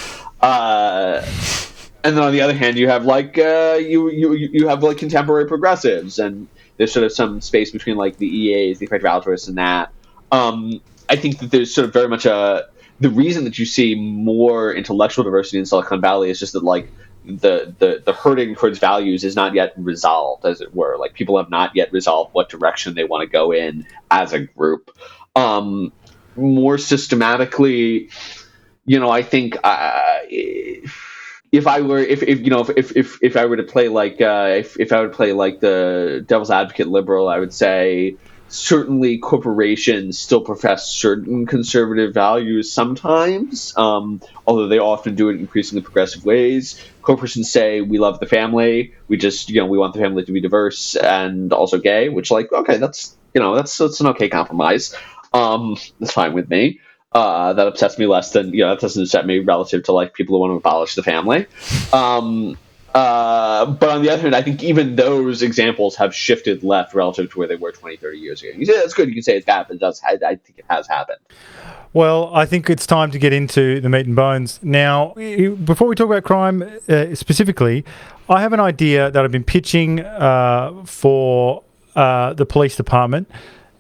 Uh, 0.42 1.24
and 2.04 2.18
then 2.18 2.24
on 2.24 2.32
the 2.32 2.42
other 2.42 2.54
hand, 2.54 2.78
you 2.78 2.88
have 2.88 3.06
like 3.06 3.38
uh, 3.38 3.78
you 3.80 4.10
you 4.10 4.34
you 4.34 4.68
have 4.68 4.82
like 4.82 4.98
contemporary 4.98 5.46
progressives, 5.46 6.18
and 6.18 6.48
there's 6.78 6.92
sort 6.92 7.06
of 7.06 7.12
some 7.12 7.42
space 7.42 7.72
between 7.72 7.98
like 7.98 8.18
the 8.18 8.28
EAs, 8.28 8.80
the 8.80 8.86
effective 8.86 9.10
altruists, 9.10 9.48
and 9.48 9.58
that. 9.58 9.92
Um, 10.32 10.82
I 11.10 11.16
think 11.16 11.40
that 11.40 11.52
there's 11.52 11.74
sort 11.74 11.86
of 11.86 11.94
very 11.94 12.08
much 12.08 12.26
a 12.26 12.68
the 13.00 13.10
reason 13.10 13.44
that 13.44 13.60
you 13.60 13.66
see 13.66 13.96
more 13.96 14.74
intellectual 14.74 15.24
diversity 15.24 15.60
in 15.60 15.66
Silicon 15.66 16.02
Valley 16.02 16.30
is 16.30 16.40
just 16.40 16.54
that 16.54 16.64
like 16.64 16.90
the 17.26 17.74
the 17.80 18.02
the 18.06 18.14
hurting 18.14 18.56
towards 18.56 18.80
values 18.80 19.24
is 19.24 19.36
not 19.36 19.54
yet 19.54 19.74
resolved, 19.78 20.46
as 20.46 20.62
it 20.62 20.74
were. 20.74 20.98
Like 20.98 21.14
people 21.14 21.38
have 21.38 21.50
not 21.50 21.76
yet 21.76 21.92
resolved 21.92 22.34
what 22.34 22.50
direction 22.50 22.96
they 22.96 23.04
want 23.04 23.22
to 23.22 23.28
go 23.28 23.52
in 23.52 23.86
as 24.10 24.34
a 24.34 24.40
group. 24.40 24.98
Um, 25.36 25.92
more 26.36 26.78
systematically, 26.78 28.10
you 28.86 29.00
know, 29.00 29.10
I 29.10 29.24
think. 29.24 29.58
Uh, 29.64 30.20
I 31.68 31.82
were 31.82 32.00
if, 32.00 32.24
if 32.24 32.40
you 32.42 32.50
know 32.50 32.62
if, 32.62 32.96
if 32.96 33.20
if 33.22 33.38
I 33.38 33.46
were 33.46 33.58
to 33.58 33.64
play 33.64 33.88
like 33.88 34.20
uh, 34.20 34.56
if 34.58 34.80
if 34.80 34.92
I 34.92 35.02
would 35.02 35.14
play 35.14 35.34
like 35.34 35.60
the 35.60 36.24
devil's 36.28 36.52
advocate 36.52 36.88
liberal, 36.88 37.30
I 37.30 37.40
would 37.40 37.54
say 37.54 38.18
certainly 38.50 39.18
corporations 39.18 40.18
still 40.18 40.42
profess 40.42 40.88
certain 40.88 41.46
conservative 41.46 42.14
values 42.14 42.72
sometimes, 42.72 43.74
um, 43.78 44.22
although 44.46 44.68
they 44.68 44.80
often 44.80 45.16
do 45.16 45.30
it 45.30 45.34
in 45.34 45.40
increasingly 45.40 45.82
progressive 45.82 46.24
ways. 46.26 46.82
Corporations 47.02 47.52
say 47.52 47.82
we 47.82 47.98
love 47.98 48.20
the 48.20 48.26
family, 48.26 48.94
we 49.08 49.18
just 49.18 49.50
you 49.50 49.62
know 49.62 49.68
we 49.68 49.78
want 49.78 49.94
the 49.94 50.00
family 50.02 50.26
to 50.26 50.32
be 50.32 50.42
diverse 50.42 50.96
and 50.96 51.54
also 51.54 51.78
gay, 51.78 52.10
which 52.10 52.30
like 52.30 52.52
okay 52.52 52.78
that's 52.78 53.16
you 53.34 53.42
know 53.42 53.56
that's 53.56 53.78
that's 53.78 54.02
an 54.02 54.08
okay 54.08 54.30
compromise. 54.30 54.94
Um, 55.34 55.78
that's 56.00 56.14
fine 56.14 56.34
with 56.34 56.50
me. 56.50 56.80
Uh, 57.14 57.54
that 57.54 57.66
upsets 57.66 57.98
me 57.98 58.06
less 58.06 58.34
than 58.34 58.54
you 58.54 58.60
know 58.64 58.70
that 58.70 58.82
doesn't 58.82 59.04
upset 59.04 59.26
me 59.26 59.40
relative 59.40 59.82
to 59.82 59.92
like 59.94 60.14
people 60.14 60.36
who 60.36 60.42
want 60.42 60.52
to 60.52 60.56
abolish 60.56 60.96
the 60.96 61.04
family. 61.04 61.46
Um, 61.94 62.58
uh, 62.98 63.66
but 63.66 63.90
on 63.90 64.02
the 64.02 64.10
other 64.10 64.24
hand, 64.24 64.36
I 64.36 64.42
think 64.42 64.64
even 64.64 64.96
those 64.96 65.42
examples 65.44 65.96
have 65.98 66.16
shifted 66.16 66.64
left 66.64 66.96
relative 66.96 67.32
to 67.32 67.38
where 67.40 67.48
they 67.48 67.56
were 67.56 67.72
20, 67.72 67.98
30 67.98 68.18
years 68.18 68.42
ago. 68.42 68.52
You 68.56 68.66
say 68.66 68.74
that's 68.74 68.94
good. 68.94 69.08
You 69.08 69.14
can 69.14 69.24
say 69.24 69.38
it's 69.38 69.46
but 69.46 69.70
it 69.70 69.80
does. 69.80 70.02
I, 70.04 70.14
I 70.14 70.36
think 70.36 70.58
it 70.58 70.66
has 70.70 70.88
happened. 70.88 71.20
Well, 71.94 72.32
I 72.34 72.46
think 72.46 72.70
it's 72.70 72.88
time 72.88 73.12
to 73.12 73.20
get 73.20 73.34
into 73.34 73.80
the 73.82 73.90
meat 73.90 74.08
and 74.08 74.16
bones. 74.16 74.60
Now, 74.64 75.14
before 75.14 75.88
we 75.88 75.96
talk 75.96 76.08
about 76.08 76.24
crime 76.24 76.64
uh, 76.90 77.14
specifically, 77.16 77.86
I 78.30 78.42
have 78.42 78.52
an 78.52 78.60
idea 78.60 79.12
that 79.12 79.24
I've 79.24 79.32
been 79.32 79.44
pitching 79.44 80.00
uh, 80.02 80.84
for 80.86 81.64
uh, 81.96 82.34
the 82.34 82.46
police 82.46 82.76
department. 82.76 83.30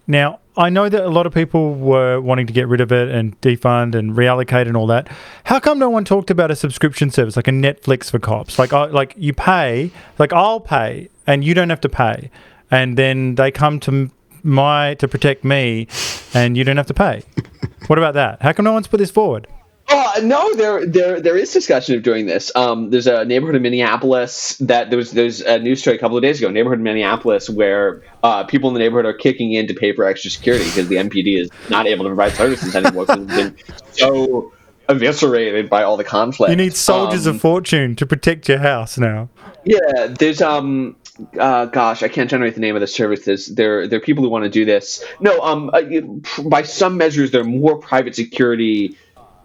Now, 0.05 0.39
I 0.57 0.69
know 0.69 0.89
that 0.89 1.05
a 1.05 1.09
lot 1.09 1.27
of 1.27 1.33
people 1.33 1.75
were 1.75 2.19
wanting 2.19 2.47
to 2.47 2.53
get 2.53 2.67
rid 2.67 2.81
of 2.81 2.91
it 2.91 3.09
and 3.09 3.39
defund 3.41 3.93
and 3.93 4.13
reallocate 4.13 4.67
and 4.67 4.75
all 4.75 4.87
that. 4.87 5.07
How 5.43 5.59
come 5.59 5.77
no 5.77 5.89
one 5.89 6.03
talked 6.03 6.31
about 6.31 6.49
a 6.49 6.55
subscription 6.55 7.11
service 7.11 7.35
like 7.35 7.47
a 7.47 7.51
Netflix 7.51 8.09
for 8.09 8.17
cops? 8.17 8.57
Like, 8.57 8.73
I, 8.73 8.85
like 8.85 9.13
you 9.17 9.33
pay, 9.33 9.91
like 10.17 10.33
I'll 10.33 10.59
pay, 10.59 11.09
and 11.27 11.43
you 11.43 11.53
don't 11.53 11.69
have 11.69 11.81
to 11.81 11.89
pay, 11.89 12.31
and 12.71 12.97
then 12.97 13.35
they 13.35 13.51
come 13.51 13.79
to 13.81 14.09
my 14.41 14.95
to 14.95 15.07
protect 15.07 15.43
me, 15.43 15.87
and 16.33 16.57
you 16.57 16.63
don't 16.63 16.77
have 16.77 16.87
to 16.87 16.93
pay. 16.93 17.21
what 17.87 17.99
about 17.99 18.15
that? 18.15 18.41
How 18.41 18.51
come 18.51 18.65
no 18.65 18.73
one's 18.73 18.87
put 18.87 18.97
this 18.97 19.11
forward? 19.11 19.47
Oh 19.89 20.19
no, 20.21 20.53
there 20.55 20.85
there 20.85 21.21
there 21.21 21.37
is 21.37 21.53
discussion 21.53 21.95
of 21.95 22.03
doing 22.03 22.25
this. 22.25 22.51
Um, 22.55 22.89
there's 22.89 23.07
a 23.07 23.23
neighborhood 23.23 23.55
in 23.55 23.61
Minneapolis 23.61 24.57
that 24.57 24.89
there 24.89 24.97
was 24.97 25.11
there's 25.11 25.39
a 25.41 25.59
news 25.59 25.79
story 25.79 25.95
a 25.95 25.99
couple 25.99 26.17
of 26.17 26.23
days 26.23 26.39
ago. 26.39 26.49
Neighborhood 26.49 26.79
in 26.79 26.83
Minneapolis 26.83 27.49
where 27.49 28.03
uh, 28.21 28.43
people 28.43 28.69
in 28.69 28.73
the 28.73 28.79
neighborhood 28.79 29.05
are 29.05 29.13
kicking 29.13 29.53
in 29.53 29.65
to 29.67 29.73
pay 29.73 29.93
for 29.93 30.03
extra 30.03 30.29
security 30.29 30.65
because 30.65 30.89
the 30.89 30.97
MPD 30.97 31.41
is 31.41 31.49
not 31.69 31.87
able 31.87 32.03
to 32.03 32.09
provide 32.09 32.33
services 32.33 32.75
anymore 32.75 33.05
because 33.05 33.23
it's 33.23 33.35
been 33.35 33.57
so 33.93 34.51
eviscerated 34.89 35.69
by 35.69 35.83
all 35.83 35.95
the 35.95 36.03
conflict. 36.03 36.49
You 36.49 36.57
need 36.57 36.75
soldiers 36.75 37.25
um, 37.25 37.35
of 37.35 37.41
fortune 37.41 37.95
to 37.95 38.05
protect 38.05 38.49
your 38.49 38.59
house 38.59 38.97
now. 38.97 39.29
Yeah, 39.63 40.07
there's 40.07 40.41
um 40.41 40.97
uh, 41.39 41.65
gosh, 41.65 42.03
I 42.03 42.09
can't 42.09 42.29
generate 42.29 42.55
the 42.55 42.61
name 42.61 42.75
of 42.75 42.81
the 42.81 42.87
services. 42.87 43.47
There, 43.47 43.87
there 43.87 43.97
are 43.97 44.01
people 44.01 44.23
who 44.23 44.29
want 44.29 44.43
to 44.43 44.49
do 44.49 44.65
this. 44.65 45.03
No, 45.19 45.39
um, 45.41 45.71
uh, 45.73 45.81
by 46.43 46.61
some 46.61 46.97
measures, 46.97 47.31
there 47.31 47.41
are 47.41 47.45
more 47.45 47.77
private 47.79 48.15
security 48.15 48.95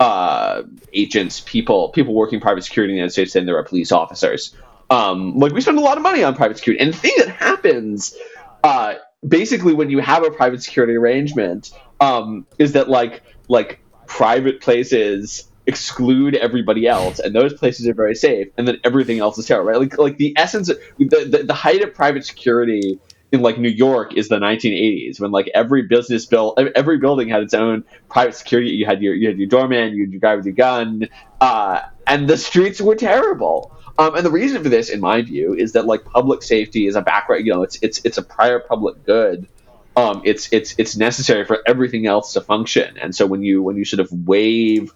uh, 0.01 0.63
agents, 0.93 1.41
people, 1.41 1.91
people 1.91 2.15
working 2.15 2.41
private 2.41 2.65
security 2.65 2.93
in 2.93 2.97
the 2.97 2.99
United 2.99 3.13
States 3.13 3.33
than 3.35 3.47
there 3.47 3.57
are 3.57 3.65
police 3.65 3.93
officers. 3.93 4.55
Um, 4.91 5.39
like 5.39 5.53
we 5.53 5.61
spend 5.61 5.79
a 5.79 5.83
lot 5.83 5.97
of 5.97 6.03
money 6.03 6.23
on 6.23 6.35
private 6.35 6.59
security, 6.59 6.83
and 6.83 6.93
the 6.93 6.99
thing 6.99 7.15
that 7.19 7.29
happens, 7.29 8.15
uh, 8.63 8.95
basically, 9.27 9.73
when 9.73 9.89
you 9.89 10.01
have 10.01 10.25
a 10.25 10.31
private 10.31 10.63
security 10.63 10.95
arrangement, 10.95 11.71
um, 12.01 12.47
is 12.59 12.73
that 12.73 12.91
like 12.91 13.23
like 13.49 13.81
private 14.07 14.61
places 14.61 15.49
exclude 15.67 16.35
everybody 16.35 16.87
else, 16.87 17.21
and 17.21 17.35
those 17.35 17.55
places 17.55 17.89
are 17.89 17.95
very 17.95 18.15
safe, 18.15 18.49
and 18.59 18.69
then 18.69 18.79
everything 18.85 19.19
else 19.21 19.39
is 19.39 19.47
terrible. 19.47 19.71
Right? 19.71 19.81
Like 19.81 19.97
like 19.97 20.17
the 20.19 20.35
essence, 20.37 20.69
of, 20.69 20.79
the, 20.99 21.25
the 21.25 21.43
the 21.45 21.55
height 21.55 21.83
of 21.83 21.95
private 21.95 22.27
security 22.27 22.99
in 23.33 23.41
like 23.41 23.59
New 23.59 23.71
York 23.71 24.15
is 24.15 24.29
the 24.29 24.39
1980s 24.39 25.19
when 25.19 25.31
like 25.31 25.51
every 25.55 25.83
business 25.83 26.27
built 26.27 26.59
every 26.77 26.99
building 26.99 27.29
had 27.29 27.43
its 27.43 27.55
own 27.55 27.83
private 28.09 28.35
security. 28.35 28.71
You 28.71 28.87
had 28.87 29.03
your 29.03 29.15
you 29.15 29.27
had 29.27 29.39
your 29.39 29.49
doorman, 29.49 29.95
you 29.95 30.05
had 30.05 30.13
your 30.13 30.21
guy 30.21 30.37
with 30.37 30.45
your 30.45 30.55
gun, 30.55 31.09
uh, 31.41 31.81
and 32.07 32.29
the 32.29 32.37
streets 32.37 32.81
were 32.81 32.95
terrible. 32.95 33.77
Um, 33.99 34.15
and 34.15 34.25
the 34.25 34.31
reason 34.31 34.63
for 34.63 34.69
this, 34.69 34.89
in 34.89 35.01
my 35.01 35.23
view, 35.23 35.55
is 35.55 35.73
that 35.73 35.87
like 35.87 36.05
public 36.05 36.43
safety 36.43 36.87
is 36.87 36.95
a 36.95 37.03
background. 37.03 37.47
You 37.47 37.55
know, 37.55 37.63
it's 37.63 37.79
it's 37.83 38.01
it's 38.05 38.19
a 38.19 38.23
prior 38.23 38.61
public 38.61 39.05
good. 39.05 39.49
Um, 39.97 40.23
it's 40.25 40.53
it's 40.53 40.75
it's 40.79 40.97
necessary 40.97 41.45
for 41.45 41.59
everything 41.67 42.07
else 42.07 42.35
to 42.35 42.43
function. 42.43 42.99
And 42.99 43.15
so 43.15 43.27
when 43.27 43.43
you 43.43 43.63
when 43.63 43.77
you 43.77 43.85
sort 43.85 44.01
of 44.01 44.11
waive 44.13 44.93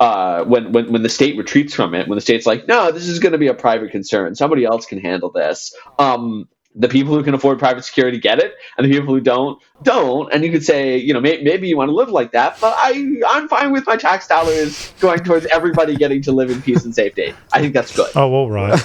uh, 0.00 0.44
when, 0.44 0.72
when 0.72 0.90
when 0.92 1.02
the 1.02 1.08
state 1.08 1.36
retreats 1.36 1.74
from 1.74 1.94
it, 1.94 2.08
when 2.08 2.16
the 2.16 2.22
state's 2.22 2.46
like, 2.46 2.66
no, 2.66 2.90
this 2.90 3.06
is 3.06 3.20
going 3.20 3.32
to 3.32 3.38
be 3.38 3.46
a 3.46 3.54
private 3.54 3.90
concern, 3.90 4.34
somebody 4.34 4.64
else 4.64 4.86
can 4.86 4.98
handle 4.98 5.30
this. 5.30 5.74
Um, 5.98 6.48
the 6.74 6.88
people 6.88 7.14
who 7.14 7.22
can 7.22 7.34
afford 7.34 7.58
private 7.58 7.84
security 7.84 8.18
get 8.18 8.38
it, 8.38 8.54
and 8.76 8.86
the 8.86 8.90
people 8.90 9.14
who 9.14 9.20
don't 9.20 9.60
don't. 9.82 10.32
And 10.32 10.44
you 10.44 10.50
could 10.50 10.64
say, 10.64 10.96
you 10.96 11.12
know, 11.12 11.20
may, 11.20 11.42
maybe 11.42 11.68
you 11.68 11.76
want 11.76 11.88
to 11.88 11.94
live 11.94 12.08
like 12.08 12.32
that, 12.32 12.58
but 12.60 12.74
I 12.78 13.20
I'm 13.28 13.48
fine 13.48 13.72
with 13.72 13.86
my 13.86 13.96
tax 13.96 14.26
dollars 14.26 14.92
going 15.00 15.20
towards 15.20 15.46
everybody 15.46 15.96
getting 15.96 16.22
to 16.22 16.32
live 16.32 16.50
in 16.50 16.62
peace 16.62 16.84
and 16.84 16.94
safety. 16.94 17.34
I 17.52 17.60
think 17.60 17.74
that's 17.74 17.94
good. 17.94 18.10
Oh, 18.16 18.32
all 18.32 18.50
right. 18.50 18.72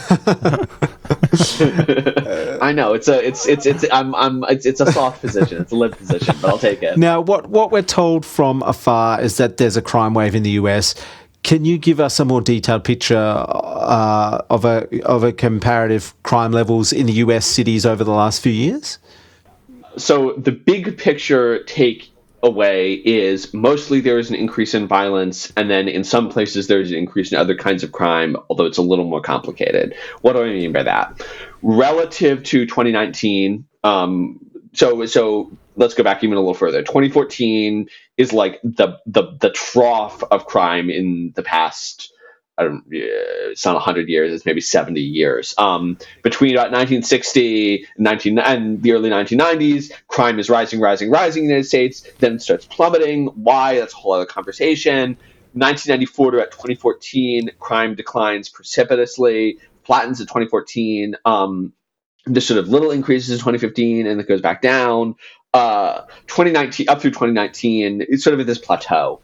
I 2.61 2.71
know 2.73 2.93
it's 2.93 3.07
a 3.07 3.25
it's 3.25 3.47
it's 3.47 3.65
it's 3.65 3.85
I'm 3.91 4.13
I'm 4.15 4.43
it's, 4.45 4.65
it's 4.65 4.81
a 4.81 4.91
soft 4.91 5.21
position. 5.21 5.61
It's 5.61 5.71
a 5.71 5.75
live 5.75 5.97
position, 5.97 6.35
but 6.41 6.49
I'll 6.49 6.57
take 6.57 6.83
it. 6.83 6.97
Now, 6.97 7.21
what 7.21 7.49
what 7.49 7.71
we're 7.71 7.81
told 7.81 8.25
from 8.25 8.61
afar 8.63 9.21
is 9.21 9.37
that 9.37 9.57
there's 9.57 9.77
a 9.77 9.81
crime 9.81 10.13
wave 10.13 10.35
in 10.35 10.43
the 10.43 10.51
US. 10.51 10.95
Can 11.47 11.63
you 11.63 11.77
give 11.77 12.01
us 12.01 12.19
a 12.19 12.25
more 12.25 12.41
detailed 12.41 12.83
picture 12.83 13.15
uh, 13.15 14.41
of 14.49 14.65
a 14.65 14.85
of 15.05 15.23
a 15.23 15.31
comparative 15.31 16.13
crime 16.23 16.51
levels 16.51 16.91
in 16.91 17.05
the 17.05 17.13
US 17.13 17.45
cities 17.45 17.85
over 17.85 18.03
the 18.03 18.11
last 18.11 18.41
few 18.41 18.51
years? 18.51 18.99
So 19.95 20.33
the 20.33 20.51
big 20.51 20.97
picture 20.97 21.63
take 21.63 22.11
away 22.43 22.95
is 22.95 23.53
mostly 23.53 24.01
there 24.01 24.19
is 24.19 24.29
an 24.29 24.35
increase 24.35 24.73
in 24.73 24.87
violence, 24.87 25.53
and 25.55 25.69
then 25.69 25.87
in 25.87 26.03
some 26.03 26.27
places 26.27 26.67
there's 26.67 26.91
an 26.91 26.97
increase 26.97 27.31
in 27.31 27.37
other 27.37 27.55
kinds 27.55 27.81
of 27.81 27.93
crime, 27.93 28.35
although 28.49 28.65
it's 28.65 28.77
a 28.77 28.81
little 28.81 29.05
more 29.05 29.21
complicated. 29.21 29.95
What 30.23 30.33
do 30.33 30.43
I 30.43 30.47
mean 30.47 30.73
by 30.73 30.83
that? 30.83 31.25
Relative 31.61 32.43
to 32.43 32.65
2019, 32.65 33.65
um, 33.85 34.37
so 34.73 35.05
so 35.05 35.49
let's 35.77 35.93
go 35.93 36.03
back 36.03 36.25
even 36.25 36.35
a 36.35 36.41
little 36.41 36.53
further. 36.53 36.81
2014 36.81 37.87
is 38.17 38.33
like 38.33 38.59
the 38.63 38.99
the 39.05 39.37
the 39.39 39.51
trough 39.51 40.23
of 40.31 40.45
crime 40.45 40.89
in 40.89 41.33
the 41.35 41.43
past. 41.43 42.11
I 42.59 42.63
don't. 42.63 42.83
It's 42.89 43.63
not 43.65 43.75
100 43.75 44.09
years. 44.09 44.33
It's 44.33 44.45
maybe 44.45 44.61
70 44.61 44.99
years. 44.99 45.53
Um, 45.59 45.99
between 46.23 46.53
about 46.55 46.71
1960 46.71 47.85
and 47.95 48.03
19 48.03 48.39
and 48.39 48.81
the 48.81 48.93
early 48.93 49.11
1990s, 49.11 49.91
crime 50.07 50.39
is 50.39 50.49
rising, 50.49 50.79
rising, 50.79 51.11
rising 51.11 51.43
in 51.43 51.49
the 51.49 51.53
United 51.53 51.67
States. 51.67 52.03
Then 52.17 52.39
starts 52.39 52.65
plummeting. 52.65 53.27
Why? 53.27 53.77
That's 53.77 53.93
a 53.93 53.97
whole 53.97 54.13
other 54.13 54.25
conversation. 54.25 55.17
1994 55.53 56.31
to 56.31 56.37
about 56.37 56.51
2014, 56.51 57.51
crime 57.59 57.95
declines 57.95 58.49
precipitously, 58.49 59.59
flattens 59.83 60.19
in 60.19 60.27
2014. 60.27 61.15
Um, 61.25 61.73
there's 62.25 62.45
sort 62.45 62.59
of 62.59 62.67
little 62.67 62.91
increases 62.91 63.29
in 63.31 63.37
2015, 63.37 64.07
and 64.07 64.19
it 64.19 64.27
goes 64.27 64.41
back 64.41 64.61
down 64.61 65.15
uh, 65.53 66.01
2019 66.27 66.89
up 66.89 67.01
through 67.01 67.11
2019 67.11 68.05
it's 68.07 68.23
sort 68.23 68.33
of 68.33 68.39
at 68.39 68.47
this 68.47 68.57
plateau. 68.57 69.21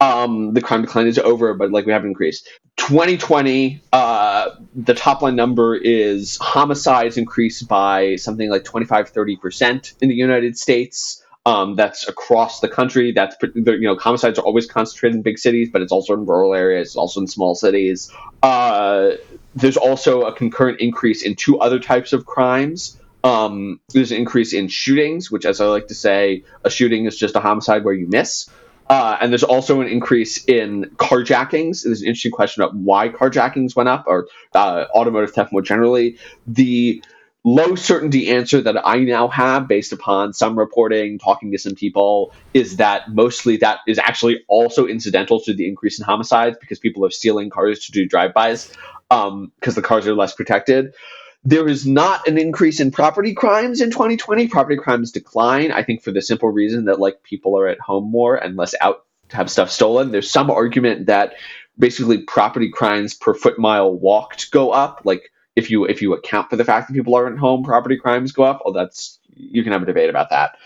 Um, 0.00 0.52
the 0.52 0.60
crime 0.60 0.82
decline 0.82 1.06
is 1.06 1.18
over 1.18 1.54
but 1.54 1.70
like 1.70 1.86
we 1.86 1.92
haven't 1.92 2.08
increased. 2.08 2.48
2020 2.76 3.82
uh, 3.92 4.50
the 4.74 4.94
top 4.94 5.22
line 5.22 5.36
number 5.36 5.76
is 5.76 6.36
homicides 6.38 7.16
increased 7.16 7.68
by 7.68 8.16
something 8.16 8.50
like 8.50 8.64
25 8.64 9.12
30% 9.12 9.94
in 10.02 10.08
the 10.08 10.14
united 10.14 10.58
states. 10.58 11.24
Um, 11.44 11.74
that's 11.74 12.06
across 12.08 12.60
the 12.60 12.68
country. 12.68 13.10
That's 13.10 13.34
you 13.42 13.80
know 13.80 13.96
homicides 13.96 14.38
are 14.38 14.44
always 14.44 14.66
concentrated 14.66 15.16
in 15.16 15.22
big 15.22 15.38
cities 15.38 15.70
but 15.72 15.82
it's 15.82 15.92
also 15.92 16.14
in 16.14 16.26
rural 16.26 16.54
areas 16.54 16.88
it's 16.88 16.96
also 16.96 17.20
in 17.20 17.26
small 17.26 17.54
cities. 17.54 18.12
Uh, 18.42 19.12
there's 19.54 19.76
also 19.76 20.22
a 20.22 20.32
concurrent 20.34 20.80
increase 20.80 21.22
in 21.22 21.34
two 21.34 21.58
other 21.58 21.78
types 21.78 22.12
of 22.12 22.26
crimes 22.26 22.98
um, 23.24 23.80
there's 23.92 24.10
an 24.10 24.18
increase 24.18 24.52
in 24.52 24.68
shootings, 24.68 25.30
which, 25.30 25.44
as 25.44 25.60
I 25.60 25.66
like 25.66 25.88
to 25.88 25.94
say, 25.94 26.44
a 26.64 26.70
shooting 26.70 27.06
is 27.06 27.16
just 27.16 27.36
a 27.36 27.40
homicide 27.40 27.84
where 27.84 27.94
you 27.94 28.08
miss. 28.08 28.48
Uh, 28.88 29.16
and 29.20 29.32
there's 29.32 29.44
also 29.44 29.80
an 29.80 29.88
increase 29.88 30.44
in 30.44 30.90
carjackings. 30.96 31.84
There's 31.84 32.02
an 32.02 32.08
interesting 32.08 32.32
question 32.32 32.62
about 32.62 32.74
why 32.74 33.08
carjackings 33.08 33.76
went 33.76 33.88
up 33.88 34.04
or 34.06 34.28
uh, 34.54 34.84
automotive 34.94 35.32
theft 35.32 35.52
more 35.52 35.62
generally. 35.62 36.18
The 36.46 37.02
low 37.44 37.74
certainty 37.74 38.28
answer 38.28 38.60
that 38.60 38.86
I 38.86 38.98
now 38.98 39.28
have, 39.28 39.66
based 39.68 39.92
upon 39.92 40.32
some 40.32 40.58
reporting, 40.58 41.18
talking 41.18 41.52
to 41.52 41.58
some 41.58 41.74
people, 41.74 42.32
is 42.54 42.76
that 42.76 43.12
mostly 43.12 43.56
that 43.58 43.78
is 43.86 43.98
actually 43.98 44.44
also 44.48 44.86
incidental 44.86 45.40
to 45.40 45.54
the 45.54 45.66
increase 45.66 45.98
in 45.98 46.04
homicides 46.04 46.56
because 46.60 46.78
people 46.78 47.04
are 47.06 47.10
stealing 47.10 47.50
cars 47.50 47.86
to 47.86 47.92
do 47.92 48.06
drive-bys 48.06 48.72
because 49.08 49.28
um, 49.28 49.52
the 49.60 49.82
cars 49.82 50.06
are 50.06 50.14
less 50.14 50.34
protected. 50.34 50.94
There 51.44 51.68
is 51.68 51.86
not 51.86 52.28
an 52.28 52.38
increase 52.38 52.80
in 52.80 52.92
property 52.92 53.34
crimes 53.34 53.80
in 53.80 53.90
2020. 53.90 54.48
Property 54.48 54.76
crimes 54.76 55.10
decline, 55.10 55.72
I 55.72 55.82
think, 55.82 56.02
for 56.02 56.12
the 56.12 56.22
simple 56.22 56.50
reason 56.50 56.84
that 56.86 57.00
like 57.00 57.22
people 57.24 57.58
are 57.58 57.66
at 57.68 57.80
home 57.80 58.10
more 58.10 58.36
and 58.36 58.56
less 58.56 58.74
out 58.80 59.04
to 59.30 59.36
have 59.36 59.50
stuff 59.50 59.70
stolen. 59.70 60.12
There's 60.12 60.30
some 60.30 60.50
argument 60.50 61.06
that 61.06 61.34
basically 61.78 62.18
property 62.22 62.70
crimes 62.70 63.14
per 63.14 63.34
foot 63.34 63.58
mile 63.58 63.92
walked 63.92 64.52
go 64.52 64.70
up. 64.70 65.02
Like 65.04 65.32
if 65.56 65.70
you 65.70 65.84
if 65.84 66.00
you 66.00 66.14
account 66.14 66.50
for 66.50 66.56
the 66.56 66.64
fact 66.64 66.88
that 66.88 66.94
people 66.94 67.14
aren't 67.16 67.40
home, 67.40 67.64
property 67.64 67.96
crimes 67.96 68.32
go 68.32 68.44
up. 68.44 68.62
Oh, 68.64 68.72
that's 68.72 69.18
you 69.34 69.64
can 69.64 69.72
have 69.72 69.82
a 69.82 69.86
debate 69.86 70.10
about 70.10 70.30
that. 70.30 70.56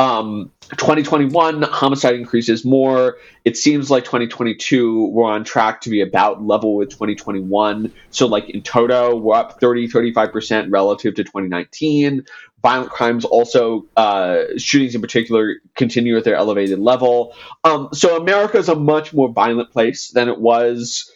Um, 0.00 0.50
2021 0.70 1.60
homicide 1.60 2.14
increases 2.14 2.64
more. 2.64 3.18
It 3.44 3.58
seems 3.58 3.90
like 3.90 4.04
2022 4.04 5.08
we're 5.08 5.30
on 5.30 5.44
track 5.44 5.82
to 5.82 5.90
be 5.90 6.00
about 6.00 6.42
level 6.42 6.74
with 6.74 6.88
2021. 6.88 7.92
So 8.08 8.26
like 8.26 8.48
in 8.48 8.62
toto, 8.62 9.14
we're 9.14 9.34
up 9.34 9.60
30 9.60 9.88
35% 9.88 10.68
relative 10.72 11.16
to 11.16 11.24
2019. 11.24 12.24
Violent 12.62 12.90
crimes 12.90 13.26
also 13.26 13.88
uh, 13.94 14.44
shootings 14.56 14.94
in 14.94 15.02
particular 15.02 15.56
continue 15.76 16.16
at 16.16 16.24
their 16.24 16.36
elevated 16.36 16.78
level. 16.78 17.34
Um, 17.62 17.90
so 17.92 18.16
America 18.16 18.56
is 18.56 18.70
a 18.70 18.76
much 18.76 19.12
more 19.12 19.30
violent 19.30 19.70
place 19.70 20.12
than 20.12 20.30
it 20.30 20.40
was 20.40 21.12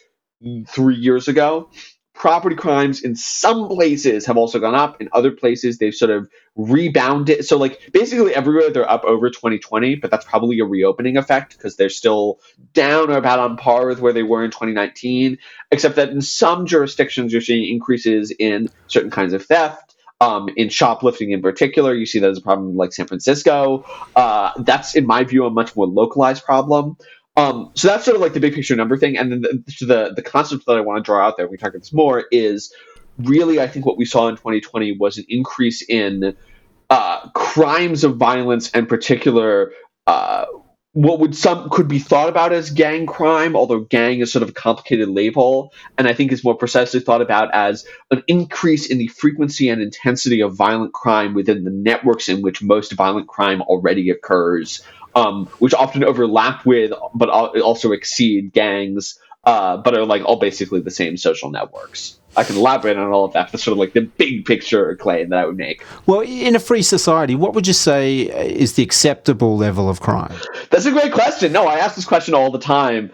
three 0.67 0.95
years 0.95 1.27
ago 1.27 1.71
property 2.15 2.55
crimes 2.55 3.03
in 3.03 3.15
some 3.15 3.67
places 3.67 4.25
have 4.25 4.37
also 4.37 4.57
gone 4.57 4.73
up. 4.73 4.99
In 5.01 5.09
other 5.11 5.31
places 5.31 5.77
they've 5.77 5.93
sort 5.93 6.11
of 6.11 6.29
rebounded. 6.55 7.45
So 7.45 7.57
like 7.57 7.91
basically 7.91 8.33
everywhere 8.33 8.71
they're 8.71 8.89
up 8.89 9.03
over 9.03 9.29
2020 9.29 9.95
but 9.95 10.09
that's 10.09 10.25
probably 10.25 10.59
a 10.59 10.65
reopening 10.65 11.17
effect 11.17 11.57
because 11.57 11.75
they're 11.75 11.89
still 11.89 12.39
down 12.73 13.11
or 13.11 13.17
about 13.17 13.39
on 13.39 13.57
par 13.57 13.87
with 13.87 13.99
where 13.99 14.13
they 14.13 14.23
were 14.23 14.43
in 14.43 14.51
2019 14.51 15.37
except 15.71 15.97
that 15.97 16.09
in 16.09 16.21
some 16.21 16.65
jurisdictions 16.65 17.33
you're 17.33 17.41
seeing 17.41 17.71
increases 17.71 18.31
in 18.39 18.69
certain 18.87 19.11
kinds 19.11 19.33
of 19.33 19.45
theft 19.45 19.95
um, 20.21 20.49
in 20.55 20.69
shoplifting 20.69 21.31
in 21.31 21.41
particular. 21.41 21.93
You 21.93 22.05
see 22.05 22.19
that 22.19 22.29
as 22.29 22.37
a 22.37 22.41
problem 22.41 22.75
like 22.75 22.93
san 22.93 23.07
francisco. 23.07 23.85
Uh, 24.15 24.51
that's 24.59 24.95
in 24.95 25.05
my 25.05 25.23
view 25.23 25.45
a 25.45 25.51
much 25.51 25.75
more 25.75 25.87
localized 25.87 26.43
problem 26.45 26.97
um, 27.37 27.71
so 27.75 27.89
that's 27.89 28.05
sort 28.05 28.15
of 28.15 28.21
like 28.21 28.33
the 28.33 28.39
big 28.39 28.53
picture 28.53 28.75
number 28.75 28.97
thing, 28.97 29.17
and 29.17 29.31
then 29.31 29.41
the, 29.41 29.63
the 29.85 30.13
the 30.15 30.21
concept 30.21 30.65
that 30.65 30.77
I 30.77 30.81
want 30.81 30.97
to 30.97 31.03
draw 31.03 31.25
out 31.25 31.37
there. 31.37 31.47
We 31.47 31.57
talk 31.57 31.69
about 31.69 31.81
this 31.81 31.93
more 31.93 32.25
is 32.31 32.73
really 33.17 33.59
I 33.59 33.67
think 33.67 33.85
what 33.85 33.97
we 33.97 34.05
saw 34.05 34.27
in 34.27 34.35
2020 34.35 34.97
was 34.97 35.17
an 35.17 35.25
increase 35.27 35.81
in 35.81 36.35
uh, 36.89 37.29
crimes 37.31 38.03
of 38.03 38.17
violence, 38.17 38.71
and 38.71 38.87
particular 38.87 39.71
uh, 40.07 40.45
what 40.93 41.19
would 41.19 41.35
some 41.35 41.69
could 41.71 41.89
be 41.89 41.99
thought 41.99 42.29
about 42.29 42.53
as 42.53 42.69
gang 42.69 43.05
crime, 43.05 43.57
although 43.57 43.81
gang 43.81 44.21
is 44.21 44.31
sort 44.31 44.43
of 44.43 44.49
a 44.49 44.53
complicated 44.53 45.09
label, 45.09 45.73
and 45.97 46.07
I 46.07 46.13
think 46.13 46.31
is 46.31 46.41
more 46.41 46.55
precisely 46.55 47.01
thought 47.01 47.21
about 47.21 47.53
as 47.53 47.85
an 48.11 48.23
increase 48.27 48.87
in 48.89 48.97
the 48.97 49.07
frequency 49.07 49.67
and 49.67 49.81
intensity 49.81 50.39
of 50.39 50.55
violent 50.55 50.93
crime 50.93 51.33
within 51.33 51.65
the 51.65 51.71
networks 51.71 52.29
in 52.29 52.41
which 52.41 52.63
most 52.63 52.93
violent 52.93 53.27
crime 53.27 53.61
already 53.61 54.09
occurs 54.09 54.81
um, 55.15 55.47
which 55.59 55.73
often 55.73 56.03
overlap 56.03 56.65
with, 56.65 56.91
but 57.13 57.29
also 57.29 57.91
exceed 57.91 58.51
gangs, 58.53 59.17
uh, 59.45 59.77
but 59.77 59.95
are 59.97 60.05
like 60.05 60.23
all 60.25 60.37
basically 60.37 60.81
the 60.81 60.91
same 60.91 61.17
social 61.17 61.49
networks. 61.49 62.19
I 62.37 62.43
can 62.43 62.57
elaborate 62.57 62.97
on 62.97 63.11
all 63.11 63.23
of 63.23 63.33
that, 63.33 63.51
but 63.51 63.61
sort 63.61 63.73
of 63.73 63.77
like 63.77 63.93
the 63.93 64.01
big 64.01 64.45
picture 64.45 64.93
claim 64.97 65.29
that 65.29 65.39
I 65.39 65.45
would 65.45 65.55
make. 65.55 65.85
Well, 66.05 66.19
in 66.19 66.55
a 66.55 66.59
free 66.59 66.81
society, 66.81 67.33
what 67.33 67.53
would 67.53 67.65
you 67.65 67.73
say 67.73 68.23
is 68.23 68.73
the 68.73 68.83
acceptable 68.83 69.55
level 69.55 69.89
of 69.89 70.01
crime? 70.01 70.35
That's 70.69 70.85
a 70.85 70.91
great 70.91 71.13
question. 71.13 71.53
No, 71.53 71.65
I 71.65 71.75
ask 71.75 71.95
this 71.95 72.03
question 72.03 72.33
all 72.33 72.51
the 72.51 72.59
time. 72.59 73.11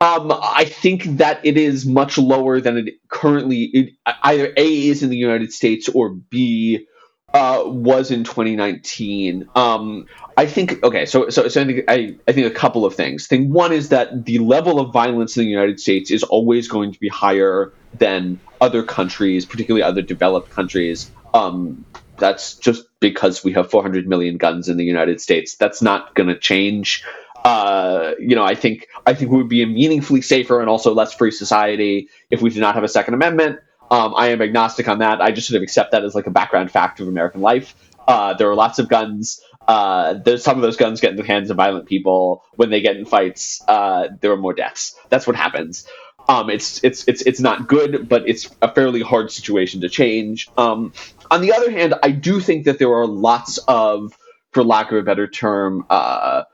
Um, 0.00 0.32
I 0.32 0.64
think 0.64 1.04
that 1.18 1.44
it 1.44 1.56
is 1.56 1.86
much 1.86 2.16
lower 2.18 2.60
than 2.60 2.76
it 2.78 2.94
currently 3.08 3.64
it, 3.72 3.94
either 4.24 4.52
A 4.56 4.88
is 4.88 5.02
in 5.02 5.10
the 5.10 5.16
United 5.16 5.52
States 5.52 5.88
or 5.88 6.10
B 6.10 6.86
uh, 7.34 7.62
was 7.66 8.10
in 8.10 8.24
2019. 8.24 9.48
Um, 9.54 10.06
I 10.36 10.46
think 10.46 10.82
okay, 10.82 11.06
so 11.06 11.28
so, 11.30 11.48
so 11.48 11.60
I, 11.60 11.64
think, 11.64 11.84
I, 11.88 12.16
I 12.28 12.32
think 12.32 12.46
a 12.46 12.50
couple 12.50 12.84
of 12.84 12.94
things. 12.94 13.26
Thing 13.26 13.50
one 13.50 13.72
is 13.72 13.88
that 13.90 14.24
the 14.24 14.38
level 14.38 14.78
of 14.78 14.92
violence 14.92 15.36
in 15.36 15.44
the 15.44 15.50
United 15.50 15.80
States 15.80 16.10
is 16.10 16.22
always 16.22 16.68
going 16.68 16.92
to 16.92 17.00
be 17.00 17.08
higher 17.08 17.72
than 17.98 18.38
other 18.60 18.82
countries, 18.82 19.44
particularly 19.46 19.82
other 19.82 20.02
developed 20.02 20.50
countries. 20.50 21.10
Um, 21.34 21.84
That's 22.18 22.54
just 22.56 22.84
because 23.00 23.42
we 23.42 23.52
have 23.52 23.70
400 23.70 24.06
million 24.06 24.36
guns 24.36 24.68
in 24.68 24.76
the 24.76 24.84
United 24.84 25.20
States. 25.20 25.56
That's 25.56 25.82
not 25.82 26.14
going 26.14 26.28
to 26.28 26.38
change. 26.38 27.02
Uh, 27.44 28.12
you 28.20 28.36
know, 28.36 28.44
I 28.44 28.54
think 28.54 28.88
I 29.06 29.14
think 29.14 29.30
we 29.30 29.38
would 29.38 29.48
be 29.48 29.62
a 29.62 29.66
meaningfully 29.66 30.22
safer 30.22 30.60
and 30.60 30.70
also 30.70 30.94
less 30.94 31.12
free 31.12 31.32
society 31.32 32.08
if 32.30 32.40
we 32.40 32.50
did 32.50 32.60
not 32.60 32.74
have 32.74 32.84
a 32.84 32.88
Second 32.88 33.14
Amendment. 33.14 33.58
Um, 33.92 34.14
I 34.16 34.28
am 34.28 34.40
agnostic 34.40 34.88
on 34.88 35.00
that. 35.00 35.20
I 35.20 35.32
just 35.32 35.48
sort 35.48 35.58
of 35.58 35.62
accept 35.62 35.92
that 35.92 36.02
as 36.02 36.14
like 36.14 36.26
a 36.26 36.30
background 36.30 36.70
fact 36.70 36.98
of 37.00 37.08
American 37.08 37.42
life. 37.42 37.74
Uh, 38.08 38.32
there 38.32 38.48
are 38.50 38.54
lots 38.54 38.78
of 38.78 38.88
guns. 38.88 39.38
Uh, 39.68 40.14
there's 40.14 40.42
some 40.42 40.56
of 40.56 40.62
those 40.62 40.78
guns 40.78 41.02
get 41.02 41.10
into 41.10 41.22
the 41.22 41.28
hands 41.28 41.50
of 41.50 41.58
violent 41.58 41.86
people. 41.86 42.42
When 42.56 42.70
they 42.70 42.80
get 42.80 42.96
in 42.96 43.04
fights, 43.04 43.62
uh, 43.68 44.08
there 44.22 44.32
are 44.32 44.38
more 44.38 44.54
deaths. 44.54 44.96
That's 45.10 45.26
what 45.26 45.36
happens. 45.36 45.86
Um, 46.26 46.48
it's 46.48 46.82
it's 46.82 47.06
it's 47.06 47.20
it's 47.20 47.40
not 47.40 47.68
good, 47.68 48.08
but 48.08 48.26
it's 48.26 48.48
a 48.62 48.72
fairly 48.72 49.02
hard 49.02 49.30
situation 49.30 49.82
to 49.82 49.90
change. 49.90 50.48
Um, 50.56 50.94
on 51.30 51.42
the 51.42 51.52
other 51.52 51.70
hand, 51.70 51.92
I 52.02 52.12
do 52.12 52.40
think 52.40 52.64
that 52.64 52.78
there 52.78 52.92
are 52.92 53.06
lots 53.06 53.58
of, 53.68 54.16
for 54.52 54.64
lack 54.64 54.90
of 54.90 54.98
a 54.98 55.02
better 55.02 55.28
term, 55.28 55.84
uh, 55.90 56.44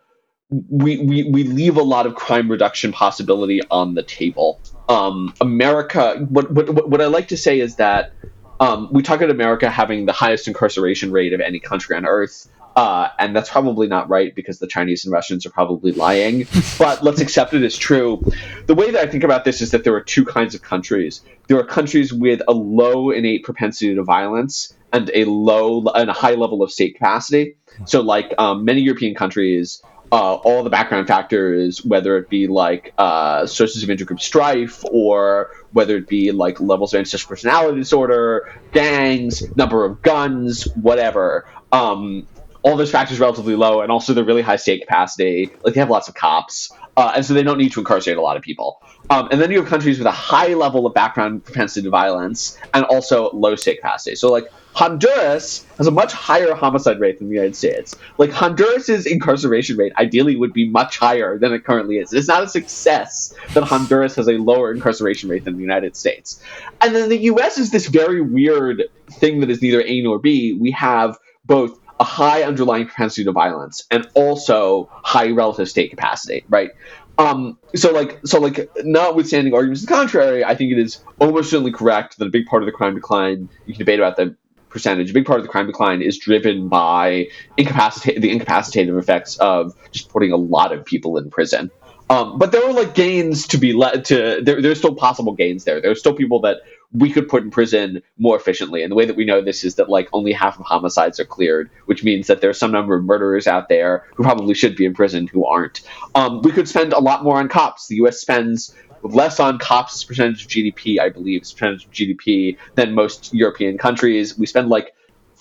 we, 0.51 0.99
we 0.99 1.25
we 1.25 1.45
leave 1.45 1.77
a 1.77 1.83
lot 1.83 2.07
of 2.07 2.15
crime 2.15 2.51
reduction 2.51 2.93
possibility 2.93 3.61
on 3.71 3.95
the 3.95 4.03
table. 4.03 4.61
Um, 4.89 5.35
America, 5.41 6.27
what, 6.29 6.51
what 6.51 6.89
what 6.89 7.01
I 7.01 7.07
like 7.07 7.29
to 7.29 7.37
say 7.37 7.61
is 7.61 7.77
that 7.77 8.13
um, 8.61 8.89
we 8.93 9.03
talk 9.03 9.21
about 9.21 9.31
America 9.31 9.71
having 9.71 10.07
the 10.07 10.13
highest 10.13 10.49
incarceration 10.49 11.13
rate 11.13 11.33
of 11.33 11.41
any 11.41 11.61
country 11.61 11.97
on 11.97 12.07
earth. 12.07 12.49
Uh, 12.77 13.09
and 13.19 13.35
that's 13.35 13.51
probably 13.51 13.89
not 13.89 14.09
right 14.09 14.37
because 14.37 14.61
the 14.61 14.67
Chinese 14.67 15.05
and 15.05 15.13
Russians 15.13 15.45
are 15.45 15.51
probably 15.51 15.91
lying. 15.91 16.47
but 16.79 17.03
let's 17.03 17.21
accept 17.21 17.53
it 17.53 17.65
as 17.65 17.77
true. 17.77 18.23
The 18.67 18.75
way 18.75 18.93
that 18.93 19.01
I 19.01 19.11
think 19.11 19.25
about 19.25 19.45
this 19.45 19.61
is 19.61 19.73
that 19.73 19.83
there 19.83 19.95
are 19.95 20.01
two 20.01 20.25
kinds 20.25 20.55
of 20.55 20.63
countries. 20.63 21.23
There 21.49 21.59
are 21.59 21.65
countries 21.65 22.13
with 22.13 22.41
a 22.47 22.53
low 22.53 23.11
innate 23.11 23.43
propensity 23.43 23.95
to 23.97 24.05
violence 24.05 24.73
and 24.93 25.11
a 25.13 25.25
low 25.25 25.87
and 25.87 26.09
a 26.09 26.13
high 26.13 26.35
level 26.35 26.63
of 26.63 26.71
state 26.71 26.95
capacity. 26.95 27.57
So, 27.85 28.01
like 28.01 28.33
um, 28.39 28.65
many 28.65 28.81
European 28.83 29.15
countries, 29.15 29.83
uh, 30.11 30.35
all 30.35 30.63
the 30.63 30.71
background 30.71 31.07
factors, 31.07 31.85
whether 31.85 32.17
it 32.17 32.29
be 32.29 32.47
like 32.47 32.95
uh, 32.99 33.47
sources 33.47 33.83
of 33.83 33.89
intergroup 33.89 34.21
strife 34.21 34.85
or 34.91 35.51
whether 35.73 35.97
it 35.97 36.09
be 36.09 36.33
like 36.33 36.61
levels 36.61 36.95
of 36.95 36.99
antisocial 36.99 37.29
personality 37.29 37.79
disorder, 37.79 38.61
gangs, 38.73 39.43
number 39.57 39.85
of 39.85 40.01
guns, 40.03 40.65
whatever. 40.77 41.47
Um, 41.73 42.27
all 42.63 42.77
those 42.77 42.91
factors 42.91 43.21
relatively 43.21 43.55
low, 43.55 43.81
and 43.81 43.91
also 43.91 44.13
the 44.15 44.25
really 44.25 44.43
high 44.43 44.57
state 44.57 44.81
capacity. 44.81 45.51
Like 45.63 45.75
they 45.75 45.81
have 45.81 45.91
lots 45.91 46.09
of 46.09 46.15
cops, 46.15 46.71
uh, 46.97 47.13
and 47.15 47.25
so 47.25 47.35
they 47.35 47.43
don't 47.43 47.59
need 47.59 47.73
to 47.73 47.81
incarcerate 47.81 48.17
a 48.17 48.23
lot 48.23 48.37
of 48.37 48.43
people. 48.43 48.83
Um, 49.11 49.29
and 49.31 49.41
then 49.41 49.51
you 49.51 49.61
have 49.61 49.69
countries 49.69 49.99
with 49.99 50.07
a 50.07 50.13
high 50.13 50.55
level 50.55 50.85
of 50.87 50.95
background 50.95 51.45
propensity 51.45 51.85
to 51.85 51.91
violence 51.91 52.59
and 52.75 52.85
also 52.85 53.31
low 53.31 53.57
state 53.57 53.77
capacity. 53.77 54.17
So 54.17 54.31
like 54.31 54.51
Honduras 54.75 55.65
has 55.79 55.87
a 55.87 55.91
much 55.91 56.13
higher 56.13 56.55
homicide 56.55 57.01
rate 57.01 57.19
than 57.19 57.29
the 57.29 57.35
United 57.35 57.57
States. 57.57 57.97
Like 58.19 58.31
Honduras's 58.31 59.07
incarceration 59.07 59.77
rate 59.77 59.93
ideally 59.97 60.37
would 60.37 60.53
be 60.53 60.69
much 60.69 60.99
higher 60.99 61.39
than 61.39 61.53
it 61.53 61.65
currently 61.65 61.97
is. 61.97 62.13
It's 62.13 62.29
not 62.29 62.43
a 62.43 62.49
success 62.49 63.35
that 63.55 63.65
Honduras 63.65 64.15
has 64.17 64.29
a 64.29 64.33
lower 64.33 64.73
incarceration 64.73 65.31
rate 65.31 65.45
than 65.45 65.55
the 65.55 65.63
United 65.63 65.97
States. 65.97 66.41
And 66.81 66.95
then 66.95 67.09
the 67.09 67.19
US 67.33 67.59
is 67.59 67.71
this 67.71 67.87
very 67.89 68.21
weird 68.21 68.85
thing 69.11 69.41
that 69.41 69.51
is 69.51 69.63
neither 69.63 69.83
A 69.83 70.01
nor 70.03 70.19
B. 70.19 70.53
We 70.53 70.71
have 70.73 71.17
both 71.47 71.79
a 72.01 72.05
high 72.05 72.43
underlying 72.43 72.87
propensity 72.87 73.25
to 73.25 73.33
violence 73.33 73.87
and 73.91 74.09
also 74.15 74.89
high 74.93 75.31
relative 75.31 75.69
state 75.69 75.91
capacity, 75.91 76.45
right? 76.49 76.71
Um, 77.19 77.59
so 77.75 77.91
like 77.93 78.21
so 78.25 78.41
like 78.41 78.71
notwithstanding 78.85 79.53
arguments 79.53 79.81
to 79.81 79.87
the 79.87 79.93
contrary, 79.93 80.45
I 80.45 80.55
think 80.55 80.73
it 80.73 80.79
is 80.79 81.03
almost 81.19 81.51
certainly 81.51 81.73
correct 81.73 82.19
that 82.19 82.27
a 82.27 82.31
big 82.31 82.47
part 82.47 82.63
of 82.63 82.67
the 82.67 82.73
crime 82.73 82.95
decline 82.95 83.49
you 83.67 83.75
can 83.75 83.79
debate 83.79 83.99
about 83.99 84.17
the 84.17 84.37
percentage. 84.69 85.11
A 85.11 85.15
big 85.15 85.27
part 85.27 85.41
of 85.41 85.45
the 85.45 85.51
crime 85.51 85.67
decline 85.67 86.01
is 86.01 86.19
driven 86.19 86.69
by 86.69 87.27
incapacitate 87.57 88.21
the 88.21 88.31
incapacitative 88.31 88.97
effects 88.99 89.37
of 89.39 89.75
just 89.91 90.11
putting 90.11 90.31
a 90.31 90.37
lot 90.37 90.73
of 90.73 90.85
people 90.85 91.17
in 91.19 91.31
prison. 91.31 91.71
Um, 92.11 92.39
but 92.39 92.53
there 92.53 92.65
are 92.65 92.73
like 92.73 92.95
gains 92.95 93.49
to 93.49 93.59
be 93.59 93.73
let 93.73 94.07
to 94.07 94.41
there, 94.43 94.63
there's 94.63 94.79
still 94.79 94.95
possible 94.95 95.35
gains 95.35 95.65
there. 95.65 95.81
There's 95.81 95.99
still 95.99 96.15
people 96.15 96.41
that 96.43 96.59
we 96.93 97.11
could 97.11 97.29
put 97.29 97.43
in 97.43 97.51
prison 97.51 98.03
more 98.19 98.37
efficiently. 98.37 98.83
And 98.83 98.91
the 98.91 98.97
way 98.97 99.05
that 99.05 99.17
we 99.17 99.25
know 99.25 99.41
this 99.41 99.65
is 99.65 99.75
that 99.75 99.89
like 99.89 100.09
only 100.13 100.33
half 100.33 100.59
of 100.59 100.65
homicides 100.65 101.21
are 101.21 101.25
cleared, 101.25 101.71
which 101.87 102.03
means 102.03 102.27
that 102.29 102.41
there's 102.41 102.59
some 102.59 102.73
number 102.73 102.97
of 102.97 103.05
murderers 103.05 103.47
out 103.47 103.69
there 103.69 104.07
who 104.15 104.23
probably 104.23 104.55
should 104.55 104.77
be 104.77 104.87
in 104.87 104.95
prison 104.95 105.27
who 105.27 105.45
aren't. 105.45 105.83
Um, 106.15 106.41
we 106.43 106.51
could 106.51 106.69
spend 106.69 106.93
a 106.93 106.99
lot 106.99 107.25
more 107.25 107.39
on 107.39 107.49
cops. 107.49 107.89
The 107.89 107.97
U.S. 107.97 108.19
spends 108.19 108.75
less 109.03 109.39
on 109.39 109.59
cops 109.59 110.03
percentage 110.05 110.45
of 110.45 110.49
GDP, 110.51 110.99
I 110.99 111.11
believe, 111.11 111.43
percentage 111.43 111.85
of 111.85 111.91
GDP 111.93 112.57
than 112.75 112.95
most 112.95 113.33
European 113.35 113.79
countries. 113.79 114.39
We 114.39 114.47
spend 114.47 114.69
like 114.69 114.95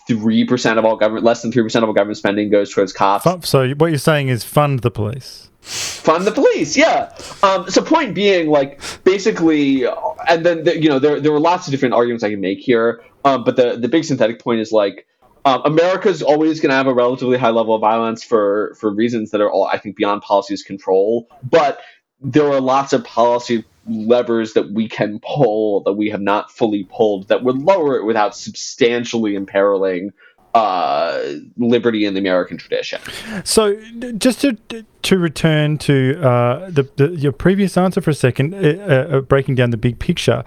three 0.07 0.45
percent 0.45 0.79
of 0.79 0.85
all 0.85 0.95
government, 0.95 1.25
less 1.25 1.41
than 1.41 1.51
three 1.51 1.63
percent 1.63 1.83
of 1.83 1.89
all 1.89 1.93
government 1.93 2.17
spending 2.17 2.49
goes 2.49 2.73
towards 2.73 2.93
cops. 2.93 3.47
So 3.47 3.69
what 3.75 3.87
you're 3.87 3.97
saying 3.97 4.29
is 4.29 4.43
fund 4.43 4.79
the 4.79 4.91
police. 4.91 5.49
Fund 5.61 6.25
the 6.25 6.31
police 6.31 6.77
yeah. 6.77 7.13
Um, 7.43 7.69
so 7.69 7.81
point 7.81 8.15
being 8.15 8.49
like 8.49 8.81
basically 9.03 9.85
and 10.29 10.45
then 10.45 10.63
the, 10.63 10.81
you 10.81 10.87
know 10.87 10.97
there, 10.97 11.19
there 11.19 11.31
were 11.33 11.41
lots 11.41 11.67
of 11.67 11.71
different 11.71 11.93
arguments 11.93 12.23
i 12.23 12.29
can 12.29 12.39
make 12.39 12.59
here. 12.59 13.03
Um, 13.25 13.43
but 13.43 13.57
the, 13.57 13.75
the 13.75 13.89
big 13.89 14.05
synthetic 14.05 14.39
point 14.41 14.61
is 14.61 14.71
like 14.71 15.05
um, 15.43 15.61
america's 15.65 16.21
always 16.21 16.61
going 16.61 16.69
to 16.69 16.75
have 16.75 16.87
a 16.87 16.93
relatively 16.93 17.37
high 17.37 17.49
level 17.49 17.75
of 17.75 17.81
violence 17.81 18.23
for 18.23 18.75
for 18.79 18.89
reasons 18.89 19.31
that 19.31 19.41
are 19.41 19.51
all 19.51 19.65
i 19.65 19.77
think 19.77 19.97
beyond 19.97 20.21
policy's 20.21 20.63
control. 20.63 21.27
But 21.43 21.81
there 22.21 22.47
are 22.47 22.61
lots 22.61 22.93
of 22.93 23.03
policy 23.03 23.65
levers 23.87 24.53
that 24.53 24.71
we 24.71 24.87
can 24.87 25.19
pull 25.19 25.81
that 25.81 25.93
we 25.93 26.09
have 26.09 26.21
not 26.21 26.51
fully 26.51 26.87
pulled 26.91 27.27
that 27.29 27.43
would 27.43 27.57
lower 27.57 27.97
it 27.97 28.05
without 28.05 28.35
substantially 28.35 29.35
imperiling 29.35 30.11
uh, 30.53 31.35
liberty 31.57 32.05
in 32.05 32.13
the 32.13 32.19
American 32.19 32.57
tradition. 32.57 32.99
So, 33.43 33.75
just 34.17 34.41
to 34.41 34.57
to 35.03 35.17
return 35.17 35.77
to 35.79 36.19
uh, 36.21 36.69
the, 36.69 36.89
the, 36.95 37.09
your 37.09 37.31
previous 37.31 37.77
answer 37.77 38.01
for 38.01 38.09
a 38.09 38.15
second, 38.15 38.55
uh, 38.55 38.57
uh 38.57 39.21
breaking 39.21 39.55
down 39.55 39.69
the 39.69 39.77
big 39.77 39.99
picture. 39.99 40.43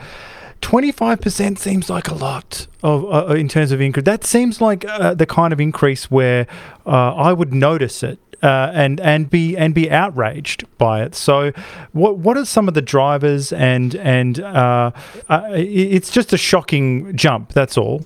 25% 0.62 1.58
seems 1.58 1.88
like 1.88 2.08
a 2.08 2.14
lot 2.14 2.66
of 2.82 3.04
uh, 3.10 3.34
in 3.34 3.48
terms 3.48 3.72
of 3.72 3.80
increase. 3.80 4.04
That 4.04 4.24
seems 4.24 4.60
like 4.60 4.84
uh, 4.84 5.14
the 5.14 5.24
kind 5.24 5.54
of 5.54 5.60
increase 5.60 6.10
where 6.10 6.46
I 6.84 7.32
would 7.32 7.54
notice 7.54 8.02
it 8.02 8.18
uh, 8.42 8.70
and 8.74 9.00
and 9.00 9.30
be 9.30 9.56
and 9.56 9.74
be 9.74 9.90
outraged 9.90 10.64
by 10.78 11.02
it. 11.02 11.14
So, 11.14 11.52
what 11.92 12.18
what 12.18 12.36
are 12.36 12.44
some 12.44 12.68
of 12.68 12.74
the 12.74 12.82
drivers? 12.82 13.52
And 13.52 13.94
and 13.96 14.40
uh, 14.40 14.92
uh, 15.28 15.48
it's 15.52 16.10
just 16.10 16.32
a 16.32 16.38
shocking 16.38 17.16
jump. 17.16 17.52
That's 17.52 17.76
all 17.76 18.04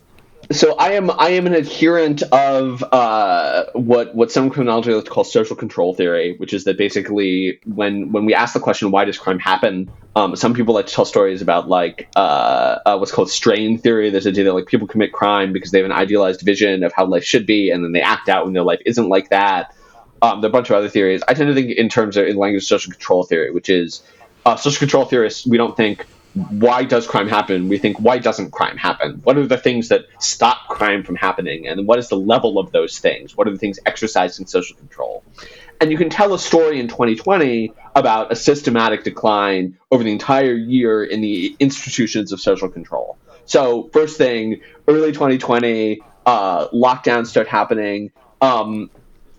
so 0.53 0.75
I 0.77 0.93
am 0.93 1.11
I 1.11 1.31
am 1.31 1.47
an 1.47 1.55
adherent 1.55 2.23
of 2.23 2.85
uh, 2.93 3.65
what 3.73 4.15
what 4.15 4.31
some 4.31 4.51
to 4.51 5.03
call 5.03 5.25
social 5.25 5.57
control 5.57 5.95
theory, 5.95 6.37
which 6.39 6.53
is 6.53 6.65
that 6.65 6.77
basically 6.77 7.59
when 7.65 8.13
when 8.13 8.25
we 8.25 8.35
ask 8.35 8.55
the 8.55 8.61
question 8.61 8.91
why 8.91 9.05
does 9.05 9.19
crime 9.19 9.39
happen, 9.39 9.91
um, 10.17 10.37
some 10.37 10.55
people 10.55 10.75
like 10.75 10.87
to 10.87 10.93
tell 10.93 11.05
stories 11.05 11.41
about 11.41 11.69
like 11.69 12.09
uh, 12.17 12.79
uh, 12.87 12.97
what's 12.97 13.13
called 13.13 13.31
strain 13.31 13.79
theory. 13.79 14.11
There's 14.11 14.27
a 14.27 14.31
idea 14.31 14.45
that 14.45 14.55
like 14.55 14.67
people 14.67 14.87
commit 14.87 15.13
crime 15.13 15.53
because 15.53 15.71
they 15.71 15.79
have 15.79 15.87
an 15.87 15.93
idealized 15.93 16.43
vision 16.43 16.83
of 16.83 16.93
how 16.93 17.07
life 17.07 17.25
should 17.25 17.47
be, 17.47 17.71
and 17.71 17.85
then 17.85 17.93
they 17.93 18.03
act 18.03 18.29
out 18.29 18.45
when 18.45 18.55
their 18.55 18.65
life 18.65 18.81
isn't 18.85 19.09
like 19.09 19.31
that. 19.31 19.75
Um, 20.25 20.41
there 20.41 20.49
are 20.49 20.53
a 20.53 20.53
bunch 20.53 20.71
of 20.71 20.77
other 20.77 20.89
theories. 20.89 21.23
I 21.29 21.35
tend 21.35 21.49
to 21.49 21.55
think 21.55 21.73
in 21.73 21.91
terms 21.91 22.17
of 22.17 22.27
in 22.27 22.37
language 22.37 22.67
social 22.67 22.91
control 22.91 23.25
theory, 23.25 23.51
which 23.51 23.69
is 23.69 24.03
uh, 24.47 24.57
social 24.57 24.79
control 24.79 25.05
theorists. 25.05 25.47
We 25.47 25.59
don't 25.59 25.77
think 25.77 26.07
why 26.35 26.85
does 26.85 27.07
crime 27.07 27.29
happen? 27.29 27.69
We 27.69 27.79
think, 27.79 28.01
why 28.01 28.19
doesn't 28.19 28.51
crime 28.51 28.79
happen? 28.79 29.21
What 29.23 29.37
are 29.37 29.47
the 29.47 29.59
things 29.59 29.89
that 29.89 30.07
stop 30.19 30.67
crime 30.69 31.05
from 31.05 31.15
happening? 31.15 31.69
And 31.69 31.87
what 31.87 31.99
is 31.99 32.09
the 32.09 32.17
level 32.17 32.59
of 32.59 32.73
those 32.73 32.99
things? 32.99 33.37
What 33.37 33.47
are 33.47 33.53
the 33.53 33.59
things 33.59 33.79
exercised 33.85 34.41
in 34.41 34.47
social 34.47 34.77
control? 34.77 35.23
And 35.81 35.93
you 35.93 35.99
can 35.99 36.09
tell 36.09 36.33
a 36.33 36.39
story 36.39 36.81
in 36.81 36.89
2020 36.89 37.73
about 37.95 38.33
a 38.33 38.37
systematic 38.37 39.05
decline 39.05 39.79
over 39.91 40.03
the 40.03 40.11
entire 40.11 40.55
year 40.55 41.05
in 41.05 41.21
the 41.21 41.55
institutions 41.61 42.33
of 42.33 42.41
social 42.41 42.69
control. 42.69 43.19
So, 43.45 43.91
first 43.93 44.17
thing, 44.17 44.63
early 44.89 45.13
2020, 45.13 46.01
uh, 46.27 46.69
lockdowns 46.69 47.27
start 47.27 47.47
happening. 47.47 48.11
Um, 48.41 48.91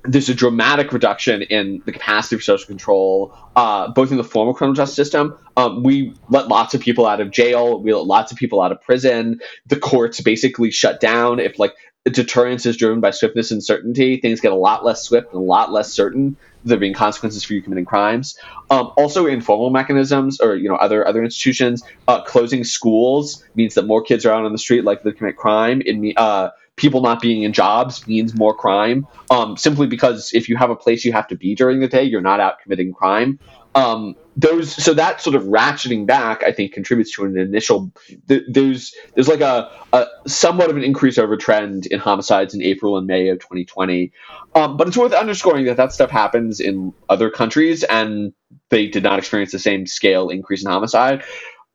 there's 0.08 0.30
a 0.30 0.34
dramatic 0.34 0.94
reduction 0.94 1.42
in 1.44 1.82
the 1.86 1.92
capacity 1.92 2.36
for 2.36 2.42
social 2.42 2.68
control, 2.68 3.38
uh, 3.56 3.90
both 3.90 4.12
in 4.12 4.18
the 4.18 4.24
formal 4.24 4.54
criminal 4.54 4.76
justice 4.76 4.96
system. 4.96 5.38
Um, 5.58 5.84
we 5.84 6.14
let 6.30 6.48
lots 6.48 6.74
of 6.74 6.82
people 6.82 7.06
out 7.06 7.22
of 7.22 7.32
jail. 7.32 7.82
We 7.82 7.94
let 7.94 8.06
lots 8.06 8.32
of 8.32 8.38
people 8.38 8.62
out 8.62 8.72
of 8.72 8.82
prison. 8.82 9.40
The 9.68 9.78
courts 9.78 10.22
basically 10.22 10.72
shut 10.72 11.00
down. 11.00 11.40
If 11.40 11.60
like 11.60 11.74
deterrence 12.06 12.66
is 12.66 12.78
driven 12.78 13.00
by 13.00 13.12
swiftness 13.12 13.52
and 13.52 13.64
certainty, 13.64 14.18
things 14.18 14.40
get 14.40 14.52
a 14.52 14.56
lot 14.56 14.86
less 14.86 15.04
swift 15.04 15.34
and 15.34 15.42
a 15.42 15.44
lot 15.44 15.72
less 15.72 15.92
certain. 15.92 16.38
There 16.64 16.80
being 16.80 16.96
consequences 16.96 17.44
for 17.44 17.54
you 17.54 17.62
committing 17.62 17.86
crimes. 17.86 18.40
Um, 18.72 18.92
also, 18.98 19.28
informal 19.28 19.70
mechanisms 19.70 20.40
or 20.40 20.56
you 20.56 20.68
know 20.68 20.76
other 20.76 21.08
other 21.08 21.24
institutions 21.24 21.84
uh, 22.08 22.24
closing 22.24 22.64
schools 22.64 23.44
means 23.54 23.76
that 23.76 23.86
more 23.86 24.02
kids 24.02 24.26
are 24.26 24.34
out 24.34 24.46
on 24.46 24.52
the 24.52 24.58
street 24.58 24.84
likely 24.84 25.12
to 25.12 25.18
commit 25.18 25.38
crime. 25.38 25.84
It 25.86 26.18
uh, 26.18 26.50
people 26.76 27.02
not 27.02 27.22
being 27.22 27.44
in 27.44 27.54
jobs 27.54 28.06
means 28.08 28.36
more 28.36 28.54
crime. 28.54 29.08
Um, 29.32 29.58
simply 29.58 29.88
because 29.88 30.32
if 30.34 30.50
you 30.50 30.58
have 30.58 30.70
a 30.70 30.76
place 30.76 31.06
you 31.06 31.14
have 31.14 31.28
to 31.30 31.36
be 31.36 31.56
during 31.56 31.80
the 31.80 31.88
day, 31.88 32.04
you're 32.04 32.22
not 32.22 32.40
out 32.40 32.60
committing 32.60 32.94
crime. 32.94 33.40
Um, 33.76 34.16
those 34.38 34.72
so 34.72 34.94
that 34.94 35.22
sort 35.22 35.36
of 35.36 35.44
ratcheting 35.44 36.06
back, 36.06 36.44
I 36.44 36.52
think, 36.52 36.74
contributes 36.74 37.12
to 37.16 37.26
an 37.26 37.38
initial. 37.38 37.92
There's 38.26 38.94
there's 39.14 39.28
like 39.28 39.42
a, 39.42 39.70
a 39.94 40.06
somewhat 40.28 40.70
of 40.70 40.78
an 40.78 40.84
increase 40.84 41.18
over 41.18 41.38
trend 41.38 41.86
in 41.86 42.00
homicides 42.00 42.54
in 42.54 42.62
April 42.62 42.98
and 42.98 43.06
May 43.08 43.30
of 43.30 43.40
2020, 43.40 44.12
um, 44.56 44.78
but 44.78 44.88
it's 44.88 44.98
worth 44.98 45.14
underscoring 45.14 45.66
that 45.66 45.78
that 45.78 45.94
stuff 45.94 46.10
happens 46.10 46.60
in 46.60 46.94
other 47.10 47.30
countries 47.30 47.84
and 47.84 48.34
they 48.70 48.88
did 48.88 49.04
not 49.04 49.20
experience 49.20 49.52
the 49.52 49.60
same 49.60 49.86
scale 49.86 50.30
increase 50.30 50.64
in 50.64 50.72
homicide. 50.72 51.24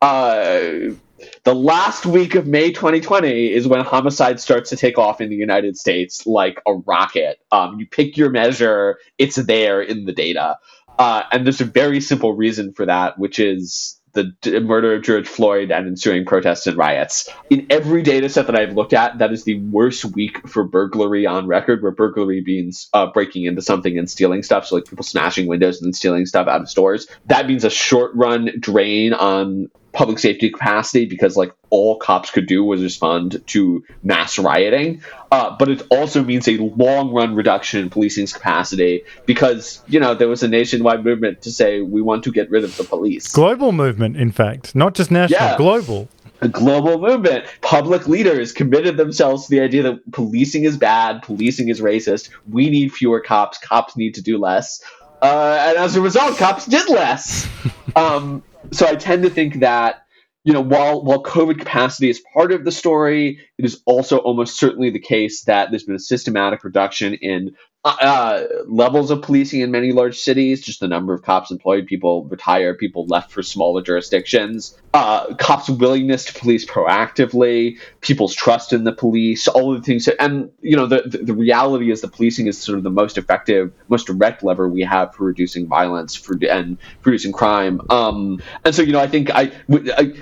Uh, 0.03 0.95
the 1.45 1.55
last 1.55 2.05
week 2.07 2.35
of 2.35 2.47
May 2.47 2.71
2020 2.73 3.53
is 3.53 3.67
when 3.67 3.81
homicide 3.81 4.41
starts 4.41 4.71
to 4.71 4.77
take 4.77 4.99
off 4.99 5.21
in 5.21 5.31
the 5.31 5.37
United 5.37 5.77
States 5.77 6.27
like 6.27 6.61
a 6.67 6.75
rocket. 6.75 7.39
Um, 7.51 7.79
you 7.81 7.87
pick 7.87 8.17
your 8.17 8.31
measure, 8.31 8.99
it's 9.19 9.37
there 9.37 9.81
in 9.81 10.05
the 10.05 10.13
data. 10.13 10.59
Uh, 10.99 11.23
and 11.33 11.47
there's 11.47 11.61
a 11.61 11.65
very 11.65 12.01
simple 12.01 12.35
reason 12.35 12.75
for 12.75 12.85
that, 12.85 13.19
which 13.19 13.39
is 13.39 14.01
the 14.13 14.33
d- 14.43 14.59
murder 14.61 14.95
of 14.95 15.03
George 15.03 15.27
Floyd 15.27 15.71
and 15.71 15.87
ensuing 15.87 16.25
protests 16.25 16.67
and 16.67 16.77
riots. 16.77 17.29
In 17.49 17.67
every 17.71 18.03
data 18.03 18.29
set 18.29 18.47
that 18.47 18.57
I've 18.57 18.75
looked 18.75 18.93
at, 18.93 19.19
that 19.19 19.33
is 19.33 19.45
the 19.45 19.61
worst 19.61 20.05
week 20.05 20.47
for 20.49 20.65
burglary 20.65 21.27
on 21.27 21.47
record, 21.47 21.83
where 21.83 21.93
burglary 21.93 22.43
means 22.45 22.89
uh, 22.93 23.07
breaking 23.07 23.45
into 23.45 23.63
something 23.63 23.97
and 23.99 24.11
stealing 24.11 24.43
stuff. 24.43 24.67
So, 24.67 24.75
like 24.75 24.85
people 24.85 25.05
smashing 25.05 25.47
windows 25.47 25.81
and 25.81 25.95
stealing 25.95 26.27
stuff 26.27 26.49
out 26.49 26.61
of 26.61 26.69
stores. 26.69 27.07
That 27.27 27.47
means 27.47 27.65
a 27.65 27.71
short 27.71 28.13
run 28.15 28.51
drain 28.59 29.13
on 29.13 29.71
public 29.93 30.19
safety 30.19 30.51
capacity 30.51 31.05
because 31.05 31.37
like 31.37 31.53
all 31.71 31.97
cops 31.97 32.31
could 32.31 32.47
do 32.47 32.65
was 32.65 32.83
respond 32.83 33.43
to 33.47 33.85
mass 34.03 34.39
rioting 34.39 35.03
uh, 35.33 35.57
but 35.59 35.69
it 35.69 35.83
also 35.91 36.23
means 36.23 36.49
a 36.49 36.57
long 36.59 37.13
run 37.13 37.35
reduction 37.35 37.81
in 37.81 37.91
policing's 37.91 38.33
capacity 38.33 39.03
because 39.27 39.83
you 39.89 39.99
know 39.99 40.15
there 40.15 40.29
was 40.29 40.43
a 40.43 40.49
nationwide 40.49 41.05
movement 41.05 41.43
to 41.43 41.51
say 41.51 41.81
we 41.81 42.01
want 42.01 42.25
to 42.25 42.31
get 42.33 42.51
rid 42.51 42.65
of 42.65 42.77
the 42.77 42.85
police 42.85 43.33
global 43.33 43.73
movement 43.73 44.17
in 44.17 44.31
fact 44.31 44.75
not 44.75 44.95
just 44.95 45.11
national 45.11 45.41
yeah. 45.41 45.57
global 45.57 46.09
a 46.43 46.49
global 46.49 46.99
movement. 46.99 47.45
Public 47.61 48.09
leaders 48.09 48.53
committed 48.53 48.97
themselves 48.97 49.45
to 49.45 49.51
the 49.51 49.61
idea 49.61 49.83
that 49.83 50.11
policing 50.13 50.65
is 50.65 50.77
bad, 50.77 51.23
policing 51.23 51.69
is 51.69 51.81
racist. 51.81 52.31
We 52.49 52.71
need 52.71 52.93
fewer 52.93 53.21
cops. 53.21 53.59
Cops 53.59 53.97
need 53.97 54.15
to 54.15 54.23
do 54.23 54.39
less. 54.39 54.83
Uh, 55.21 55.59
and 55.69 55.77
as 55.77 55.97
a 55.97 56.01
result, 56.01 56.39
cops 56.39 56.67
did 56.67 56.89
less. 56.89 57.47
um, 57.97 58.43
so 58.73 58.87
I 58.87 58.97
tend 58.97 59.23
to 59.23 59.31
think 59.31 59.61
that 59.61 60.03
you 60.45 60.53
know 60.53 60.61
while 60.61 61.03
while 61.03 61.23
COVID 61.23 61.59
capacity 61.59 62.09
is 62.09 62.23
part 62.33 62.53
of 62.53 62.65
the 62.65 62.73
story, 62.73 63.41
it 63.59 63.65
is 63.65 63.83
also 63.87 64.19
almost 64.19 64.59
certainly 64.59 64.91
the 64.91 65.01
case 65.01 65.45
that 65.45 65.71
there's 65.71 65.85
been 65.85 65.97
a 65.97 66.01
systematic 66.01 66.65
reduction 66.65 67.15
in 67.15 67.53
uh, 67.83 67.97
uh, 68.01 68.47
levels 68.67 69.11
of 69.11 69.23
policing 69.23 69.61
in 69.61 69.71
many 69.71 69.91
large 69.93 70.19
cities, 70.19 70.61
just 70.61 70.81
the 70.81 70.89
number 70.89 71.15
of 71.15 71.23
cops 71.23 71.51
employed, 71.51 71.87
people 71.87 72.25
retire, 72.25 72.75
people 72.75 73.07
left 73.07 73.33
for 73.33 73.43
smaller 73.43 73.81
jurisdictions, 73.81 74.79
uh, 74.93 75.33
cops' 75.37 75.71
willingness 75.71 76.27
to 76.27 76.35
police 76.35 76.67
proactively, 76.67 77.79
people's 78.03 78.35
trust 78.35 78.75
in 78.75 78.85
the 78.85 78.93
police, 78.93 79.49
all 79.49 79.75
of 79.75 79.81
the 79.81 79.87
things. 79.87 80.07
and 80.09 80.51
you 80.61 80.77
know, 80.77 80.87
the, 80.87 81.05
the, 81.07 81.19
the 81.19 81.33
reality 81.33 81.91
is 81.91 82.03
the 82.03 82.09
policing 82.09 82.49
is 82.49 82.59
sort 82.59 82.77
of 82.77 82.85
the 82.85 82.91
most 82.91 83.17
effective, 83.17 83.73
most 83.89 84.07
direct 84.07 84.43
lever 84.43 84.69
we 84.69 84.83
have 84.83 85.15
for 85.15 85.25
reducing 85.25 85.67
violence 85.67 86.15
for 86.15 86.37
and 86.51 86.77
reducing 87.03 87.33
crime. 87.33 87.81
Um, 87.89 88.43
and 88.63 88.75
so, 88.75 88.83
you 88.83 88.93
know, 88.93 89.01
I 89.01 89.07
think 89.07 89.31
I, 89.33 89.53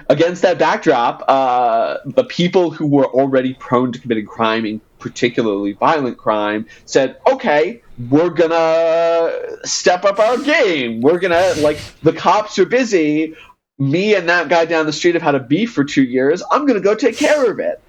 against 0.08 0.42
that 0.42 0.60
backdrop, 0.60 1.24
uh, 1.26 1.96
the 2.04 2.22
people 2.22 2.70
who 2.70 2.86
were 2.86 3.06
already 3.06 3.54
prone 3.54 3.90
to 3.90 3.98
committing 3.98 4.26
crime, 4.26 4.80
particularly 4.98 5.72
violent 5.72 6.18
crime, 6.18 6.66
said, 6.84 7.18
okay, 7.30 7.82
we're 8.10 8.30
gonna 8.30 9.32
step 9.64 10.04
up 10.04 10.18
our 10.18 10.38
game. 10.38 11.00
We're 11.00 11.18
gonna, 11.18 11.54
like, 11.58 11.78
the 12.02 12.12
cops 12.12 12.58
are 12.58 12.66
busy. 12.66 13.34
Me 13.78 14.14
and 14.14 14.28
that 14.28 14.48
guy 14.48 14.64
down 14.64 14.86
the 14.86 14.92
street 14.92 15.14
have 15.14 15.22
had 15.22 15.34
a 15.34 15.40
beef 15.40 15.72
for 15.72 15.84
two 15.84 16.02
years. 16.02 16.42
I'm 16.50 16.66
gonna 16.66 16.80
go 16.80 16.94
take 16.94 17.16
care 17.16 17.50
of 17.50 17.60
it. 17.60 17.80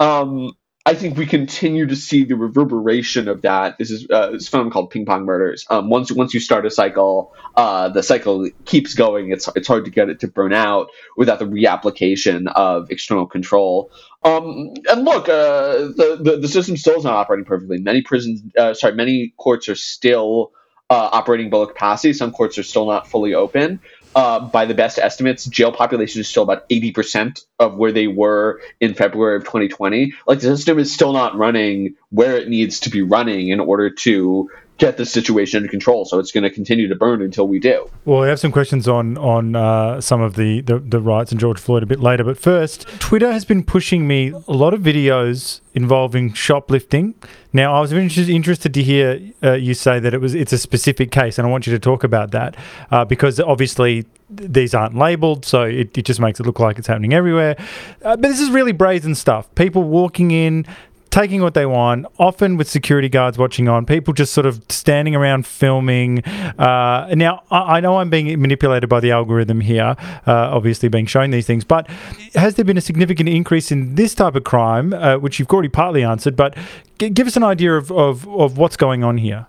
Um, 0.00 0.52
I 0.88 0.94
think 0.94 1.18
we 1.18 1.26
continue 1.26 1.84
to 1.84 1.94
see 1.94 2.24
the 2.24 2.34
reverberation 2.34 3.28
of 3.28 3.42
that. 3.42 3.76
This 3.76 3.90
is 3.90 4.06
uh, 4.08 4.30
this 4.30 4.48
film 4.48 4.70
called 4.70 4.88
Ping 4.88 5.04
Pong 5.04 5.26
Murders. 5.26 5.66
Um, 5.68 5.90
once 5.90 6.10
once 6.10 6.32
you 6.32 6.40
start 6.40 6.64
a 6.64 6.70
cycle, 6.70 7.34
uh, 7.56 7.90
the 7.90 8.02
cycle 8.02 8.48
keeps 8.64 8.94
going. 8.94 9.30
It's 9.30 9.50
it's 9.54 9.68
hard 9.68 9.84
to 9.84 9.90
get 9.90 10.08
it 10.08 10.20
to 10.20 10.28
burn 10.28 10.54
out 10.54 10.88
without 11.14 11.40
the 11.40 11.44
reapplication 11.44 12.50
of 12.50 12.90
external 12.90 13.26
control. 13.26 13.90
Um, 14.24 14.72
and 14.88 15.04
look, 15.04 15.28
uh, 15.28 15.92
the, 15.94 16.20
the 16.22 16.38
the 16.38 16.48
system 16.48 16.78
still 16.78 16.96
is 16.96 17.04
not 17.04 17.16
operating 17.16 17.44
perfectly. 17.44 17.80
Many 17.80 18.00
prisons, 18.00 18.40
uh, 18.56 18.72
sorry, 18.72 18.94
many 18.94 19.34
courts 19.36 19.68
are 19.68 19.74
still 19.74 20.52
uh, 20.88 21.10
operating 21.12 21.50
below 21.50 21.66
capacity. 21.66 22.14
Some 22.14 22.32
courts 22.32 22.56
are 22.56 22.62
still 22.62 22.86
not 22.86 23.06
fully 23.06 23.34
open 23.34 23.80
uh, 24.14 24.40
by 24.40 24.64
the 24.64 24.74
best 24.74 24.98
estimates, 24.98 25.44
jail 25.44 25.72
population 25.72 26.20
is 26.20 26.28
still 26.28 26.42
about 26.42 26.68
80% 26.68 27.40
of 27.58 27.76
where 27.76 27.92
they 27.92 28.06
were 28.06 28.60
in 28.80 28.94
February 28.94 29.36
of 29.36 29.44
2020. 29.44 30.14
Like 30.26 30.40
the 30.40 30.56
system 30.56 30.78
is 30.78 30.92
still 30.92 31.12
not 31.12 31.36
running 31.36 31.94
where 32.10 32.36
it 32.36 32.48
needs 32.48 32.80
to 32.80 32.90
be 32.90 33.02
running 33.02 33.48
in 33.48 33.60
order 33.60 33.90
to 33.90 34.50
get 34.78 34.96
the 34.96 35.04
situation 35.04 35.58
under 35.58 35.68
control. 35.68 36.04
So 36.04 36.18
it's 36.18 36.32
going 36.32 36.44
to 36.44 36.50
continue 36.50 36.88
to 36.88 36.94
burn 36.94 37.20
until 37.20 37.46
we 37.46 37.58
do. 37.58 37.90
Well, 38.04 38.22
I 38.22 38.28
have 38.28 38.40
some 38.40 38.52
questions 38.52 38.88
on 38.88 39.18
on 39.18 39.54
uh, 39.54 40.00
some 40.00 40.20
of 40.20 40.36
the, 40.36 40.60
the, 40.62 40.78
the 40.78 41.00
riots 41.00 41.32
and 41.32 41.40
George 41.40 41.60
Floyd 41.60 41.82
a 41.82 41.86
bit 41.86 42.00
later. 42.00 42.24
But 42.24 42.38
first, 42.38 42.86
Twitter 43.00 43.30
has 43.32 43.44
been 43.44 43.64
pushing 43.64 44.06
me 44.06 44.30
a 44.30 44.52
lot 44.52 44.72
of 44.72 44.80
videos 44.80 45.60
involving 45.74 46.32
shoplifting. 46.32 47.14
Now, 47.52 47.74
I 47.74 47.80
was 47.80 47.92
interested 47.92 48.74
to 48.74 48.82
hear 48.82 49.20
uh, 49.42 49.52
you 49.52 49.74
say 49.74 49.98
that 50.00 50.14
it 50.14 50.20
was 50.20 50.34
it's 50.34 50.52
a 50.52 50.58
specific 50.58 51.10
case, 51.10 51.38
and 51.38 51.46
I 51.46 51.50
want 51.50 51.66
you 51.66 51.72
to 51.72 51.78
talk 51.78 52.04
about 52.04 52.30
that 52.32 52.56
uh, 52.90 53.04
because 53.04 53.40
obviously 53.40 54.06
these 54.30 54.74
aren't 54.74 54.94
labeled, 54.94 55.44
so 55.44 55.62
it, 55.62 55.96
it, 55.96 56.04
just 56.04 56.20
makes 56.20 56.38
it 56.38 56.44
look 56.44 56.60
like 56.60 56.78
it's 56.78 56.86
happening 56.86 57.14
everywhere. 57.14 57.56
Uh, 58.04 58.16
but 58.16 58.28
this 58.28 58.40
is 58.40 58.50
really 58.50 58.72
brazen 58.72 59.14
stuff. 59.14 59.52
People 59.54 59.84
walking 59.84 60.30
in, 60.30 60.66
taking 61.10 61.42
what 61.42 61.54
they 61.54 61.66
want, 61.66 62.06
often 62.18 62.56
with 62.56 62.68
security 62.68 63.08
guards 63.08 63.38
watching 63.38 63.68
on, 63.68 63.86
people 63.86 64.12
just 64.12 64.32
sort 64.32 64.46
of 64.46 64.62
standing 64.68 65.14
around 65.14 65.46
filming. 65.46 66.24
Uh, 66.24 67.12
now, 67.14 67.42
I, 67.50 67.76
I, 67.76 67.80
know 67.80 67.98
I'm 67.98 68.10
being 68.10 68.40
manipulated 68.40 68.88
by 68.88 69.00
the 69.00 69.10
algorithm 69.10 69.60
here, 69.60 69.96
uh, 70.26 70.32
obviously 70.54 70.88
being 70.88 71.06
shown 71.06 71.30
these 71.30 71.46
things, 71.46 71.64
but 71.64 71.88
has 72.34 72.56
there 72.56 72.64
been 72.64 72.78
a 72.78 72.82
significant 72.82 73.28
increase 73.28 73.70
in 73.72 73.94
this 73.94 74.14
type 74.14 74.34
of 74.34 74.44
crime, 74.44 74.92
uh, 74.92 75.16
which 75.16 75.38
you've 75.38 75.50
already 75.50 75.68
partly 75.68 76.04
answered, 76.04 76.36
but 76.36 76.56
g- 76.98 77.10
give 77.10 77.26
us 77.26 77.36
an 77.36 77.44
idea 77.44 77.74
of, 77.74 77.90
of, 77.90 78.28
of 78.28 78.58
what's 78.58 78.76
going 78.76 79.04
on 79.04 79.18
here? 79.18 79.46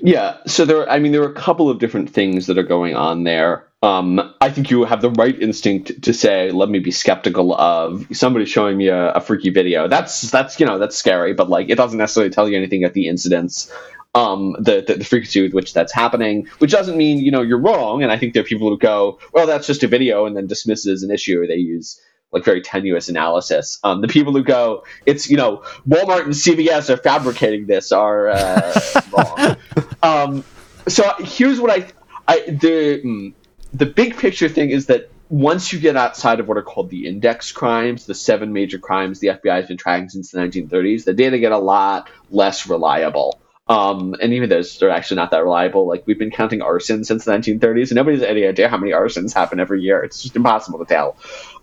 Yeah, 0.00 0.38
so 0.46 0.64
there, 0.64 0.88
I 0.88 0.98
mean, 0.98 1.12
there 1.12 1.22
are 1.22 1.30
a 1.30 1.34
couple 1.34 1.68
of 1.68 1.78
different 1.78 2.10
things 2.10 2.46
that 2.46 2.58
are 2.58 2.62
going 2.62 2.94
on 2.94 3.24
there. 3.24 3.66
Um, 3.84 4.34
I 4.40 4.48
think 4.48 4.70
you 4.70 4.84
have 4.84 5.02
the 5.02 5.10
right 5.10 5.38
instinct 5.38 6.04
to 6.04 6.14
say, 6.14 6.50
"Let 6.50 6.70
me 6.70 6.78
be 6.78 6.90
skeptical 6.90 7.54
of 7.54 8.06
somebody 8.16 8.46
showing 8.46 8.78
me 8.78 8.88
a, 8.88 9.12
a, 9.12 9.20
freaky 9.20 9.50
video." 9.50 9.88
That's 9.88 10.22
that's 10.30 10.58
you 10.58 10.64
know 10.64 10.78
that's 10.78 10.96
scary, 10.96 11.34
but 11.34 11.50
like 11.50 11.68
it 11.68 11.74
doesn't 11.74 11.98
necessarily 11.98 12.30
tell 12.30 12.48
you 12.48 12.56
anything 12.56 12.82
about 12.82 12.94
the 12.94 13.08
incidents, 13.08 13.70
um, 14.14 14.56
the, 14.58 14.82
the, 14.86 14.94
the 14.94 15.04
frequency 15.04 15.42
with 15.42 15.52
which 15.52 15.74
that's 15.74 15.92
happening. 15.92 16.46
Which 16.60 16.70
doesn't 16.70 16.96
mean 16.96 17.18
you 17.18 17.30
know 17.30 17.42
you're 17.42 17.60
wrong. 17.60 18.02
And 18.02 18.10
I 18.10 18.16
think 18.16 18.32
there 18.32 18.40
are 18.40 18.46
people 18.46 18.70
who 18.70 18.78
go, 18.78 19.18
"Well, 19.34 19.46
that's 19.46 19.66
just 19.66 19.82
a 19.82 19.86
video," 19.86 20.24
and 20.24 20.34
then 20.34 20.46
dismiss 20.46 20.86
it 20.86 20.92
as 20.92 21.02
an 21.02 21.10
issue. 21.10 21.46
They 21.46 21.56
use 21.56 22.00
like 22.32 22.42
very 22.42 22.62
tenuous 22.62 23.10
analysis. 23.10 23.80
Um, 23.84 24.00
the 24.00 24.08
people 24.08 24.32
who 24.32 24.42
go, 24.42 24.84
"It's 25.04 25.28
you 25.28 25.36
know 25.36 25.58
Walmart 25.86 26.24
and 26.24 26.32
CVS 26.32 26.88
are 26.88 26.96
fabricating 26.96 27.66
this," 27.66 27.92
are 27.92 28.28
uh, 28.28 28.80
wrong. 29.12 29.56
Um, 30.02 30.44
so 30.88 31.12
here's 31.18 31.60
what 31.60 31.70
I 31.70 31.86
I 32.26 32.40
the. 32.48 33.34
The 33.74 33.86
big 33.86 34.16
picture 34.16 34.48
thing 34.48 34.70
is 34.70 34.86
that 34.86 35.10
once 35.28 35.72
you 35.72 35.80
get 35.80 35.96
outside 35.96 36.38
of 36.38 36.46
what 36.46 36.56
are 36.56 36.62
called 36.62 36.90
the 36.90 37.06
index 37.06 37.50
crimes, 37.50 38.06
the 38.06 38.14
seven 38.14 38.52
major 38.52 38.78
crimes 38.78 39.20
the 39.20 39.28
FBI 39.28 39.56
has 39.56 39.66
been 39.66 39.76
tracking 39.76 40.08
since 40.08 40.30
the 40.30 40.38
1930s, 40.38 41.04
the 41.04 41.12
data 41.12 41.38
get 41.38 41.52
a 41.52 41.58
lot 41.58 42.08
less 42.30 42.68
reliable. 42.68 43.40
Um, 43.66 44.14
and 44.20 44.34
even 44.34 44.50
those 44.50 44.82
are 44.82 44.90
actually 44.90 45.16
not 45.16 45.30
that 45.30 45.42
reliable. 45.42 45.88
Like 45.88 46.06
we've 46.06 46.18
been 46.18 46.30
counting 46.30 46.60
arson 46.60 47.02
since 47.04 47.24
the 47.24 47.32
1930s, 47.32 47.88
and 47.88 47.96
nobody 47.96 48.18
has 48.18 48.26
any 48.26 48.46
idea 48.46 48.68
how 48.68 48.76
many 48.76 48.92
arsons 48.92 49.32
happen 49.32 49.58
every 49.58 49.80
year. 49.80 50.02
It's 50.02 50.22
just 50.22 50.36
impossible 50.36 50.78
to 50.80 50.84
tell. 50.84 51.16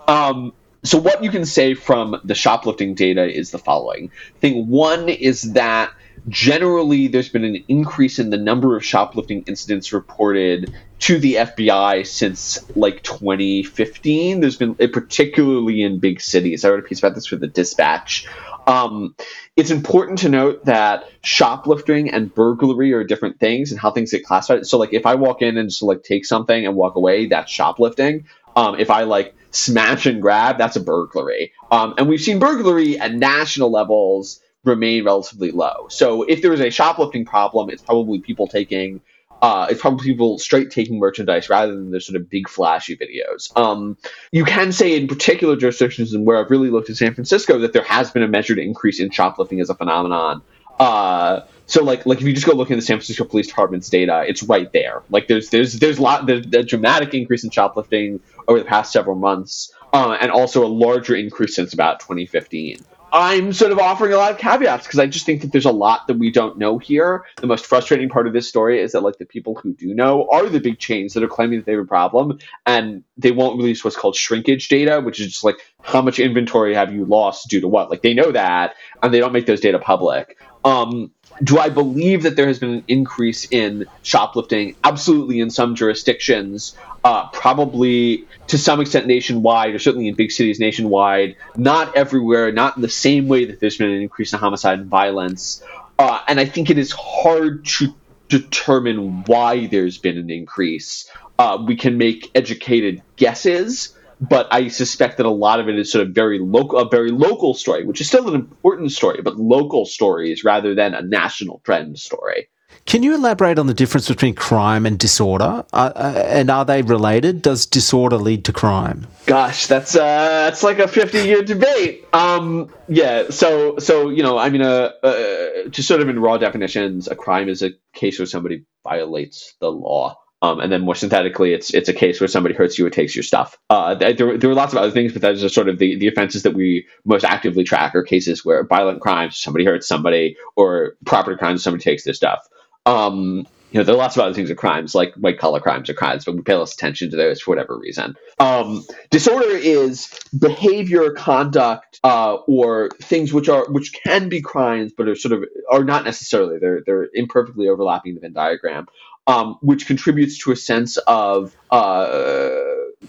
Um, 0.08 0.54
so 0.84 0.98
what 0.98 1.24
you 1.24 1.30
can 1.30 1.46
say 1.46 1.76
from 1.76 2.20
the 2.24 2.34
shoplifting 2.34 2.96
data 2.96 3.24
is 3.24 3.52
the 3.52 3.60
following. 3.60 4.12
Thing 4.40 4.68
one 4.68 5.10
is 5.10 5.54
that 5.54 5.94
generally 6.28 7.08
there's 7.08 7.30
been 7.30 7.46
an 7.46 7.64
increase 7.68 8.18
in 8.18 8.32
the 8.32 8.38
number 8.38 8.76
of 8.76 8.84
shoplifting 8.84 9.44
incidents 9.44 9.94
reported 9.94 10.74
to 11.02 11.18
the 11.18 11.36
FBI 11.36 12.06
since 12.06 12.60
like 12.76 13.02
2015. 13.04 14.40
There's 14.40 14.56
been 14.56 14.76
particularly 14.76 15.82
in 15.82 16.00
big 16.00 16.22
cities. 16.22 16.64
I 16.64 16.70
wrote 16.70 16.80
a 16.80 16.84
piece 16.88 17.00
about 17.00 17.16
this 17.16 17.26
for 17.26 17.38
the 17.38 17.48
Dispatch. 17.48 18.28
Um, 18.68 19.16
it's 19.56 19.72
important 19.72 20.20
to 20.20 20.30
note 20.30 20.66
that 20.66 21.06
shoplifting 21.24 22.12
and 22.12 22.34
burglary 22.34 22.94
are 22.94 23.04
different 23.04 23.40
things 23.40 23.72
and 23.72 23.80
how 23.80 23.90
things 23.92 24.12
get 24.12 24.24
classified. 24.24 24.68
So, 24.68 24.78
like, 24.78 24.94
if 24.94 25.08
I 25.08 25.16
walk 25.16 25.42
in 25.42 25.58
and 25.58 25.70
just 25.70 25.82
like 25.82 26.04
take 26.04 26.24
something 26.24 26.66
and 26.68 26.76
walk 26.76 26.96
away, 26.96 27.26
that's 27.26 27.52
shoplifting. 27.52 28.26
Um, 28.56 28.80
if 28.80 28.92
I 28.92 29.04
like 29.04 29.34
smash 29.50 30.06
and 30.06 30.22
grab, 30.22 30.60
that's 30.60 30.76
a 30.76 30.82
burglary. 30.82 31.52
Um, 31.72 31.96
and 31.98 32.08
we've 32.08 32.22
seen 32.22 32.38
burglary 32.38 33.00
at 33.00 33.16
national 33.16 33.72
levels 33.72 34.40
remain 34.64 35.06
relatively 35.06 35.50
low. 35.50 35.88
So 35.90 36.22
if 36.24 36.44
there 36.44 36.54
is 36.54 36.62
a 36.62 36.70
shoplifting 36.70 37.26
problem, 37.26 37.72
it's 37.72 37.82
probably 37.82 38.20
people 38.20 38.48
taking 38.48 39.02
uh, 39.42 39.68
it's 39.70 39.82
probably 39.82 40.06
people 40.06 40.38
straight 40.38 40.70
taking 40.70 41.00
merchandise 41.00 41.50
rather 41.50 41.74
than 41.74 41.92
the 41.92 42.00
sort 42.00 42.16
of 42.16 42.30
big 42.30 42.48
flashy 42.48 42.96
videos. 42.96 43.56
Um, 43.58 43.98
you 44.32 44.46
can 44.46 44.72
say 44.72 44.96
in 44.96 45.08
particular 45.08 45.56
jurisdictions 45.56 46.14
and 46.14 46.26
where 46.26 46.38
I've 46.38 46.52
really 46.52 46.70
looked 46.70 46.90
at 46.90 46.98
San 46.98 47.14
Francisco 47.14 47.60
that 47.60 47.74
there 47.74 47.84
has 47.84 48.12
been 48.12 48.24
a 48.24 48.28
measured 48.28 48.60
increase 48.60 49.00
in 49.00 49.10
shoplifting 49.10 49.60
as 49.60 49.70
a 49.70 49.76
phenomenon. 49.76 50.44
Uh, 50.80 51.46
so 51.66 51.84
like 51.84 52.06
like 52.06 52.20
if 52.20 52.28
you 52.28 52.34
just 52.34 52.46
go 52.46 52.54
look 52.54 52.70
in 52.70 52.78
the 52.78 52.82
San 52.82 52.98
Francisco 52.98 53.24
Police 53.24 53.48
Department's 53.48 53.90
data, 53.90 54.24
it's 54.28 54.44
right 54.44 54.72
there. 54.74 55.04
Like 55.10 55.28
there's 55.28 55.50
there's 55.50 55.74
there's 55.74 56.00
a 56.00 56.02
lot 56.02 56.26
there's 56.26 56.46
a 56.48 56.64
dramatic 56.64 57.14
increase 57.14 57.44
in 57.44 57.50
shoplifting 57.50 58.20
over 58.48 58.60
the 58.60 58.66
past 58.66 58.92
several 58.92 59.16
months, 59.16 59.74
uh, 59.94 60.18
and 60.20 60.32
also 60.32 60.66
a 60.66 60.68
larger 60.68 61.16
increase 61.16 61.56
since 61.56 61.74
about 61.74 62.00
2015. 62.00 62.78
I'm 63.14 63.52
sort 63.52 63.72
of 63.72 63.80
offering 63.80 64.14
a 64.14 64.18
lot 64.18 64.32
of 64.32 64.38
caveats 64.38 64.86
because 64.86 65.00
I 65.00 65.06
just 65.06 65.26
think 65.26 65.42
that 65.42 65.52
there's 65.52 65.66
a 65.66 65.72
lot 65.72 66.08
that 66.08 66.18
we 66.18 66.32
don't 66.32 66.58
know 66.58 66.78
here. 66.78 67.26
The 67.38 67.48
most 67.48 67.66
frustrating 67.66 68.08
part 68.08 68.26
of 68.26 68.34
this 68.34 68.48
story 68.48 68.82
is 68.82 68.94
that 68.94 69.02
like 69.02 69.18
the 69.18 69.26
people 69.26 69.56
who 69.56 69.74
do 69.74 69.94
know 69.94 70.28
are 70.32 70.48
the 70.48 70.60
big 70.60 70.80
chains 70.80 71.14
that 71.14 71.24
are 71.24 71.28
claiming 71.28 71.60
that 71.60 71.66
they 71.66 71.74
have 71.74 71.82
a 71.82 71.86
problem 71.86 72.40
and 72.66 73.04
they 73.18 73.32
won't 73.32 73.58
release 73.58 73.84
what's 73.84 73.98
called 73.98 74.16
shrinkage 74.16 74.70
data, 74.70 75.02
which 75.02 75.20
is 75.20 75.28
just 75.28 75.44
like 75.44 75.58
how 75.82 76.02
much 76.02 76.20
inventory 76.20 76.74
have 76.74 76.94
you 76.94 77.06
lost 77.06 77.50
due 77.50 77.60
to 77.60 77.68
what? 77.68 77.90
Like 77.90 78.02
they 78.02 78.14
know 78.14 78.32
that 78.32 78.76
and 79.04 79.14
they 79.14 79.20
don't 79.20 79.34
make 79.34 79.46
those 79.46 79.62
data 79.62 79.80
public. 79.80 80.38
Um, 80.64 81.12
do 81.44 81.58
I 81.58 81.70
believe 81.70 82.24
that 82.24 82.36
there 82.36 82.48
has 82.48 82.60
been 82.60 82.74
an 82.74 82.84
increase 82.88 83.48
in 83.50 83.86
shoplifting? 84.04 84.76
Absolutely, 84.84 85.40
in 85.40 85.50
some 85.50 85.76
jurisdictions, 85.76 86.76
uh, 87.04 87.28
probably 87.30 88.26
to 88.48 88.58
some 88.58 88.82
extent 88.82 89.08
nationwide, 89.08 89.74
or 89.74 89.80
certainly 89.80 90.08
in 90.08 90.16
big 90.16 90.32
cities 90.32 90.60
nationwide. 90.60 91.36
Not 91.56 91.96
everywhere, 91.96 92.52
not 92.52 92.76
in 92.76 92.82
the 92.82 92.90
same 92.90 93.28
way 93.28 93.46
that 93.46 93.60
there's 93.60 93.78
been 93.78 93.92
an 93.92 94.02
increase 94.02 94.34
in 94.34 94.40
homicide 94.40 94.80
and 94.80 94.88
violence. 94.88 95.64
Uh, 95.98 96.20
and 96.28 96.40
I 96.40 96.46
think 96.46 96.70
it 96.70 96.78
is 96.78 96.92
hard 96.92 97.66
to 97.66 97.94
determine 98.28 99.24
why 99.26 99.68
there's 99.68 99.98
been 99.98 100.18
an 100.18 100.30
increase. 100.30 101.10
Uh, 101.38 101.64
we 101.66 101.76
can 101.76 101.98
make 101.98 102.30
educated 102.36 103.02
guesses 103.16 103.96
but 104.22 104.48
I 104.52 104.68
suspect 104.68 105.18
that 105.18 105.26
a 105.26 105.32
lot 105.32 105.60
of 105.60 105.68
it 105.68 105.78
is 105.78 105.92
sort 105.92 106.08
of 106.08 106.14
very 106.14 106.40
local, 106.40 106.80
a 106.80 106.88
very 106.88 107.12
local 107.12 107.54
story, 107.54 107.84
which 107.84 108.00
is 108.00 108.08
still 108.08 108.28
an 108.30 108.36
important 108.36 108.92
story, 108.92 109.22
but 109.22 109.38
local 109.38 109.86
stories 109.86 110.44
rather 110.44 110.76
than 110.76 110.94
a 110.94 111.02
national 111.02 111.62
trend 111.66 111.98
story. 111.98 112.48
Can 112.86 113.04
you 113.04 113.14
elaborate 113.14 113.60
on 113.60 113.68
the 113.68 113.74
difference 113.74 114.08
between 114.08 114.34
crime 114.34 114.86
and 114.86 114.98
disorder, 114.98 115.66
uh, 115.74 115.92
uh, 115.96 116.24
and 116.28 116.50
are 116.50 116.66
they 116.66 116.82
related? 116.82 117.42
Does 117.42 117.66
disorder 117.66 118.18
lead 118.18 118.46
to 118.46 118.54
crime? 118.54 119.08
Gosh, 119.26 119.68
that's 119.68 119.96
uh, 119.96 120.00
that's 120.00 120.64
like 120.64 120.80
a 120.80 120.88
fifty-year 120.88 121.44
debate. 121.44 122.06
Um, 122.14 122.74
yeah, 122.88 123.30
so 123.30 123.78
so 123.78 124.10
you 124.10 124.24
know, 124.24 124.38
I 124.38 124.50
mean, 124.50 124.62
uh, 124.62 124.92
uh, 125.04 125.68
just 125.70 125.88
sort 125.88 126.02
of 126.02 126.10
in 126.10 126.20
raw 126.20 126.38
definitions, 126.38 127.08
a 127.08 127.16
crime 127.16 127.50
is 127.50 127.62
a 127.62 127.72
case 127.94 128.18
where 128.18 128.26
somebody 128.26 128.66
violates 128.84 129.54
the 129.60 129.72
law. 129.72 130.18
Um, 130.44 130.60
and 130.60 130.72
then 130.72 130.82
more 130.82 130.96
synthetically, 130.96 131.54
it's 131.54 131.72
it's 131.74 131.88
a 131.88 131.94
case 131.94 132.20
where 132.20 132.28
somebody 132.28 132.56
hurts 132.56 132.80
you 132.80 132.86
or 132.86 132.90
takes 132.90 133.16
your 133.16 133.24
stuff. 133.24 133.60
Uh, 133.70 133.94
there, 133.94 134.38
there 134.38 134.50
are 134.50 134.56
lots 134.56 134.74
of 134.74 134.80
other 134.80 134.92
things, 134.92 135.14
but 135.14 135.22
those 135.22 135.44
are 135.44 135.50
sort 135.50 135.70
of 135.70 135.78
the, 135.78 135.98
the 135.98 136.08
offenses 136.08 136.44
that 136.44 136.54
we 136.56 136.88
most 137.06 137.24
actively 137.24 137.64
track 137.64 137.94
are 137.94 138.04
cases 138.04 138.44
where 138.44 138.66
violent 138.66 139.02
crimes, 139.02 139.38
somebody 139.38 139.66
hurts 139.66 139.88
somebody, 139.88 140.36
or 140.56 140.96
property 141.06 141.38
crimes, 141.38 141.64
somebody 141.64 141.84
takes 141.84 142.04
their 142.04 142.16
stuff. 142.16 142.48
Um, 142.88 143.46
you 143.72 143.80
know, 143.80 143.86
there 143.86 143.96
are 143.96 143.98
lots 143.98 144.18
of 144.18 144.24
other 144.24 144.34
things 144.34 144.50
of 144.50 144.58
crimes, 144.58 144.94
like 144.94 145.14
white 145.16 145.40
collar 145.40 145.62
crimes 145.62 145.90
or 145.90 145.94
crimes, 145.94 146.26
but 146.26 146.36
we 146.36 146.42
pay 146.42 146.56
less 146.56 146.74
attention 146.74 147.10
to 147.12 147.16
those 147.16 147.40
for 147.40 147.52
whatever 147.52 147.78
reason. 147.78 148.16
Um, 148.38 148.86
disorder 149.12 149.56
is 149.56 150.10
behavior, 150.38 151.12
conduct, 151.12 152.00
uh, 152.04 152.36
or 152.48 152.90
things 153.02 153.32
which 153.32 153.48
are 153.48 153.66
which 153.72 153.94
can 153.94 154.28
be 154.28 154.42
crimes, 154.42 154.92
but 154.98 155.08
are 155.08 155.16
sort 155.16 155.32
of 155.34 155.46
are 155.72 155.86
not 155.86 156.04
necessarily. 156.04 156.60
They're 156.60 156.82
they're 156.86 157.08
imperfectly 157.14 157.70
overlapping 157.70 158.16
the 158.16 158.22
Venn 158.22 158.34
diagram 158.34 158.88
um, 159.28 159.58
which 159.62 159.88
contributes 159.88 160.38
to 160.40 160.52
a 160.52 160.56
sense 160.56 160.98
of 160.98 161.56
uh, 161.70 162.50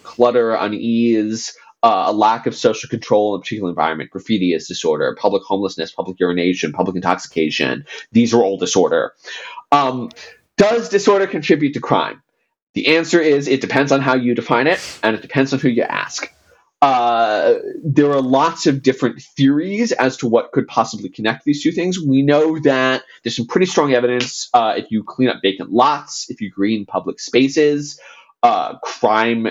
clutter, 0.02 0.54
unease, 0.54 1.56
uh, 1.82 2.04
a 2.06 2.12
lack 2.12 2.46
of 2.46 2.54
social 2.54 2.88
control 2.88 3.34
in 3.34 3.40
a 3.40 3.42
particular 3.42 3.70
environment. 3.70 4.10
Graffiti 4.10 4.54
is 4.54 4.68
disorder, 4.68 5.16
public 5.18 5.42
homelessness, 5.42 5.90
public 5.90 6.20
urination, 6.20 6.72
public 6.72 6.96
intoxication. 6.96 7.84
These 8.12 8.32
are 8.32 8.42
all 8.42 8.56
disorder. 8.56 9.14
Um, 9.72 10.10
does 10.56 10.88
disorder 10.88 11.26
contribute 11.26 11.74
to 11.74 11.80
crime? 11.80 12.22
The 12.74 12.96
answer 12.96 13.20
is 13.20 13.48
it 13.48 13.60
depends 13.60 13.92
on 13.92 14.00
how 14.00 14.14
you 14.14 14.34
define 14.34 14.66
it, 14.66 14.80
and 15.02 15.16
it 15.16 15.22
depends 15.22 15.52
on 15.52 15.58
who 15.58 15.68
you 15.68 15.82
ask. 15.82 16.32
Uh, 16.82 17.54
there 17.84 18.10
are 18.10 18.20
lots 18.20 18.66
of 18.66 18.82
different 18.82 19.22
theories 19.22 19.92
as 19.92 20.16
to 20.16 20.28
what 20.28 20.50
could 20.50 20.66
possibly 20.66 21.08
connect 21.08 21.44
these 21.44 21.62
two 21.62 21.70
things. 21.70 22.00
We 22.00 22.22
know 22.22 22.58
that 22.60 23.04
there's 23.22 23.36
some 23.36 23.46
pretty 23.46 23.66
strong 23.66 23.94
evidence 23.94 24.50
uh, 24.52 24.74
if 24.76 24.90
you 24.90 25.04
clean 25.04 25.28
up 25.28 25.36
vacant 25.42 25.70
lots, 25.70 26.28
if 26.28 26.40
you 26.40 26.50
green 26.50 26.84
public 26.84 27.20
spaces, 27.20 28.00
uh, 28.42 28.78
crime 28.80 29.46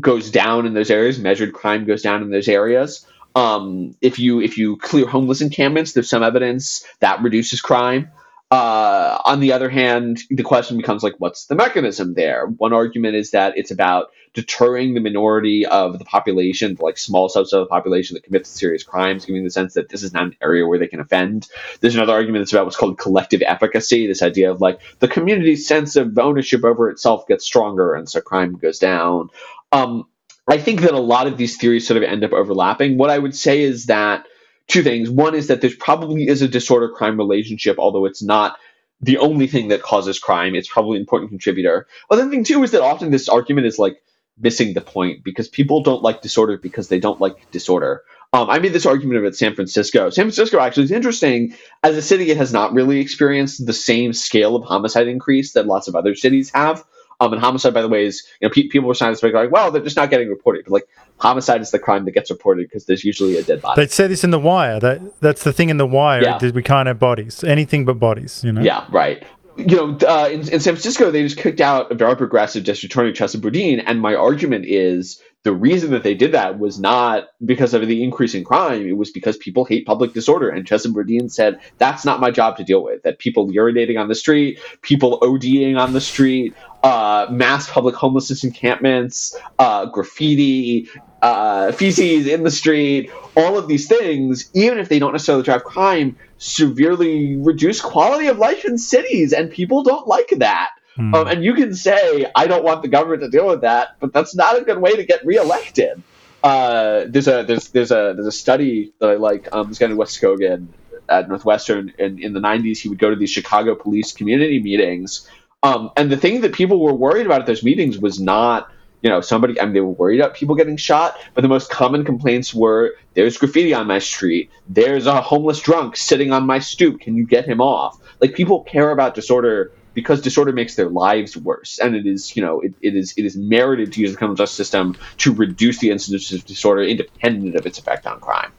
goes 0.00 0.30
down 0.30 0.66
in 0.66 0.74
those 0.74 0.90
areas. 0.90 1.18
Measured 1.18 1.52
crime 1.52 1.84
goes 1.84 2.02
down 2.02 2.22
in 2.22 2.30
those 2.30 2.48
areas. 2.48 3.04
Um, 3.34 3.96
if 4.00 4.20
you 4.20 4.40
if 4.40 4.56
you 4.56 4.76
clear 4.76 5.06
homeless 5.06 5.40
encampments, 5.40 5.94
there's 5.94 6.08
some 6.08 6.22
evidence 6.22 6.84
that 7.00 7.22
reduces 7.22 7.60
crime. 7.60 8.08
Uh, 8.50 9.20
on 9.26 9.40
the 9.40 9.52
other 9.52 9.68
hand, 9.68 10.20
the 10.30 10.42
question 10.42 10.78
becomes 10.78 11.02
like, 11.02 11.14
what's 11.18 11.46
the 11.46 11.54
mechanism 11.54 12.14
there? 12.14 12.46
One 12.46 12.72
argument 12.72 13.14
is 13.14 13.32
that 13.32 13.58
it's 13.58 13.70
about 13.70 14.10
deterring 14.32 14.94
the 14.94 15.00
minority 15.00 15.66
of 15.66 15.98
the 15.98 16.04
population, 16.06 16.74
the, 16.74 16.82
like 16.82 16.96
small 16.96 17.28
subset 17.28 17.52
of 17.54 17.60
the 17.60 17.66
population 17.66 18.14
that 18.14 18.22
commits 18.22 18.48
serious 18.48 18.84
crimes, 18.84 19.26
giving 19.26 19.44
the 19.44 19.50
sense 19.50 19.74
that 19.74 19.90
this 19.90 20.02
is 20.02 20.14
not 20.14 20.22
an 20.24 20.36
area 20.40 20.66
where 20.66 20.78
they 20.78 20.86
can 20.86 21.00
offend. 21.00 21.46
There's 21.80 21.94
another 21.94 22.14
argument 22.14 22.42
that's 22.42 22.52
about 22.52 22.64
what's 22.64 22.76
called 22.76 22.98
collective 22.98 23.42
efficacy, 23.42 24.06
this 24.06 24.22
idea 24.22 24.50
of 24.50 24.62
like 24.62 24.80
the 25.00 25.08
community's 25.08 25.68
sense 25.68 25.96
of 25.96 26.18
ownership 26.18 26.64
over 26.64 26.88
itself 26.88 27.26
gets 27.26 27.44
stronger, 27.44 27.94
and 27.94 28.08
so 28.08 28.22
crime 28.22 28.56
goes 28.56 28.78
down. 28.78 29.28
Um, 29.72 30.06
I 30.48 30.56
think 30.56 30.80
that 30.80 30.92
a 30.92 30.98
lot 30.98 31.26
of 31.26 31.36
these 31.36 31.58
theories 31.58 31.86
sort 31.86 31.98
of 31.98 32.02
end 32.02 32.24
up 32.24 32.32
overlapping. 32.32 32.96
What 32.96 33.10
I 33.10 33.18
would 33.18 33.36
say 33.36 33.60
is 33.60 33.86
that 33.86 34.26
two 34.68 34.82
things. 34.82 35.10
One 35.10 35.34
is 35.34 35.48
that 35.48 35.60
there 35.60 35.70
probably 35.78 36.28
is 36.28 36.42
a 36.42 36.48
disorder 36.48 36.88
crime 36.90 37.16
relationship, 37.16 37.78
although 37.78 38.04
it's 38.04 38.22
not 38.22 38.56
the 39.00 39.18
only 39.18 39.46
thing 39.46 39.68
that 39.68 39.82
causes 39.82 40.18
crime. 40.18 40.54
It's 40.54 40.68
probably 40.68 40.96
an 40.96 41.02
important 41.02 41.30
contributor. 41.30 41.86
Other 42.10 42.28
thing 42.28 42.44
too 42.44 42.62
is 42.62 42.72
that 42.72 42.82
often 42.82 43.10
this 43.10 43.28
argument 43.28 43.66
is 43.66 43.78
like 43.78 44.02
missing 44.40 44.74
the 44.74 44.80
point 44.80 45.24
because 45.24 45.48
people 45.48 45.82
don't 45.82 46.02
like 46.02 46.22
disorder 46.22 46.58
because 46.58 46.88
they 46.88 47.00
don't 47.00 47.20
like 47.20 47.50
disorder. 47.50 48.02
Um, 48.32 48.50
I 48.50 48.58
made 48.58 48.74
this 48.74 48.86
argument 48.86 49.20
about 49.20 49.34
San 49.34 49.54
Francisco. 49.54 50.10
San 50.10 50.24
Francisco 50.24 50.60
actually 50.60 50.84
is 50.84 50.90
interesting. 50.90 51.54
As 51.82 51.96
a 51.96 52.02
city, 52.02 52.30
it 52.30 52.36
has 52.36 52.52
not 52.52 52.74
really 52.74 53.00
experienced 53.00 53.64
the 53.64 53.72
same 53.72 54.12
scale 54.12 54.54
of 54.54 54.64
homicide 54.64 55.08
increase 55.08 55.54
that 55.54 55.66
lots 55.66 55.88
of 55.88 55.96
other 55.96 56.14
cities 56.14 56.50
have. 56.54 56.84
Um, 57.20 57.32
and 57.32 57.42
homicide, 57.42 57.74
by 57.74 57.82
the 57.82 57.88
way, 57.88 58.04
is 58.04 58.28
you 58.40 58.46
know 58.46 58.52
pe- 58.52 58.68
people 58.68 58.86
were 58.86 58.94
trying 58.94 59.14
to 59.14 59.28
like, 59.28 59.50
well, 59.50 59.70
they're 59.70 59.82
just 59.82 59.96
not 59.96 60.10
getting 60.10 60.28
reported. 60.28 60.64
But 60.66 60.72
like 60.72 60.88
homicide 61.18 61.60
is 61.60 61.70
the 61.70 61.78
crime 61.78 62.04
that 62.04 62.12
gets 62.12 62.30
reported 62.30 62.68
because 62.68 62.86
there's 62.86 63.04
usually 63.04 63.36
a 63.36 63.42
dead 63.42 63.60
body. 63.60 63.82
They 63.82 63.88
say 63.88 64.06
this 64.06 64.24
in 64.24 64.30
the 64.30 64.38
Wire. 64.38 64.80
That 64.80 65.20
that's 65.20 65.44
the 65.44 65.52
thing 65.52 65.68
in 65.68 65.76
the 65.76 65.86
Wire. 65.86 66.22
Yeah. 66.22 66.38
We 66.50 66.62
can't 66.62 66.86
have 66.86 66.98
bodies, 66.98 67.44
anything 67.44 67.84
but 67.84 67.98
bodies. 67.98 68.42
You 68.44 68.52
know. 68.52 68.62
Yeah, 68.62 68.86
right. 68.90 69.24
You 69.56 69.76
know, 69.76 69.98
uh, 70.06 70.28
in, 70.28 70.40
in 70.40 70.60
San 70.60 70.74
Francisco, 70.74 71.10
they 71.10 71.22
just 71.22 71.36
kicked 71.36 71.60
out 71.60 71.90
a 71.90 71.96
very 71.96 72.16
progressive 72.16 72.62
district 72.62 72.94
attorney, 72.94 73.12
Chesa 73.12 73.40
Boudin, 73.40 73.80
and 73.80 74.00
my 74.00 74.14
argument 74.14 74.66
is 74.66 75.20
the 75.44 75.52
reason 75.52 75.92
that 75.92 76.02
they 76.02 76.14
did 76.14 76.32
that 76.32 76.58
was 76.58 76.78
not 76.78 77.28
because 77.44 77.72
of 77.72 77.86
the 77.86 78.02
increase 78.02 78.34
in 78.34 78.44
crime. 78.44 78.86
It 78.86 78.96
was 78.96 79.10
because 79.10 79.36
people 79.36 79.64
hate 79.64 79.86
public 79.86 80.12
disorder. 80.12 80.48
And 80.48 80.66
Chesa 80.66 80.92
Boudin 80.92 81.28
said, 81.28 81.60
that's 81.78 82.04
not 82.04 82.20
my 82.20 82.30
job 82.30 82.56
to 82.56 82.64
deal 82.64 82.82
with. 82.82 83.02
That 83.04 83.18
people 83.18 83.48
urinating 83.48 83.98
on 83.98 84.08
the 84.08 84.14
street, 84.14 84.58
people 84.82 85.20
ODing 85.20 85.78
on 85.78 85.92
the 85.92 86.00
street, 86.00 86.54
uh, 86.82 87.28
mass 87.30 87.70
public 87.70 87.94
homelessness 87.94 88.42
encampments, 88.44 89.36
uh, 89.58 89.86
graffiti, 89.86 90.88
uh, 91.22 91.72
feces 91.72 92.26
in 92.26 92.42
the 92.42 92.50
street, 92.50 93.10
all 93.36 93.58
of 93.58 93.68
these 93.68 93.88
things, 93.88 94.50
even 94.54 94.78
if 94.78 94.88
they 94.88 94.98
don't 94.98 95.12
necessarily 95.12 95.44
drive 95.44 95.64
crime, 95.64 96.16
severely 96.38 97.36
reduce 97.36 97.80
quality 97.80 98.28
of 98.28 98.38
life 98.38 98.64
in 98.64 98.78
cities, 98.78 99.32
and 99.32 99.50
people 99.50 99.82
don't 99.82 100.06
like 100.06 100.30
that. 100.38 100.70
Hmm. 100.96 101.14
Um, 101.14 101.28
and 101.28 101.44
you 101.44 101.54
can 101.54 101.74
say, 101.74 102.30
I 102.34 102.46
don't 102.46 102.64
want 102.64 102.82
the 102.82 102.88
government 102.88 103.22
to 103.22 103.30
deal 103.30 103.46
with 103.46 103.62
that, 103.62 103.96
but 104.00 104.12
that's 104.12 104.34
not 104.34 104.58
a 104.58 104.62
good 104.62 104.78
way 104.78 104.96
to 104.96 105.04
get 105.04 105.24
reelected. 105.24 106.02
Uh, 106.42 107.04
there's 107.08 107.26
a 107.26 107.42
there's 107.42 107.68
there's 107.70 107.90
a 107.90 108.14
there's 108.14 108.26
a 108.26 108.32
study 108.32 108.92
that 109.00 109.10
I 109.10 109.14
like. 109.14 109.48
Um, 109.52 109.68
this 109.68 109.78
guy 109.78 109.86
named 109.86 109.98
Wes 109.98 110.16
Skogan 110.16 110.68
at 111.08 111.28
Northwestern, 111.28 111.92
and 111.98 112.20
in 112.20 112.32
the 112.32 112.40
'90s, 112.40 112.78
he 112.78 112.88
would 112.88 112.98
go 112.98 113.10
to 113.10 113.16
these 113.16 113.30
Chicago 113.30 113.74
police 113.74 114.12
community 114.12 114.62
meetings 114.62 115.28
um, 115.62 115.90
and 115.96 116.10
the 116.10 116.16
thing 116.16 116.42
that 116.42 116.52
people 116.52 116.80
were 116.80 116.94
worried 116.94 117.26
about 117.26 117.40
at 117.40 117.46
those 117.46 117.62
meetings 117.62 117.98
was 117.98 118.20
not, 118.20 118.70
you 119.02 119.10
know, 119.10 119.20
somebody, 119.20 119.60
I 119.60 119.64
mean, 119.64 119.74
they 119.74 119.80
were 119.80 119.90
worried 119.90 120.20
about 120.20 120.34
people 120.34 120.54
getting 120.54 120.76
shot, 120.76 121.16
but 121.34 121.42
the 121.42 121.48
most 121.48 121.70
common 121.70 122.04
complaints 122.04 122.52
were 122.52 122.94
there's 123.14 123.36
graffiti 123.36 123.72
on 123.72 123.86
my 123.86 123.98
street, 123.98 124.50
there's 124.68 125.06
a 125.06 125.20
homeless 125.20 125.60
drunk 125.60 125.96
sitting 125.96 126.32
on 126.32 126.46
my 126.46 126.58
stoop, 126.58 127.00
can 127.00 127.16
you 127.16 127.26
get 127.26 127.46
him 127.46 127.60
off? 127.60 127.98
Like, 128.20 128.34
people 128.34 128.64
care 128.64 128.90
about 128.90 129.14
disorder 129.14 129.72
because 129.98 130.20
disorder 130.20 130.52
makes 130.52 130.76
their 130.76 130.88
lives 130.88 131.36
worse, 131.36 131.80
and 131.82 131.96
it 131.96 132.06
is, 132.06 132.36
you 132.36 132.42
know, 132.44 132.60
it, 132.60 132.72
it 132.80 132.94
is 132.94 133.12
it 133.16 133.24
is 133.24 133.36
merited 133.36 133.92
to 133.94 134.00
use 134.00 134.12
the 134.12 134.16
criminal 134.16 134.36
justice 134.36 134.56
system 134.56 134.96
to 135.16 135.32
reduce 135.34 135.78
the 135.78 135.90
incidence 135.90 136.30
of 136.30 136.44
disorder 136.46 136.82
independent 136.82 137.56
of 137.56 137.66
its 137.66 137.80
effect 137.80 138.06
on 138.06 138.20
crime. 138.20 138.52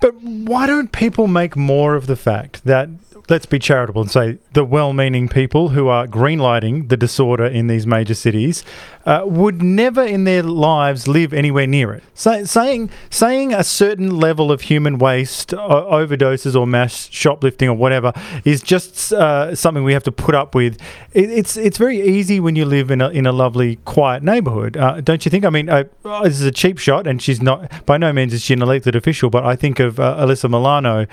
But 0.00 0.14
why 0.22 0.66
don't 0.66 0.90
people 0.92 1.26
make 1.28 1.54
more 1.54 1.96
of 1.96 2.06
the 2.06 2.16
fact 2.16 2.64
that 2.64 2.88
let's 3.28 3.46
be 3.46 3.58
charitable 3.58 4.02
and 4.02 4.10
say 4.10 4.38
the 4.52 4.64
well-meaning 4.64 5.28
people 5.28 5.70
who 5.70 5.88
are 5.88 6.06
greenlighting 6.06 6.88
the 6.88 6.96
disorder 6.96 7.44
in 7.44 7.66
these 7.66 7.84
major 7.86 8.14
cities 8.14 8.64
uh, 9.04 9.22
would 9.24 9.60
never 9.62 10.02
in 10.04 10.24
their 10.24 10.42
lives 10.42 11.08
live 11.08 11.32
anywhere 11.32 11.66
near 11.66 11.92
it. 11.92 12.04
Say, 12.14 12.44
saying 12.44 12.90
saying 13.10 13.52
a 13.52 13.64
certain 13.64 14.16
level 14.18 14.52
of 14.52 14.62
human 14.62 14.98
waste, 14.98 15.52
uh, 15.54 15.58
overdoses, 15.58 16.54
or 16.58 16.66
mass 16.66 17.08
shoplifting 17.10 17.68
or 17.68 17.76
whatever 17.76 18.12
is 18.44 18.62
just 18.62 19.12
uh, 19.12 19.54
something 19.54 19.84
we 19.84 19.92
have 19.92 20.04
to 20.04 20.12
put 20.12 20.34
up 20.34 20.54
with. 20.54 20.80
It, 21.12 21.30
it's 21.30 21.56
it's 21.56 21.78
very 21.78 22.00
easy 22.00 22.40
when 22.40 22.56
you 22.56 22.64
live 22.64 22.90
in 22.90 23.00
a 23.00 23.08
in 23.10 23.26
a 23.26 23.32
lovely 23.32 23.76
quiet 23.84 24.22
neighbourhood, 24.22 24.76
uh, 24.76 25.00
don't 25.00 25.24
you 25.24 25.30
think? 25.30 25.44
I 25.44 25.50
mean, 25.50 25.68
uh, 25.68 25.84
this 26.22 26.34
is 26.34 26.42
a 26.42 26.52
cheap 26.52 26.78
shot, 26.78 27.06
and 27.06 27.22
she's 27.22 27.40
not 27.40 27.86
by 27.86 27.96
no 27.96 28.12
means 28.12 28.34
is 28.34 28.42
she 28.42 28.54
an 28.54 28.62
elected 28.62 28.96
official, 28.96 29.30
but 29.30 29.44
I 29.44 29.56
think 29.56 29.80
of 29.80 29.98
uh, 30.00 30.16
Alyssa 30.18 30.50
Milano 30.50 31.06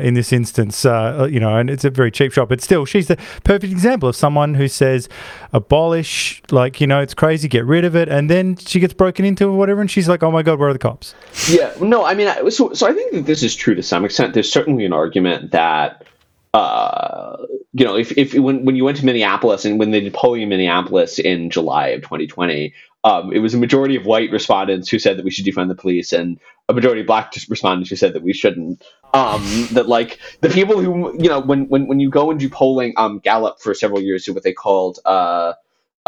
in 0.00 0.14
this 0.14 0.32
instance. 0.32 0.84
you 0.84 1.40
know, 1.40 1.56
and 1.56 1.70
it's 1.70 1.84
a 1.84 1.90
very 1.90 2.10
cheap 2.10 2.32
shot, 2.32 2.48
but 2.48 2.60
still, 2.60 2.84
she's 2.84 3.08
the 3.08 3.16
perfect 3.44 3.72
example 3.72 4.08
of 4.08 4.16
someone 4.16 4.54
who 4.54 4.68
says 4.68 5.08
abolish, 5.52 6.42
like 6.50 6.80
you 6.80 6.86
know, 6.86 7.00
it's 7.00 7.14
crazy 7.14 7.30
crazy, 7.30 7.46
get 7.46 7.64
rid 7.64 7.84
of 7.84 7.94
it, 7.94 8.08
and 8.08 8.28
then 8.28 8.56
she 8.56 8.80
gets 8.80 8.92
broken 8.92 9.24
into 9.24 9.46
or 9.46 9.56
whatever, 9.56 9.80
and 9.80 9.88
she's 9.88 10.08
like, 10.08 10.22
"Oh 10.24 10.32
my 10.32 10.42
god, 10.42 10.58
where 10.58 10.68
are 10.68 10.72
the 10.72 10.80
cops?" 10.80 11.14
Yeah, 11.48 11.72
no, 11.80 12.04
I 12.04 12.14
mean, 12.14 12.50
so 12.50 12.72
so 12.72 12.88
I 12.88 12.92
think 12.92 13.12
that 13.12 13.24
this 13.24 13.44
is 13.44 13.54
true 13.54 13.76
to 13.76 13.82
some 13.82 14.04
extent. 14.04 14.34
There's 14.34 14.50
certainly 14.50 14.84
an 14.84 14.92
argument 14.92 15.52
that. 15.52 16.04
Uh, 16.52 17.36
you 17.72 17.84
know, 17.84 17.96
if, 17.96 18.16
if 18.18 18.34
when, 18.34 18.64
when 18.64 18.74
you 18.76 18.84
went 18.84 18.98
to 18.98 19.04
Minneapolis 19.04 19.64
and 19.64 19.78
when 19.78 19.90
they 19.90 20.00
did 20.00 20.12
polling 20.12 20.42
in 20.42 20.48
Minneapolis 20.48 21.18
in 21.18 21.50
July 21.50 21.88
of 21.88 22.02
2020, 22.02 22.74
um, 23.04 23.32
it 23.32 23.38
was 23.38 23.54
a 23.54 23.58
majority 23.58 23.96
of 23.96 24.04
white 24.04 24.30
respondents 24.30 24.88
who 24.88 24.98
said 24.98 25.16
that 25.16 25.24
we 25.24 25.30
should 25.30 25.46
defund 25.46 25.68
the 25.68 25.74
police, 25.74 26.12
and 26.12 26.38
a 26.68 26.74
majority 26.74 27.00
of 27.00 27.06
black 27.06 27.32
respondents 27.48 27.88
who 27.88 27.96
said 27.96 28.12
that 28.12 28.22
we 28.22 28.34
shouldn't. 28.34 28.84
Um, 29.14 29.42
that 29.72 29.88
like 29.88 30.18
the 30.40 30.50
people 30.50 30.80
who 30.80 31.14
you 31.20 31.28
know 31.28 31.40
when 31.40 31.66
when 31.68 31.86
when 31.86 31.98
you 31.98 32.10
go 32.10 32.30
and 32.30 32.38
do 32.38 32.50
polling, 32.50 32.92
um, 32.98 33.18
Gallup 33.20 33.60
for 33.60 33.72
several 33.72 34.02
years 34.02 34.24
did 34.24 34.34
what 34.34 34.44
they 34.44 34.52
called 34.52 34.98
uh 35.06 35.54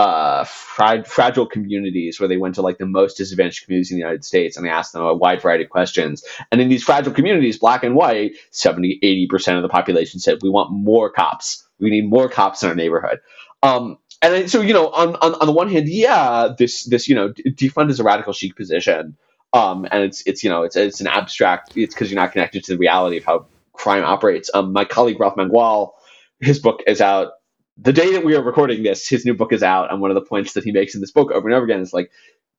uh, 0.02 0.44
fragile 0.44 1.46
communities 1.46 2.18
where 2.18 2.28
they 2.28 2.36
went 2.36 2.56
to 2.56 2.62
like 2.62 2.78
the 2.78 2.86
most 2.86 3.18
disadvantaged 3.18 3.64
communities 3.64 3.92
in 3.92 3.96
the 3.96 4.00
United 4.00 4.24
States 4.24 4.56
and 4.56 4.66
they 4.66 4.70
asked 4.70 4.92
them 4.92 5.02
a 5.02 5.14
wide 5.14 5.40
variety 5.40 5.62
of 5.62 5.70
questions. 5.70 6.24
And 6.50 6.60
in 6.60 6.68
these 6.68 6.82
fragile 6.82 7.12
communities, 7.12 7.58
black 7.60 7.84
and 7.84 7.94
white, 7.94 8.32
70, 8.50 8.98
80% 9.30 9.56
of 9.56 9.62
the 9.62 9.68
population 9.68 10.18
said, 10.18 10.38
we 10.42 10.50
want 10.50 10.72
more 10.72 11.08
cops. 11.08 11.68
We 11.78 11.90
need 11.90 12.10
more 12.10 12.28
cops 12.28 12.64
in 12.64 12.68
our 12.68 12.74
neighborhood. 12.74 13.20
Um, 13.62 13.98
and 14.22 14.50
so, 14.50 14.60
you 14.60 14.72
know, 14.72 14.88
on, 14.88 15.14
on, 15.16 15.34
on 15.34 15.46
the 15.46 15.52
one 15.52 15.68
hand, 15.68 15.88
yeah, 15.88 16.48
this, 16.58 16.84
this, 16.84 17.08
you 17.08 17.14
know, 17.14 17.28
defund 17.30 17.90
is 17.90 18.00
a 18.00 18.04
radical 18.04 18.32
chic 18.32 18.56
position. 18.56 19.16
Um, 19.52 19.86
and 19.88 20.02
it's, 20.02 20.26
it's, 20.26 20.42
you 20.42 20.50
know, 20.50 20.64
it's, 20.64 20.74
it's 20.74 21.00
an 21.00 21.06
abstract, 21.06 21.76
it's 21.76 21.94
because 21.94 22.10
you're 22.10 22.20
not 22.20 22.32
connected 22.32 22.64
to 22.64 22.72
the 22.72 22.78
reality 22.78 23.18
of 23.18 23.24
how 23.24 23.46
crime 23.72 24.02
operates. 24.02 24.50
Um, 24.52 24.72
my 24.72 24.84
colleague, 24.84 25.20
Ralph 25.20 25.36
Mangual, 25.36 25.92
his 26.40 26.58
book 26.58 26.80
is 26.88 27.00
out 27.00 27.34
the 27.78 27.92
day 27.92 28.12
that 28.12 28.24
we 28.24 28.36
are 28.36 28.42
recording 28.42 28.82
this, 28.82 29.08
his 29.08 29.24
new 29.24 29.34
book 29.34 29.52
is 29.52 29.62
out, 29.62 29.90
and 29.90 30.00
one 30.00 30.10
of 30.10 30.14
the 30.14 30.22
points 30.22 30.52
that 30.54 30.64
he 30.64 30.72
makes 30.72 30.94
in 30.94 31.00
this 31.00 31.10
book 31.10 31.30
over 31.30 31.48
and 31.48 31.54
over 31.54 31.64
again 31.64 31.80
is 31.80 31.92
like 31.92 32.10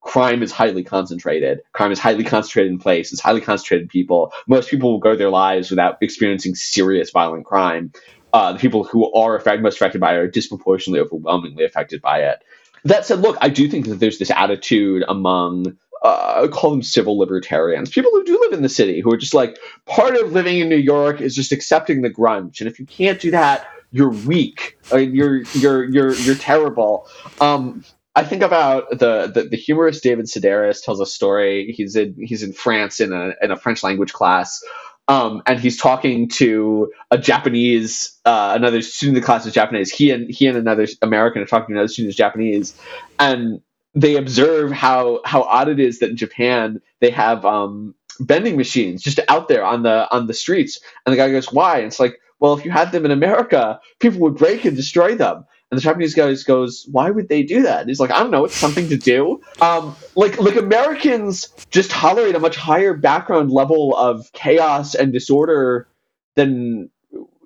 crime 0.02 0.44
is 0.44 0.52
highly 0.52 0.84
concentrated. 0.84 1.62
Crime 1.72 1.92
is 1.92 2.00
highly 2.00 2.24
concentrated 2.24 2.72
in 2.72 2.80
place. 2.80 3.14
It's 3.14 3.22
highly 3.22 3.42
concentrated 3.42 3.90
people. 3.90 4.34
Most 4.48 4.70
people 4.70 4.92
will 4.92 5.00
go 5.00 5.16
their 5.16 5.30
lives 5.30 5.70
without 5.70 5.98
experiencing 6.02 6.56
serious 6.56 7.12
violent 7.12 7.46
crime. 7.46 7.94
Uh, 8.34 8.54
the 8.54 8.60
people 8.60 8.84
who 8.84 9.12
are 9.14 9.36
effect, 9.36 9.62
most 9.62 9.76
affected 9.76 10.02
by 10.02 10.14
it 10.14 10.18
are 10.18 10.28
disproportionately, 10.28 11.00
overwhelmingly 11.00 11.64
affected 11.64 12.02
by 12.02 12.24
it. 12.24 12.44
That 12.84 13.06
said, 13.06 13.20
look, 13.20 13.38
I 13.40 13.50
do 13.50 13.70
think 13.70 13.86
that 13.88 14.00
there's 14.00 14.20
this 14.20 14.32
attitude 14.32 15.04
among 15.08 15.78
uh, 16.04 16.42
I 16.44 16.48
call 16.48 16.72
them 16.72 16.84
civil 16.84 17.18
libertarians, 17.18 17.90
people 17.90 18.12
who 18.12 18.26
do 18.26 18.38
live 18.42 18.52
in 18.52 18.62
the 18.62 18.68
city, 18.68 19.00
who 19.00 19.14
are 19.14 19.18
just 19.18 19.34
like 19.34 19.58
part 19.86 20.18
of 20.18 20.34
living 20.34 20.60
in 20.60 20.68
New 20.68 20.76
York 20.76 21.22
is 21.22 21.34
just 21.34 21.54
accepting 21.54 22.02
the 22.02 22.10
grunge, 22.10 22.60
and 22.60 22.70
if 22.70 22.78
you 22.78 22.86
can't 22.86 23.22
do 23.22 23.32
that, 23.32 23.66
you're 23.94 24.10
weak. 24.10 24.78
Mean, 24.92 25.16
you're 25.16 25.44
you're 25.54 25.86
you're 25.86 26.14
you're 26.16 26.36
terrible. 26.36 27.08
Um, 27.40 27.86
I 28.16 28.24
think 28.24 28.44
about 28.44 28.90
the, 28.92 29.32
the, 29.34 29.44
the 29.52 29.58
humorist 29.58 30.04
David 30.04 30.26
Sedaris 30.26 30.84
tells 30.84 31.00
a 31.00 31.06
story. 31.06 31.74
He's 31.78 31.96
in 31.96 32.16
he's 32.20 32.44
in 32.44 32.54
France 32.54 33.00
in 33.00 33.14
a 33.14 33.34
in 33.42 33.52
a 33.52 33.56
French 33.56 33.84
language 33.84 34.12
class, 34.12 34.62
um, 35.08 35.44
and 35.46 35.60
he's 35.60 35.78
talking 35.78 36.28
to 36.30 36.92
a 37.12 37.20
Japanese 37.20 38.20
uh, 38.26 38.54
another 38.56 38.82
student 38.82 39.16
in 39.18 39.22
the 39.22 39.26
class 39.26 39.46
is 39.46 39.54
Japanese. 39.54 39.92
He 39.92 40.10
and 40.12 40.30
he 40.30 40.48
and 40.48 40.58
another 40.58 40.88
American 41.04 41.44
are 41.44 41.46
talking 41.46 41.76
to 41.76 41.80
another 41.80 41.88
student 41.88 42.10
who's 42.10 42.16
Japanese, 42.16 42.76
and 43.20 43.62
they 43.94 44.16
observe 44.16 44.72
how 44.72 45.22
how 45.24 45.44
odd 45.44 45.70
it 45.70 45.80
is 45.80 46.00
that 46.00 46.10
in 46.10 46.18
Japan 46.18 46.82
they 47.00 47.12
have 47.12 47.46
um, 47.46 47.94
vending 48.20 48.58
machines 48.58 49.04
just 49.04 49.20
out 49.30 49.48
there 49.48 49.64
on 49.64 49.84
the 49.84 50.12
on 50.12 50.26
the 50.26 50.34
streets, 50.34 50.80
and 51.06 51.14
the 51.14 51.18
guy 51.18 51.30
goes, 51.30 51.52
"Why?" 51.54 51.78
And 51.78 51.88
it's 51.88 52.00
like 52.00 52.20
well, 52.44 52.56
if 52.56 52.66
you 52.66 52.72
had 52.72 52.92
them 52.92 53.06
in 53.06 53.12
America, 53.12 53.80
people 54.02 54.20
would 54.20 54.36
break 54.36 54.66
and 54.66 54.76
destroy 54.76 55.16
them. 55.16 55.46
And 55.72 55.78
the 55.78 55.82
Japanese 55.82 56.14
guy 56.14 56.36
goes, 56.46 56.86
"Why 56.92 57.10
would 57.10 57.30
they 57.30 57.42
do 57.42 57.62
that?" 57.62 57.80
And 57.80 57.90
he's 57.90 58.02
like, 58.02 58.12
"I 58.12 58.20
don't 58.20 58.32
know. 58.32 58.44
It's 58.44 58.58
something 58.58 58.90
to 58.90 58.98
do." 58.98 59.40
Um, 59.62 59.96
like 60.16 60.38
like 60.42 60.58
Americans 60.58 61.48
just 61.72 61.90
tolerate 61.90 62.36
a 62.36 62.42
much 62.42 62.58
higher 62.58 62.96
background 62.96 63.50
level 63.50 63.96
of 63.96 64.30
chaos 64.34 64.94
and 64.94 65.14
disorder 65.14 65.88
than 66.36 66.90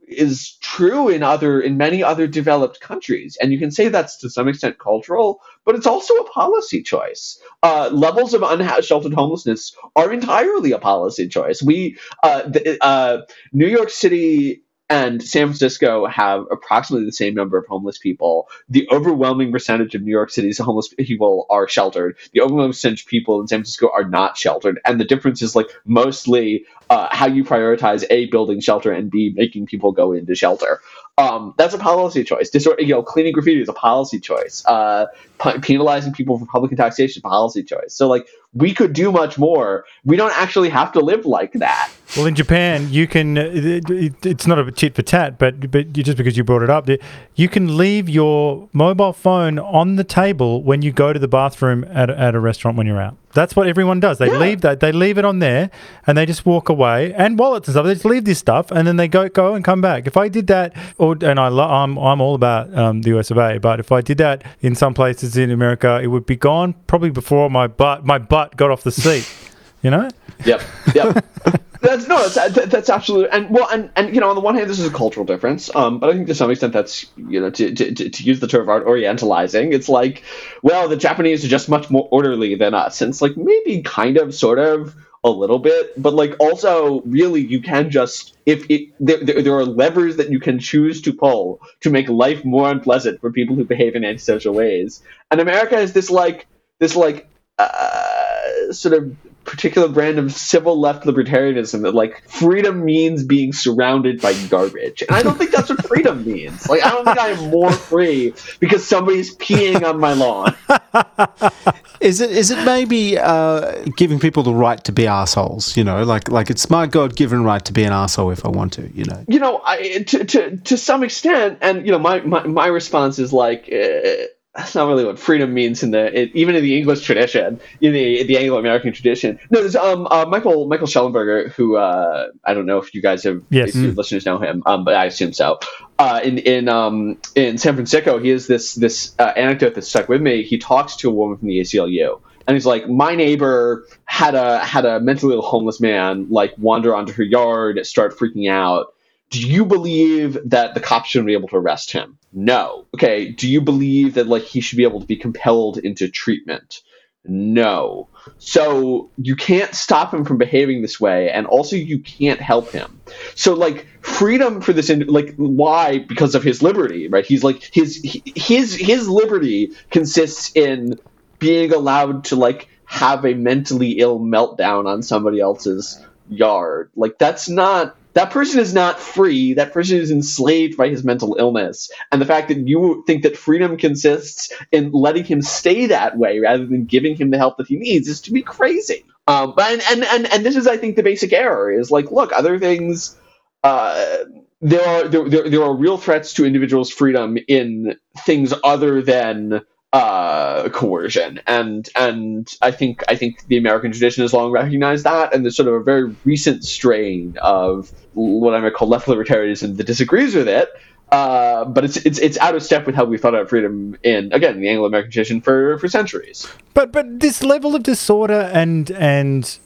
is 0.08 0.58
true 0.62 1.10
in 1.10 1.22
other 1.22 1.62
in 1.62 1.78
many 1.78 2.02
other 2.02 2.28
developed 2.28 2.80
countries 2.80 3.38
and 3.41 3.52
you 3.52 3.60
can 3.60 3.70
say 3.70 3.89
that's 3.89 4.18
to 4.18 4.30
some 4.30 4.48
extent 4.48 4.80
cultural 4.80 5.41
but 5.66 5.76
it's 5.76 5.86
also 5.86 6.14
a 6.14 6.30
policy 6.30 6.82
choice 6.82 7.38
uh, 7.62 7.89
levels 7.91 8.34
of 8.34 8.41
unsheltered 8.41 9.14
homelessness 9.14 9.76
are 9.98 10.14
entirely 10.14 10.72
a 10.72 10.80
policy 10.80 11.28
choice 11.28 11.62
we 11.62 11.98
uh, 12.24 12.41
the, 12.43 12.78
uh, 12.82 13.18
new 13.52 13.68
york 13.68 13.89
city 13.89 14.64
and 14.89 15.21
San 15.21 15.47
Francisco 15.47 16.05
have 16.05 16.45
approximately 16.49 17.05
the 17.05 17.11
same 17.11 17.33
number 17.33 17.57
of 17.57 17.65
homeless 17.67 17.97
people. 17.97 18.47
The 18.69 18.88
overwhelming 18.91 19.51
percentage 19.51 19.95
of 19.95 20.01
New 20.01 20.11
York 20.11 20.29
City's 20.29 20.57
homeless 20.57 20.88
people 20.88 21.45
are 21.49 21.67
sheltered. 21.67 22.17
The 22.31 22.41
overwhelming 22.41 22.71
percentage 22.71 23.01
of 23.01 23.07
people 23.07 23.41
in 23.41 23.47
San 23.47 23.59
Francisco 23.59 23.89
are 23.93 24.07
not 24.07 24.38
sheltered. 24.38 24.79
And 24.85 24.99
the 24.99 25.05
difference 25.05 25.41
is 25.41 25.55
like 25.55 25.67
mostly 25.85 26.65
uh, 26.89 27.09
how 27.11 27.27
you 27.27 27.43
prioritize 27.43 28.05
A, 28.09 28.27
building 28.27 28.61
shelter, 28.61 28.91
and 28.91 29.11
B, 29.11 29.33
making 29.35 29.65
people 29.65 29.91
go 29.91 30.13
into 30.13 30.35
shelter. 30.35 30.79
Um, 31.20 31.55
that's 31.57 31.74
a 31.74 31.80
policy 31.80 32.24
choice. 32.24 32.51
Disor- 32.51 32.80
you 32.80 32.89
know, 32.89 33.01
cleaning 33.01 33.34
graffiti 33.34 33.59
is 33.59 33.68
a 33.68 33.74
policy 33.74 34.20
choice. 34.20 34.63
Uh, 34.68 35.07
p- 35.41 35.57
penalizing 35.59 36.13
people 36.13 36.38
for 36.38 36.45
public 36.45 36.72
intoxication, 36.72 37.13
is 37.13 37.18
a 37.18 37.22
policy 37.22 37.63
choice. 37.63 37.95
So 37.95 38.07
like 38.07 38.28
we 38.53 38.74
could 38.74 38.93
do 38.93 39.11
much 39.11 39.38
more. 39.38 39.86
We 40.05 40.15
don't 40.15 40.36
actually 40.38 40.70
have 40.70 40.91
to 40.91 40.99
live 40.99 41.26
like 41.26 41.53
that. 41.53 41.91
Well, 42.15 42.28
in 42.28 42.36
Japan, 42.36 42.88
you 42.91 43.07
can. 43.07 43.36
It, 43.38 43.89
it, 43.89 44.26
it's 44.26 44.45
not 44.45 44.59
a 44.59 44.72
tit 44.72 44.95
for 44.95 45.01
tat, 45.01 45.39
but 45.39 45.72
but 45.72 45.91
just 45.91 46.18
because 46.18 46.38
you 46.38 46.43
brought 46.43 46.61
it 46.61 46.70
up, 46.70 46.88
you 47.36 47.49
can 47.49 47.78
leave 47.78 48.07
your 48.07 48.70
mobile 48.72 49.13
phone 49.13 49.57
on 49.57 49.95
the 49.95 50.03
table 50.03 50.61
when 50.61 50.84
you 50.84 50.91
go 50.91 51.13
to 51.13 51.20
the 51.20 51.28
bathroom 51.28 51.84
at, 51.89 52.09
at 52.11 52.36
a 52.36 52.39
restaurant 52.39 52.78
when 52.78 52.86
you're 52.86 53.01
out. 53.01 53.18
That's 53.38 53.55
what 53.55 53.67
everyone 53.67 53.99
does. 53.99 54.17
They 54.17 54.31
yeah. 54.31 54.39
leave 54.39 54.61
that. 54.61 54.79
They 54.79 54.91
leave 54.91 55.19
it 55.19 55.25
on 55.25 55.38
there, 55.38 55.69
and 56.07 56.17
they 56.17 56.25
just 56.25 56.43
walk 56.43 56.69
away. 56.69 57.13
And 57.13 57.38
wallets 57.38 57.67
and 57.67 57.73
stuff. 57.75 57.85
They 57.85 57.93
just 57.93 58.05
leave 58.05 58.25
this 58.25 58.39
stuff, 58.39 58.71
and 58.71 58.88
then 58.88 58.97
they 58.97 59.07
go 59.07 59.29
go 59.29 59.53
and 59.53 59.63
come 59.63 59.79
back. 59.79 60.07
If 60.07 60.17
I 60.17 60.27
did 60.27 60.47
that, 60.47 60.73
or 60.97 61.15
and 61.21 61.39
I 61.39 61.49
lo- 61.49 61.69
I'm 61.69 61.97
I'm 61.97 62.19
all 62.19 62.33
about 62.33 62.75
um, 62.75 63.03
the 63.03 63.17
US 63.17 63.29
of 63.29 63.38
A. 63.38 63.59
But 63.59 63.79
if 63.79 63.91
I 63.91 64.01
did 64.01 64.17
that 64.17 64.43
in 64.61 64.73
some 64.73 64.95
places 64.95 65.38
in 65.38 65.51
America, 65.51 65.99
it 66.01 66.07
would 66.07 66.25
be 66.25 66.35
gone 66.35 66.73
probably 66.88 67.11
before 67.11 67.49
my 67.49 67.67
butt 67.67 68.05
my 68.05 68.17
butt 68.17 68.57
got 68.57 68.71
off 68.71 68.81
the 68.83 68.91
seat. 68.91 69.29
You 69.82 69.91
know? 69.91 70.09
Yep. 70.45 70.61
Yep. 70.95 71.25
that's 71.82 72.07
no, 72.07 72.28
that's 72.28 72.65
that's 72.67 72.89
absolutely 72.89 73.30
and 73.30 73.49
well, 73.49 73.67
and 73.69 73.89
and 73.95 74.13
you 74.13 74.21
know, 74.21 74.30
on 74.30 74.36
the 74.36 74.41
one 74.41 74.55
hand, 74.55 74.69
this 74.69 74.80
is 74.80 74.88
a 74.88 74.93
cultural 74.93 75.25
difference, 75.25 75.73
um, 75.75 75.99
but 75.99 76.09
I 76.09 76.13
think 76.13 76.28
to 76.28 76.36
some 76.36 76.51
extent 76.51 76.73
that's 76.73 77.05
you 77.15 77.39
know 77.39 77.49
to 77.49 77.73
to, 77.73 78.09
to 78.09 78.23
use 78.23 78.39
the 78.39 78.47
term 78.47 78.69
art 78.69 78.86
orientalizing, 78.86 79.73
it's 79.73 79.89
like, 79.89 80.23
well, 80.61 80.88
the 80.88 80.97
Japanese 80.97 81.45
are 81.45 81.47
just 81.47 81.69
much 81.69 81.89
more 81.89 82.07
orderly 82.11 82.55
than 82.55 82.73
us, 82.73 83.01
and 83.01 83.09
it's 83.09 83.21
like 83.21 83.38
maybe 83.38 83.82
kind 83.84 84.17
of, 84.17 84.34
sort 84.34 84.59
of, 84.59 84.95
a 85.23 85.30
little 85.30 85.59
bit, 85.59 86.01
but 86.01 86.13
like 86.13 86.36
also 86.39 87.01
really 87.01 87.41
you 87.41 87.61
can 87.61 87.89
just 87.89 88.38
if 88.45 88.69
it 88.69 88.89
there, 88.99 89.23
there, 89.23 89.41
there, 89.41 89.55
are 89.55 89.65
levers 89.65 90.17
that 90.17 90.32
you 90.32 90.39
can 90.39 90.59
choose 90.59 91.01
to 91.01 91.13
pull 91.13 91.61
to 91.82 91.89
make 91.89 92.07
life 92.07 92.45
more 92.45 92.69
unpleasant 92.69 93.19
for 93.19 93.32
people 93.32 93.55
who 93.55 93.65
behave 93.65 93.95
in 93.95 94.05
antisocial 94.05 94.53
ways. 94.53 95.01
And 95.32 95.41
America 95.41 95.78
is 95.78 95.93
this 95.93 96.09
like 96.09 96.47
this 96.80 96.95
like 96.95 97.28
uh, 97.57 98.71
sort 98.71 98.93
of 98.93 99.15
particular 99.48 99.88
brand 99.88 100.20
of 100.20 100.32
civil 100.34 100.80
left 100.80 101.06
libertarianism 101.06 101.82
that 101.84 101.95
like 101.95 102.22
freedom 102.30 102.84
means 102.84 103.24
being 103.24 103.54
surrounded 103.54 104.22
by 104.22 104.34
garbage. 104.50 105.02
And 105.02 105.12
I 105.12 105.24
don't 105.24 105.38
think 105.38 105.52
that's 105.52 105.70
what 105.70 105.88
freedom 105.88 106.26
means. 106.26 106.68
Like 106.70 106.84
I 106.84 106.89
don't 106.91 107.06
think 107.06 107.18
I 107.18 107.30
am 107.30 107.50
more 107.50 107.72
free 107.72 108.34
because 108.60 108.86
somebody's 108.86 109.36
peeing 109.36 109.84
on 109.88 110.00
my 110.00 110.14
lawn. 110.14 110.56
Is 112.00 112.22
it 112.22 112.30
is 112.30 112.52
it 112.52 112.64
maybe 112.64 113.18
uh, 113.18 113.84
giving 113.95 114.20
people 114.20 114.43
the 114.43 114.54
right 114.54 114.84
to 114.84 114.91
be 114.91 115.08
assholes? 115.08 115.76
You 115.76 115.84
know, 115.84 116.04
like 116.04 116.30
like 116.30 116.52
it's 116.52 116.70
my 116.70 116.86
God 116.86 117.16
given 117.16 117.43
right 117.43 117.64
to 117.66 117.74
be 117.74 117.84
an 117.86 117.91
asshole 117.91 118.30
if 118.30 118.45
I 118.45 118.50
want 118.50 118.74
to. 118.74 118.88
You 118.93 119.06
know. 119.06 119.26
You 119.28 119.39
know, 119.39 119.62
I, 119.66 120.04
to 120.04 120.24
to 120.24 120.58
to 120.58 120.78
some 120.78 121.04
extent, 121.04 121.58
and 121.62 121.86
you 121.88 121.91
know, 121.91 121.98
my 121.98 122.20
my, 122.22 122.45
my 122.45 122.68
response 122.68 123.18
is 123.18 123.34
like. 123.34 123.68
Uh, 123.72 124.28
that's 124.58 124.74
not 124.74 124.88
really 124.88 125.05
what 125.05 125.20
freedom 125.20 125.53
means 125.53 125.84
in 125.84 125.91
the 125.91 126.22
it, 126.22 126.32
even 126.34 126.55
in 126.55 126.64
the 126.64 126.76
English 126.76 127.03
tradition, 127.03 127.62
in 127.80 127.93
the 127.93 128.24
the 128.24 128.38
Anglo-American 128.38 128.91
tradition. 128.91 129.39
No, 129.51 129.62
there's 129.62 129.76
um 129.76 130.08
uh, 130.10 130.26
Michael 130.26 130.68
Michael 130.68 130.88
Shellenberger, 130.88 131.51
who 131.51 131.78
uh, 131.78 132.30
I 132.43 132.55
don't 132.55 132.66
know 132.66 132.80
if 132.80 132.95
you 132.95 133.01
guys 133.01 133.24
have 133.24 133.43
yes. 133.51 133.76
your 133.76 133.91
listeners 133.91 134.26
know 134.26 134.39
him, 134.39 134.64
um, 134.66 134.84
but 134.84 134.95
I 134.95 135.05
assume 135.05 135.32
so. 135.32 135.60
Uh, 135.99 136.22
in 136.24 136.39
in 136.39 136.70
um 136.70 137.20
in 137.36 137.60
San 137.60 137.76
Francisco, 137.76 138.18
he 138.18 138.30
has 138.30 138.47
this 138.47 138.74
this 138.74 139.14
uh, 139.20 139.32
anecdote 139.36 139.76
that 139.76 139.84
stuck 139.84 140.10
with 140.10 140.24
me. 140.24 140.41
He 140.41 140.58
talks 140.58 140.95
to 140.97 141.10
a 141.10 141.14
woman 141.14 141.38
from 141.38 141.47
the 141.49 141.60
ACLU, 141.60 142.20
and 142.47 142.55
he's 142.55 142.66
like, 142.66 142.89
"My 142.89 143.14
neighbor 143.14 143.86
had 144.05 144.34
a 144.34 144.58
had 144.60 144.86
a 144.86 144.99
mentally 144.99 145.36
ill 145.36 145.43
homeless 145.43 145.80
man 145.80 146.28
like 146.32 146.55
wander 146.58 146.95
onto 146.95 147.14
her 147.14 147.24
yard, 147.24 147.86
start 147.86 148.18
freaking 148.18 148.49
out." 148.49 148.95
Do 149.30 149.45
you 149.45 149.65
believe 149.65 150.38
that 150.49 150.73
the 150.73 150.80
cops 150.80 151.09
shouldn't 151.09 151.28
be 151.28 151.34
able 151.34 151.49
to 151.49 151.57
arrest 151.57 151.91
him? 151.91 152.17
No. 152.32 152.86
Okay. 152.95 153.30
Do 153.30 153.49
you 153.49 153.61
believe 153.61 154.15
that 154.15 154.28
like 154.28 154.43
he 154.43 154.61
should 154.61 154.78
be 154.78 154.84
able 154.84 155.01
to 155.01 155.07
be 155.07 155.17
compelled 155.17 155.78
into 155.78 156.07
treatment? 156.07 156.82
No. 157.25 158.07
So 158.38 159.09
you 159.17 159.36
can't 159.36 159.73
stop 159.75 160.13
him 160.13 160.23
from 160.23 160.38
behaving 160.38 160.82
this 160.82 160.99
way, 160.99 161.30
and 161.30 161.45
also 161.45 161.75
you 161.75 161.99
can't 161.99 162.39
help 162.39 162.71
him. 162.71 163.01
So 163.36 163.53
like 163.53 163.88
freedom 164.01 164.61
for 164.61 164.73
this, 164.73 164.89
like 164.89 165.36
why? 165.36 165.99
Because 165.99 166.36
of 166.36 166.43
his 166.43 166.61
liberty, 166.61 167.07
right? 167.07 167.25
He's 167.25 167.43
like 167.43 167.63
his 167.73 168.01
his 168.36 168.75
his 168.75 169.09
liberty 169.09 169.71
consists 169.91 170.55
in 170.55 170.99
being 171.39 171.73
allowed 171.73 172.25
to 172.25 172.36
like 172.36 172.69
have 172.86 173.25
a 173.25 173.34
mentally 173.34 173.99
ill 173.99 174.19
meltdown 174.19 174.88
on 174.88 175.03
somebody 175.03 175.39
else's 175.39 176.01
yard. 176.30 176.89
Like 176.95 177.17
that's 177.17 177.49
not 177.49 177.95
that 178.18 178.32
person 178.32 178.59
is 178.59 178.74
not 178.74 178.99
free. 178.99 179.53
That 179.53 179.74
person 179.74 179.99
is 179.99 180.09
enslaved 180.09 180.76
by 180.76 180.89
his 180.89 181.03
mental 181.03 181.36
illness. 181.38 181.91
And 182.11 182.20
the 182.20 182.26
fact 182.26 182.47
that 182.47 182.68
you 182.68 183.03
think 183.05 183.22
that 183.22 183.38
freedom 183.38 183.78
consists 183.78 184.51
in 184.72 184.91
letting 184.91 185.24
him 185.24 185.43
stay 185.43 185.86
that 185.86 186.18
way 186.18 186.39
rather 186.39 186.65
than 186.65 186.86
giving 186.86 187.15
him 187.15 187.30
the 187.30 187.38
help 187.38 187.57
that 187.57 187.68
he 187.68 187.76
needs 187.76 188.07
is 188.07 188.22
to 188.22 188.32
be 188.32 188.41
crazy. 188.41 189.05
Um, 189.28 189.53
and, 189.59 189.84
and, 189.91 190.03
and, 190.03 190.34
and 190.34 190.43
this 190.43 190.55
is, 190.55 190.65
I 190.65 190.78
think, 190.78 190.95
the 190.95 191.03
basic 191.03 191.32
error 191.32 191.72
is 191.72 191.91
like, 191.91 192.09
look, 192.09 192.32
other 192.34 192.57
things, 192.57 193.15
uh, 193.63 194.18
there 194.61 194.84
are 194.84 195.07
there, 195.07 195.30
there, 195.30 195.49
there 195.49 195.63
are 195.63 195.76
real 195.76 195.99
threats 195.99 196.34
to 196.34 196.45
individuals' 196.45 196.89
freedom 196.89 197.38
in 197.47 197.97
things 198.26 198.51
other 198.63 199.03
than 199.03 199.61
uh, 199.98 200.70
coercion, 200.70 201.41
and 201.48 201.89
and 201.95 202.56
I 202.62 202.70
think 202.70 203.04
I 203.08 203.16
think 203.16 203.48
the 203.48 203.58
American 203.58 203.91
tradition 203.91 204.22
has 204.22 204.32
long 204.32 204.52
recognized 204.52 205.06
that, 205.06 205.34
and 205.34 205.43
there's 205.43 205.56
sort 205.56 205.68
of 205.68 205.74
a 205.74 205.84
very 205.84 206.16
recent 206.24 206.64
strain 206.64 207.36
of 207.41 207.91
what 208.14 208.54
I 208.54 208.60
might 208.60 208.76
call 208.76 208.88
left 208.88 209.08
libertarianism 209.08 209.78
that 209.78 209.86
disagrees 209.86 210.36
with 210.36 210.48
it. 210.48 210.70
Uh, 211.12 211.66
but 211.66 211.84
it's 211.84 211.98
it's 211.98 212.20
it's 212.20 212.38
out 212.38 212.54
of 212.54 212.62
step 212.62 212.86
with 212.86 212.93
how 212.93 213.06
we 213.06 213.18
thought 213.18 213.34
about 213.34 213.50
freedom 213.50 213.98
in 214.04 214.32
again 214.34 214.62
the 214.62 214.70
Anglo-American 214.70 215.12
tradition 215.12 215.41
for 215.41 215.80
for 215.80 215.88
centuries. 215.88 216.48
But 216.76 216.91
but 216.91 217.20
this 217.20 217.41
level 217.41 217.76
of 217.76 217.82
disorder 217.82 218.52
and 218.54 218.91
and 218.91 219.58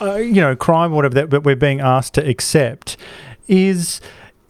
uh, 0.00 0.14
you 0.14 0.40
know 0.40 0.54
crime 0.54 0.92
whatever 0.92 1.26
that 1.26 1.42
we're 1.42 1.56
being 1.56 1.80
asked 1.80 2.14
to 2.14 2.28
accept 2.28 2.96
is 3.48 4.00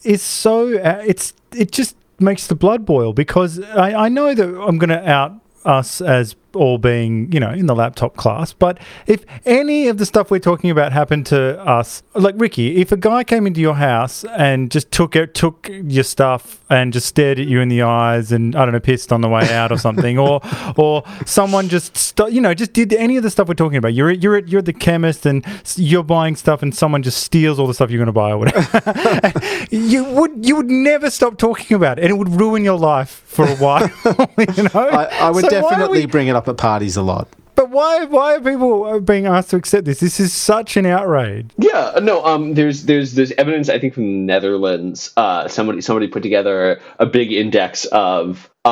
is 0.02 0.20
so 0.20 0.76
uh, 0.78 1.02
it's 1.06 1.32
it 1.56 1.70
just 1.72 1.96
makes 2.22 2.46
the 2.46 2.54
blood 2.54 2.86
boil 2.86 3.12
because 3.12 3.60
I, 3.60 4.06
I 4.06 4.08
know 4.08 4.34
that 4.34 4.48
I'm 4.48 4.78
going 4.78 4.90
to 4.90 5.08
out 5.08 5.34
us 5.64 6.00
as 6.00 6.34
all 6.54 6.78
being, 6.78 7.30
you 7.32 7.40
know, 7.40 7.50
in 7.50 7.66
the 7.66 7.74
laptop 7.74 8.16
class. 8.16 8.52
But 8.52 8.78
if 9.06 9.24
any 9.44 9.88
of 9.88 9.98
the 9.98 10.06
stuff 10.06 10.30
we're 10.30 10.38
talking 10.38 10.70
about 10.70 10.92
happened 10.92 11.26
to 11.26 11.60
us, 11.60 12.02
like 12.14 12.34
Ricky, 12.38 12.76
if 12.76 12.92
a 12.92 12.96
guy 12.96 13.24
came 13.24 13.46
into 13.46 13.60
your 13.60 13.74
house 13.74 14.24
and 14.24 14.70
just 14.70 14.90
took 14.90 15.16
it, 15.16 15.34
took 15.34 15.68
your 15.70 16.04
stuff 16.04 16.60
and 16.70 16.92
just 16.92 17.06
stared 17.06 17.38
at 17.38 17.46
you 17.46 17.60
in 17.60 17.68
the 17.68 17.82
eyes 17.82 18.32
and 18.32 18.56
I 18.56 18.64
don't 18.64 18.72
know, 18.72 18.80
pissed 18.80 19.12
on 19.12 19.20
the 19.20 19.28
way 19.28 19.52
out 19.52 19.72
or 19.72 19.78
something, 19.78 20.18
or 20.18 20.40
or 20.76 21.04
someone 21.26 21.68
just 21.68 21.96
st- 21.96 22.32
you 22.32 22.40
know 22.40 22.54
just 22.54 22.72
did 22.72 22.92
any 22.92 23.16
of 23.16 23.22
the 23.22 23.30
stuff 23.30 23.48
we're 23.48 23.54
talking 23.54 23.78
about. 23.78 23.94
You're 23.94 24.10
you're 24.10 24.36
at, 24.36 24.48
you're 24.48 24.60
at 24.60 24.66
the 24.66 24.72
chemist 24.72 25.26
and 25.26 25.44
you're 25.76 26.02
buying 26.02 26.36
stuff 26.36 26.62
and 26.62 26.74
someone 26.74 27.02
just 27.02 27.22
steals 27.22 27.58
all 27.58 27.66
the 27.66 27.74
stuff 27.74 27.90
you're 27.90 27.98
going 27.98 28.06
to 28.06 28.12
buy 28.12 28.30
or 28.30 28.38
whatever. 28.38 29.32
you 29.70 30.04
would 30.04 30.44
you 30.46 30.56
would 30.56 30.70
never 30.70 31.10
stop 31.10 31.38
talking 31.38 31.76
about 31.76 31.98
it 31.98 32.04
and 32.04 32.10
it 32.10 32.16
would 32.16 32.28
ruin 32.40 32.64
your 32.64 32.78
life 32.78 33.22
for 33.26 33.46
a 33.46 33.56
while. 33.56 33.82
you 34.56 34.62
know, 34.64 34.70
I, 34.74 35.04
I 35.20 35.30
would 35.30 35.44
so 35.44 35.50
definitely 35.50 36.00
we, 36.00 36.06
bring 36.06 36.28
it 36.28 36.36
up 36.36 36.41
at 36.48 36.56
parties 36.56 36.96
a 36.96 37.02
lot. 37.02 37.28
But 37.54 37.70
why? 37.70 38.04
Why 38.06 38.36
are 38.36 38.40
people 38.40 39.00
being 39.00 39.26
asked 39.26 39.50
to 39.50 39.56
accept 39.56 39.84
this? 39.84 40.00
This 40.00 40.18
is 40.18 40.32
such 40.32 40.76
an 40.76 40.86
outrage. 40.86 41.50
Yeah, 41.58 41.98
no. 42.02 42.24
Um, 42.24 42.54
there's 42.54 42.86
there's 42.86 43.14
there's 43.14 43.30
evidence 43.32 43.68
I 43.68 43.78
think 43.78 43.94
from 43.94 44.04
the 44.04 44.18
Netherlands. 44.32 45.12
Uh, 45.16 45.48
somebody 45.48 45.80
somebody 45.82 46.08
put 46.08 46.22
together 46.22 46.80
a 46.98 47.04
big 47.04 47.30
index 47.30 47.84
of 47.84 48.50
uh, 48.64 48.68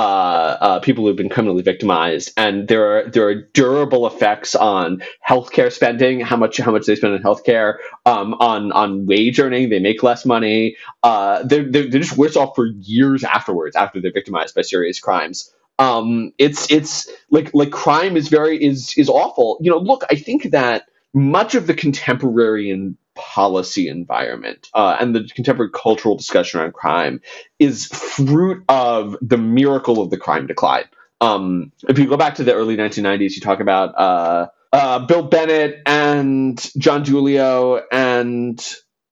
uh, 0.60 0.80
people 0.80 1.04
who've 1.04 1.16
been 1.16 1.28
criminally 1.28 1.62
victimized, 1.62 2.32
and 2.38 2.68
there 2.68 2.98
are 2.98 3.10
there 3.10 3.28
are 3.28 3.34
durable 3.34 4.06
effects 4.06 4.54
on 4.54 5.02
healthcare 5.28 5.70
spending, 5.70 6.20
how 6.20 6.36
much 6.36 6.56
how 6.56 6.72
much 6.72 6.86
they 6.86 6.96
spend 6.96 7.12
on 7.12 7.22
healthcare, 7.22 7.74
um, 8.06 8.32
on 8.34 8.72
on 8.72 9.04
wage 9.04 9.38
earning, 9.38 9.68
they 9.68 9.78
make 9.78 10.02
less 10.02 10.24
money. 10.24 10.76
Uh, 11.02 11.42
they're, 11.42 11.70
they're 11.70 11.88
they're 11.90 12.00
just 12.00 12.16
worse 12.16 12.34
off 12.34 12.56
for 12.56 12.66
years 12.66 13.24
afterwards 13.24 13.76
after 13.76 14.00
they're 14.00 14.10
victimized 14.10 14.54
by 14.54 14.62
serious 14.62 14.98
crimes 14.98 15.52
um, 15.80 16.32
it's 16.38 16.70
it's 16.72 17.10
like 17.32 17.52
like 17.54 17.72
crime 17.72 18.18
is 18.18 18.28
very 18.28 18.62
is 18.64 18.94
is 18.98 19.10
awful. 19.10 19.58
You 19.62 19.72
know, 19.72 19.78
look, 19.78 20.04
I 20.10 20.16
think 20.16 20.52
that 20.52 20.84
much 21.14 21.56
of 21.56 21.68
the 21.68 21.74
contemporary 21.74 22.70
and 22.70 22.96
policy 23.16 23.88
environment 23.88 24.70
uh, 24.74 24.98
and 25.00 25.16
the 25.16 25.28
contemporary 25.34 25.72
cultural 25.74 26.16
discussion 26.16 26.60
around 26.60 26.74
crime 26.74 27.22
is 27.60 27.86
fruit 27.88 28.64
of 28.70 29.16
the 29.22 29.38
miracle 29.38 30.02
of 30.02 30.10
the 30.10 30.18
crime 30.18 30.48
decline. 30.48 30.86
Um, 31.22 31.72
if 31.88 31.98
you 31.98 32.08
go 32.08 32.18
back 32.18 32.36
to 32.36 32.44
the 32.44 32.54
early 32.54 32.76
1990s, 32.76 33.32
you 33.36 33.42
talk 33.42 33.60
about 33.60 33.94
uh, 33.98 34.48
uh, 34.72 35.00
Bill 35.06 35.24
Bennett 35.24 35.82
and 35.86 36.58
John 36.78 37.04
DiIulio 37.04 37.82
and 37.92 38.64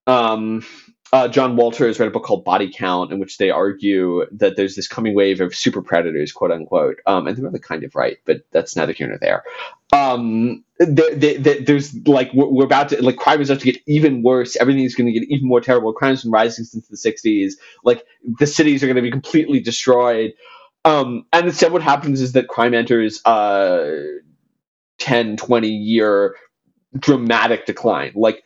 um, 0.07 0.67
uh, 1.13 1.29
John 1.29 1.57
Walters 1.57 1.99
read 1.99 2.09
a 2.09 2.11
book 2.11 2.25
called 2.25 2.45
Body 2.45 2.71
Count, 2.73 3.13
in 3.13 3.19
which 3.19 3.39
they 3.39 3.51
argue 3.51 4.27
that 4.33 4.57
there's 4.57 4.77
this 4.77 4.89
coming 4.89 5.15
wave 5.15 5.41
of 5.41 5.55
super 5.55 5.81
predators, 5.81 6.33
quote 6.33 6.51
unquote. 6.51 6.99
Um, 7.07 7.27
and 7.27 7.37
they're 7.37 7.45
really 7.45 7.61
kind 7.61 7.83
of 7.85 7.95
right, 7.95 8.19
but 8.27 8.43
that's 8.51 8.77
neither 8.77 8.93
here 8.93 9.09
nor 9.09 9.19
there. 9.19 9.45
Um, 9.93 10.65
they, 10.79 11.15
they, 11.15 11.37
they, 11.37 11.61
there's 11.61 11.95
like 12.07 12.33
we're, 12.35 12.49
we're, 12.49 12.65
about 12.65 12.91
to 12.91 13.03
like 13.03 13.17
crime 13.17 13.41
is 13.41 13.49
about 13.49 13.61
to 13.61 13.73
get 13.73 13.83
even 13.87 14.23
worse. 14.23 14.57
Everything's 14.57 14.95
going 14.95 15.13
to 15.13 15.19
get 15.19 15.29
even 15.31 15.49
more 15.49 15.63
terrible. 15.63 15.93
Crime's 15.95 16.23
been 16.23 16.31
rising 16.33 16.67
since 16.67 16.87
the 16.89 16.97
'60s. 16.97 17.55
Like 17.85 18.05
the 18.39 18.47
cities 18.47 18.83
are 18.83 18.87
going 18.87 18.97
to 18.97 19.03
be 19.03 19.11
completely 19.11 19.61
destroyed. 19.61 20.35
Um, 20.85 21.25
and 21.33 21.47
instead, 21.47 21.73
what 21.73 21.83
happens 21.83 22.21
is 22.21 22.33
that 22.33 22.49
crime 22.49 22.75
enters 22.75 23.21
a 23.25 24.19
10, 24.99 25.37
20 25.37 25.69
year 25.69 26.37
dramatic 26.99 27.67
decline. 27.67 28.13
Like 28.15 28.43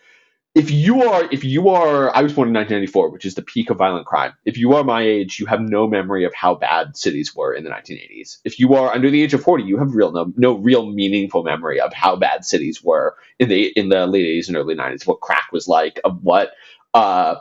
if 0.55 0.71
you 0.71 1.03
are 1.03 1.27
if 1.33 1.45
you 1.45 1.71
are 1.71 2.15
I 2.15 2.23
was 2.23 2.35
born 2.35 2.49
in 2.49 2.55
1994, 2.55 3.11
which 3.11 3.25
is 3.25 3.35
the 3.35 3.43
peak 3.43 3.71
of 3.71 3.79
violent 3.79 4.07
crime. 4.07 4.33
If 4.45 4.59
you 4.59 4.75
are 4.75 4.85
my 4.85 5.03
age, 5.03 5.41
you 5.41 5.47
have 5.47 5.61
no 5.61 5.87
memory 5.87 6.25
of 6.25 6.35
how 6.35 6.55
bad 6.55 6.97
cities 6.97 7.35
were 7.35 7.55
in 7.55 7.65
the 7.65 7.71
1980s. 7.71 8.39
If 8.45 8.59
you 8.59 8.75
are 8.75 8.93
under 8.93 9.11
the 9.11 9.23
age 9.23 9.33
of 9.33 9.43
40, 9.43 9.65
you 9.65 9.79
have 9.79 9.95
real 9.95 10.13
no, 10.13 10.33
no 10.37 10.59
real 10.59 10.91
meaningful 10.91 11.43
memory 11.43 11.81
of 11.81 11.93
how 11.95 12.17
bad 12.17 12.45
cities 12.45 12.83
were 12.83 13.17
in 13.39 13.49
the 13.49 13.73
in 13.77 13.89
the 13.89 14.07
late 14.07 14.27
80s 14.27 14.49
and 14.49 14.57
early 14.57 14.75
90s. 14.75 15.07
What 15.07 15.21
crack 15.21 15.47
was 15.53 15.69
like, 15.69 16.01
of 16.05 16.23
what 16.23 16.51
uh, 16.93 17.37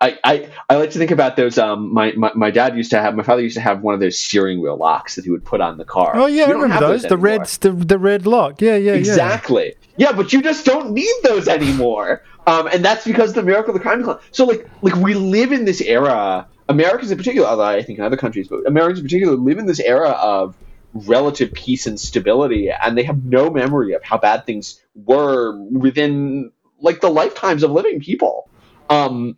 I, 0.00 0.18
I, 0.22 0.50
I 0.68 0.76
like 0.76 0.90
to 0.90 0.98
think 0.98 1.10
about 1.10 1.36
those. 1.36 1.56
Um, 1.58 1.92
my, 1.92 2.12
my, 2.12 2.30
my 2.34 2.50
dad 2.50 2.76
used 2.76 2.90
to 2.90 3.00
have. 3.00 3.14
My 3.14 3.22
father 3.22 3.42
used 3.42 3.56
to 3.56 3.62
have 3.62 3.80
one 3.80 3.94
of 3.94 4.00
those 4.00 4.20
steering 4.20 4.60
wheel 4.60 4.76
locks 4.76 5.14
that 5.16 5.24
he 5.24 5.30
would 5.30 5.44
put 5.44 5.60
on 5.60 5.78
the 5.78 5.86
car. 5.86 6.12
Oh 6.14 6.26
yeah, 6.26 6.44
I 6.44 6.50
remember 6.50 6.78
those. 6.78 7.02
those 7.02 7.08
the 7.08 7.16
red, 7.16 7.46
the, 7.46 7.72
the 7.72 7.98
red 7.98 8.26
lock. 8.26 8.60
Yeah, 8.60 8.76
yeah, 8.76 8.92
exactly. 8.92 9.74
Yeah. 9.80 9.85
Yeah, 9.96 10.12
but 10.12 10.32
you 10.32 10.42
just 10.42 10.64
don't 10.64 10.92
need 10.92 11.14
those 11.22 11.48
anymore. 11.48 12.22
Um, 12.46 12.68
and 12.68 12.84
that's 12.84 13.04
because 13.04 13.32
the 13.32 13.42
miracle 13.42 13.74
of 13.74 13.74
the 13.74 13.82
crime 13.82 13.98
decline. 13.98 14.18
So 14.30 14.44
like 14.44 14.68
like 14.82 14.94
we 14.96 15.14
live 15.14 15.52
in 15.52 15.64
this 15.64 15.80
era. 15.80 16.46
Americans 16.68 17.12
in 17.12 17.18
particular, 17.18 17.46
although 17.46 17.62
I 17.62 17.82
think 17.82 17.98
in 18.00 18.04
other 18.04 18.16
countries, 18.16 18.48
but 18.48 18.66
Americans 18.66 18.98
in 18.98 19.04
particular 19.04 19.36
live 19.36 19.58
in 19.58 19.66
this 19.66 19.78
era 19.78 20.10
of 20.10 20.56
relative 20.92 21.52
peace 21.52 21.86
and 21.86 21.98
stability, 21.98 22.70
and 22.70 22.96
they 22.96 23.04
have 23.04 23.24
no 23.24 23.50
memory 23.50 23.92
of 23.92 24.02
how 24.02 24.18
bad 24.18 24.46
things 24.46 24.80
were 24.94 25.56
within 25.70 26.50
like 26.80 27.00
the 27.00 27.10
lifetimes 27.10 27.62
of 27.62 27.70
living 27.70 28.00
people. 28.00 28.48
Um, 28.90 29.36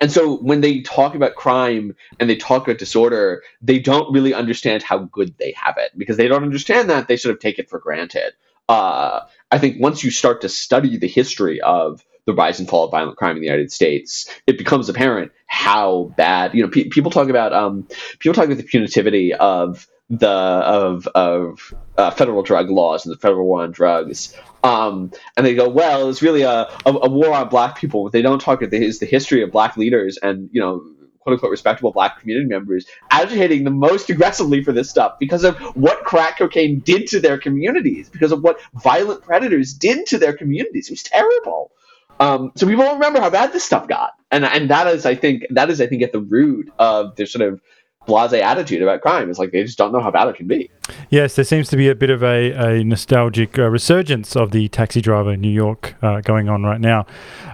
and 0.00 0.10
so 0.10 0.36
when 0.38 0.62
they 0.62 0.80
talk 0.80 1.14
about 1.14 1.34
crime 1.34 1.94
and 2.18 2.30
they 2.30 2.36
talk 2.36 2.66
about 2.66 2.78
disorder, 2.78 3.42
they 3.60 3.78
don't 3.78 4.12
really 4.12 4.32
understand 4.32 4.82
how 4.82 4.98
good 4.98 5.36
they 5.38 5.52
have 5.52 5.76
it 5.76 5.92
because 5.96 6.16
they 6.16 6.26
don't 6.26 6.42
understand 6.42 6.88
that 6.88 7.06
they 7.06 7.16
sort 7.16 7.34
of 7.34 7.40
take 7.40 7.58
it 7.58 7.68
for 7.68 7.78
granted. 7.78 8.32
Uh, 8.70 9.26
I 9.50 9.58
think 9.58 9.80
once 9.80 10.04
you 10.04 10.12
start 10.12 10.42
to 10.42 10.48
study 10.48 10.96
the 10.96 11.08
history 11.08 11.60
of 11.60 12.04
the 12.24 12.32
rise 12.32 12.60
and 12.60 12.68
fall 12.68 12.84
of 12.84 12.92
violent 12.92 13.16
crime 13.16 13.34
in 13.34 13.40
the 13.40 13.48
United 13.48 13.72
States, 13.72 14.30
it 14.46 14.58
becomes 14.58 14.88
apparent 14.88 15.32
how 15.46 16.14
bad. 16.16 16.54
You 16.54 16.62
know, 16.62 16.68
pe- 16.68 16.88
people 16.88 17.10
talk 17.10 17.28
about 17.28 17.52
um, 17.52 17.88
people 18.20 18.34
talk 18.34 18.44
about 18.44 18.58
the 18.58 18.62
punitivity 18.62 19.32
of 19.32 19.88
the 20.08 20.28
of 20.28 21.08
of 21.08 21.74
uh, 21.98 22.12
federal 22.12 22.44
drug 22.44 22.70
laws 22.70 23.04
and 23.04 23.12
the 23.12 23.18
federal 23.18 23.44
war 23.44 23.64
on 23.64 23.72
drugs. 23.72 24.36
Um, 24.62 25.10
and 25.36 25.44
they 25.44 25.56
go, 25.56 25.68
well, 25.68 26.08
it's 26.08 26.22
really 26.22 26.42
a, 26.42 26.68
a, 26.86 26.92
a, 26.92 27.10
war 27.10 27.32
on 27.32 27.48
black 27.48 27.76
people. 27.76 28.10
They 28.10 28.22
don't 28.22 28.40
talk 28.40 28.62
about 28.62 28.74
is 28.74 29.00
the 29.00 29.06
history 29.06 29.42
of 29.42 29.50
black 29.50 29.76
leaders 29.76 30.16
and 30.16 30.48
you 30.52 30.60
know 30.60 30.84
quote 31.20 31.34
unquote 31.34 31.50
respectable 31.50 31.92
black 31.92 32.18
community 32.18 32.46
members 32.46 32.86
agitating 33.10 33.64
the 33.64 33.70
most 33.70 34.10
aggressively 34.10 34.62
for 34.62 34.72
this 34.72 34.90
stuff 34.90 35.18
because 35.18 35.44
of 35.44 35.56
what 35.76 36.04
crack 36.04 36.38
cocaine 36.38 36.80
did 36.80 37.06
to 37.06 37.20
their 37.20 37.38
communities, 37.38 38.08
because 38.08 38.32
of 38.32 38.42
what 38.42 38.60
violent 38.74 39.22
predators 39.22 39.74
did 39.74 40.06
to 40.06 40.18
their 40.18 40.32
communities. 40.32 40.88
It 40.88 40.92
was 40.92 41.02
terrible. 41.02 41.72
Um, 42.18 42.52
so 42.54 42.66
people 42.66 42.84
remember 42.92 43.20
how 43.20 43.30
bad 43.30 43.52
this 43.52 43.64
stuff 43.64 43.88
got, 43.88 44.12
and 44.30 44.44
and 44.44 44.68
that 44.68 44.86
is, 44.88 45.06
I 45.06 45.14
think, 45.14 45.44
that 45.50 45.70
is, 45.70 45.80
I 45.80 45.86
think, 45.86 46.02
at 46.02 46.12
the 46.12 46.20
root 46.20 46.70
of 46.78 47.16
their 47.16 47.24
sort 47.24 47.50
of 47.50 47.62
blase 48.06 48.32
attitude 48.32 48.82
about 48.82 49.00
crime. 49.02 49.30
Is 49.30 49.38
like 49.38 49.52
they 49.52 49.62
just 49.62 49.78
don't 49.78 49.92
know 49.92 50.00
how 50.00 50.10
bad 50.10 50.28
it 50.28 50.36
can 50.36 50.46
be. 50.46 50.70
Yes, 51.10 51.36
there 51.36 51.44
seems 51.44 51.68
to 51.68 51.76
be 51.76 51.88
a 51.88 51.94
bit 51.94 52.10
of 52.10 52.22
a, 52.22 52.52
a 52.52 52.84
nostalgic 52.84 53.58
uh, 53.58 53.68
resurgence 53.68 54.36
of 54.36 54.50
the 54.50 54.68
taxi 54.68 55.00
driver 55.00 55.32
in 55.32 55.40
New 55.40 55.50
York 55.50 55.94
uh, 56.02 56.20
going 56.20 56.48
on 56.48 56.62
right 56.62 56.80
now. 56.80 57.06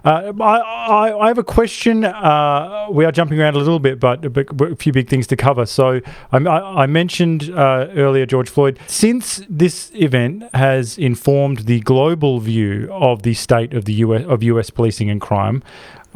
Uh, 0.05 0.33
I, 0.41 0.59
I, 0.59 1.19
I, 1.19 1.29
have 1.29 1.39
a 1.39 1.45
question. 1.45 2.05
Uh, 2.05 2.87
we 2.91 3.05
are 3.05 3.13
jumping 3.13 3.41
around 3.41 3.57
a 3.57 3.59
little 3.59 3.79
bit, 3.79 3.99
but, 3.99 4.33
but, 4.33 4.47
a 4.63 4.77
few 4.77 4.93
big 4.93 5.09
things 5.09 5.27
to 5.29 5.37
cover. 5.37 5.67
So 5.67 6.01
I, 6.33 6.39
I 6.39 6.87
mentioned 6.87 7.51
uh, 7.51 7.89
earlier 7.95 8.25
George 8.25 8.49
Floyd. 8.49 8.79
Since 8.87 9.43
this 9.49 9.91
event 9.95 10.45
has 10.55 10.97
informed 10.97 11.61
the 11.61 11.81
global 11.81 12.41
view 12.41 12.89
of 12.93 13.23
the 13.23 13.35
state 13.35 13.75
of 13.75 13.85
the 13.85 13.95
US 13.95 14.25
of 14.27 14.43
US 14.43 14.71
policing 14.71 15.11
and 15.11 15.21
crime, 15.21 15.63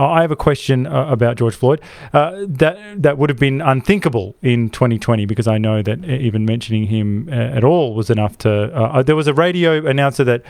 I 0.05 0.23
have 0.23 0.31
a 0.31 0.37
question 0.37 0.87
uh, 0.87 1.07
about 1.07 1.37
George 1.37 1.55
Floyd. 1.55 1.81
Uh, 2.13 2.45
that 2.49 3.03
that 3.03 3.19
would 3.19 3.31
have 3.31 3.39
been 3.39 3.61
unthinkable 3.61 4.37
in 4.43 4.71
2020 4.71 5.27
because 5.27 5.47
I 5.47 5.59
know 5.59 5.83
that 5.83 6.05
even 6.05 6.45
mentioning 6.45 6.87
him 6.87 7.29
uh, 7.31 7.33
at 7.33 7.65
all 7.65 7.95
was 7.95 8.11
enough 8.11 8.39
to. 8.39 8.51
Uh, 8.51 8.83
uh, 8.83 9.03
there 9.03 9.17
was 9.17 9.27
a 9.27 9.35
radio 9.35 9.87
announcer 9.87 10.25
that 10.25 10.43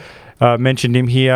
mentioned 0.58 0.96
him 0.96 1.06
here 1.06 1.34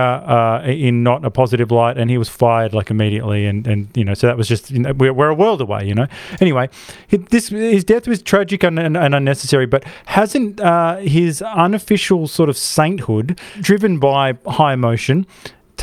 in 0.65 1.03
not 1.03 1.27
a 1.27 1.31
positive 1.31 1.71
light, 1.71 1.99
and 1.99 2.09
he 2.09 2.17
was 2.17 2.29
fired 2.31 2.73
like 2.73 2.91
immediately. 2.91 3.45
And, 3.45 3.67
and 3.67 3.95
you 3.95 4.03
know, 4.03 4.15
so 4.15 4.27
that 4.27 4.39
was 4.39 4.49
just 4.49 4.71
you 4.71 4.79
know, 4.79 4.95
we're, 4.95 5.12
we're 5.12 5.29
a 5.29 5.35
world 5.35 5.61
away. 5.61 5.85
You 5.85 5.95
know. 5.95 6.07
Anyway, 6.41 6.71
this 7.11 7.49
his 7.49 7.85
death 7.85 8.09
was 8.09 8.23
tragic 8.23 8.62
and, 8.62 8.79
and, 8.79 8.97
and 8.97 9.15
unnecessary, 9.15 9.67
but 9.67 9.85
hasn't 10.07 10.61
his 11.07 11.43
unofficial 11.43 12.29
sort 12.29 12.49
of 12.49 12.57
sainthood, 12.57 13.39
driven 13.61 13.99
by 13.99 14.39
high 14.47 14.73
emotion, 14.73 15.27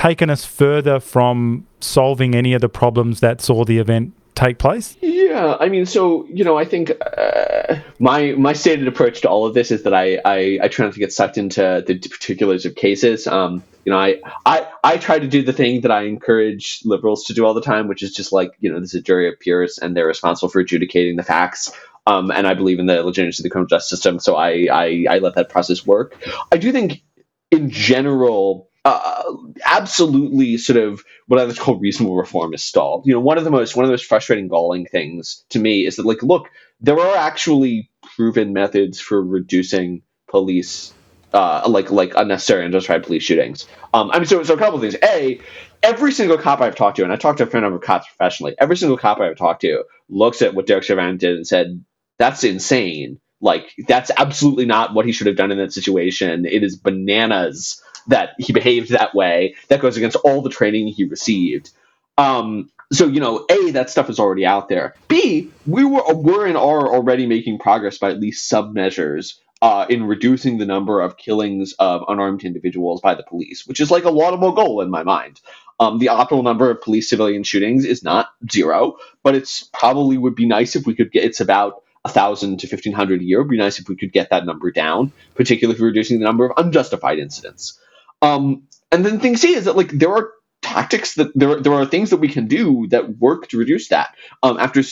taken 0.01 0.31
us 0.31 0.43
further 0.43 0.99
from 0.99 1.67
solving 1.79 2.33
any 2.33 2.53
of 2.53 2.61
the 2.61 2.69
problems 2.69 3.19
that 3.19 3.39
saw 3.39 3.63
the 3.63 3.77
event 3.77 4.13
take 4.33 4.57
place? 4.57 4.97
Yeah, 5.01 5.57
I 5.59 5.69
mean, 5.69 5.85
so 5.85 6.25
you 6.27 6.43
know, 6.43 6.57
I 6.57 6.65
think 6.65 6.91
uh, 7.17 7.75
my 7.99 8.31
my 8.31 8.53
stated 8.53 8.87
approach 8.87 9.21
to 9.21 9.29
all 9.29 9.45
of 9.45 9.53
this 9.53 9.69
is 9.69 9.83
that 9.83 9.93
I, 9.93 10.19
I 10.25 10.59
I 10.63 10.67
try 10.69 10.85
not 10.85 10.93
to 10.95 10.99
get 10.99 11.13
sucked 11.13 11.37
into 11.37 11.83
the 11.85 11.99
particulars 11.99 12.65
of 12.65 12.73
cases. 12.75 13.27
Um, 13.27 13.63
you 13.85 13.91
know, 13.91 13.99
I, 13.99 14.19
I 14.45 14.67
I 14.83 14.97
try 14.97 15.19
to 15.19 15.27
do 15.27 15.43
the 15.43 15.53
thing 15.53 15.81
that 15.81 15.91
I 15.91 16.03
encourage 16.03 16.81
liberals 16.83 17.25
to 17.25 17.33
do 17.33 17.45
all 17.45 17.53
the 17.53 17.61
time, 17.61 17.87
which 17.87 18.01
is 18.01 18.11
just 18.11 18.33
like 18.33 18.51
you 18.59 18.71
know, 18.71 18.79
this 18.79 18.95
is 18.95 19.01
a 19.01 19.03
jury 19.03 19.29
of 19.29 19.39
peers, 19.39 19.77
and 19.77 19.95
they're 19.95 20.07
responsible 20.07 20.49
for 20.49 20.59
adjudicating 20.59 21.15
the 21.15 21.23
facts. 21.23 21.71
Um, 22.07 22.31
and 22.31 22.47
I 22.47 22.55
believe 22.55 22.79
in 22.79 22.87
the 22.87 23.03
legitimacy 23.03 23.41
of 23.41 23.43
the 23.43 23.51
criminal 23.51 23.67
justice 23.67 23.89
system, 23.91 24.17
so 24.17 24.35
I, 24.35 24.67
I 24.71 25.05
I 25.07 25.17
let 25.19 25.35
that 25.35 25.49
process 25.49 25.85
work. 25.85 26.17
I 26.51 26.57
do 26.57 26.71
think, 26.71 27.03
in 27.51 27.69
general, 27.69 28.70
uh, 28.83 29.23
absolutely 29.65 30.57
sort 30.57 30.77
of 30.77 31.03
what 31.27 31.39
I 31.39 31.45
would 31.45 31.57
call 31.57 31.79
reasonable 31.79 32.15
reform 32.15 32.53
is 32.53 32.63
stalled. 32.63 33.05
You 33.05 33.13
know, 33.13 33.19
one 33.19 33.37
of 33.37 33.43
the 33.43 33.51
most 33.51 33.75
one 33.75 33.85
of 33.85 33.89
the 33.89 33.93
most 33.93 34.05
frustrating, 34.05 34.47
galling 34.47 34.85
things 34.87 35.45
to 35.49 35.59
me 35.59 35.85
is 35.85 35.97
that 35.97 36.05
like, 36.05 36.23
look, 36.23 36.49
there 36.79 36.99
are 36.99 37.15
actually 37.15 37.89
proven 38.15 38.53
methods 38.53 38.99
for 38.99 39.21
reducing 39.23 40.01
police. 40.29 40.93
Uh, 41.33 41.63
like 41.65 41.89
like 41.91 42.11
unnecessary 42.17 42.65
unjustified 42.65 43.03
police 43.03 43.23
shootings. 43.23 43.65
Um, 43.93 44.11
I 44.11 44.17
mean, 44.17 44.25
so 44.25 44.43
so 44.43 44.55
a 44.55 44.57
couple 44.57 44.75
of 44.75 44.81
things. 44.81 44.97
A, 45.01 45.39
every 45.81 46.11
single 46.11 46.37
cop 46.37 46.59
I've 46.59 46.75
talked 46.75 46.97
to, 46.97 47.05
and 47.05 47.13
I 47.13 47.15
talked 47.15 47.37
to 47.37 47.45
a 47.45 47.47
fair 47.47 47.61
number 47.61 47.77
of 47.77 47.83
cops 47.83 48.05
professionally. 48.07 48.53
Every 48.59 48.75
single 48.75 48.97
cop 48.97 49.21
I've 49.21 49.37
talked 49.37 49.61
to 49.61 49.85
looks 50.09 50.41
at 50.41 50.53
what 50.55 50.67
Derek 50.67 50.83
Chauvin 50.83 51.15
did 51.15 51.37
and 51.37 51.47
said, 51.47 51.85
"That's 52.19 52.43
insane. 52.43 53.21
Like 53.39 53.73
that's 53.87 54.11
absolutely 54.17 54.65
not 54.65 54.93
what 54.93 55.05
he 55.05 55.13
should 55.13 55.27
have 55.27 55.37
done 55.37 55.53
in 55.53 55.57
that 55.59 55.71
situation. 55.71 56.45
It 56.45 56.63
is 56.63 56.75
bananas 56.75 57.81
that 58.07 58.31
he 58.39 58.53
behaved 58.53 58.89
that 58.91 59.15
way. 59.15 59.55
That 59.69 59.81
goes 59.81 59.97
against 59.97 60.17
all 60.17 60.41
the 60.41 60.49
training 60.49 60.87
he 60.87 61.05
received. 61.05 61.71
Um, 62.17 62.69
so 62.91 63.07
you 63.07 63.19
know, 63.19 63.45
a 63.49 63.71
that 63.71 63.89
stuff 63.89 64.09
is 64.09 64.19
already 64.19 64.45
out 64.45 64.69
there. 64.69 64.95
B 65.07 65.49
we 65.65 65.83
were 65.85 66.03
were 66.13 66.45
and 66.45 66.57
are 66.57 66.93
already 66.93 67.25
making 67.25 67.59
progress 67.59 67.97
by 67.97 68.11
at 68.11 68.19
least 68.19 68.47
sub 68.49 68.73
measures 68.73 69.39
uh, 69.61 69.85
in 69.89 70.03
reducing 70.03 70.57
the 70.57 70.65
number 70.65 71.01
of 71.01 71.17
killings 71.17 71.73
of 71.79 72.03
unarmed 72.07 72.43
individuals 72.43 73.01
by 73.01 73.15
the 73.15 73.23
police, 73.23 73.65
which 73.67 73.79
is 73.79 73.91
like 73.91 74.03
a 74.03 74.09
laudable 74.09 74.51
goal 74.51 74.81
in 74.81 74.89
my 74.89 75.03
mind. 75.03 75.39
Um, 75.79 75.99
the 75.99 76.07
optimal 76.07 76.43
number 76.43 76.69
of 76.69 76.81
police 76.81 77.09
civilian 77.09 77.43
shootings 77.43 77.85
is 77.85 78.03
not 78.03 78.29
zero, 78.51 78.97
but 79.23 79.35
it's 79.35 79.63
probably 79.73 80.17
would 80.17 80.35
be 80.35 80.45
nice 80.45 80.75
if 80.75 80.85
we 80.85 80.95
could 80.95 81.11
get. 81.11 81.23
It's 81.23 81.41
about 81.41 81.83
thousand 82.07 82.59
to 82.59 82.67
fifteen 82.67 82.93
hundred 82.93 83.21
a 83.21 83.23
year. 83.23 83.39
It 83.39 83.43
would 83.43 83.51
be 83.51 83.57
nice 83.57 83.79
if 83.79 83.87
we 83.87 83.95
could 83.95 84.11
get 84.11 84.29
that 84.31 84.45
number 84.45 84.71
down, 84.71 85.11
particularly 85.35 85.77
for 85.77 85.85
reducing 85.85 86.19
the 86.19 86.25
number 86.25 86.45
of 86.45 86.53
unjustified 86.57 87.19
incidents. 87.19 87.79
Um, 88.21 88.63
and 88.91 89.05
then 89.05 89.19
thing 89.19 89.37
C 89.37 89.55
is 89.55 89.65
that 89.65 89.75
like 89.75 89.89
there 89.89 90.11
are 90.11 90.31
tactics 90.61 91.15
that 91.15 91.31
there 91.35 91.59
there 91.59 91.73
are 91.73 91.85
things 91.85 92.09
that 92.11 92.17
we 92.17 92.27
can 92.27 92.47
do 92.47 92.87
that 92.87 93.17
work 93.17 93.47
to 93.49 93.57
reduce 93.57 93.89
that. 93.89 94.15
Um, 94.43 94.57
after 94.57 94.83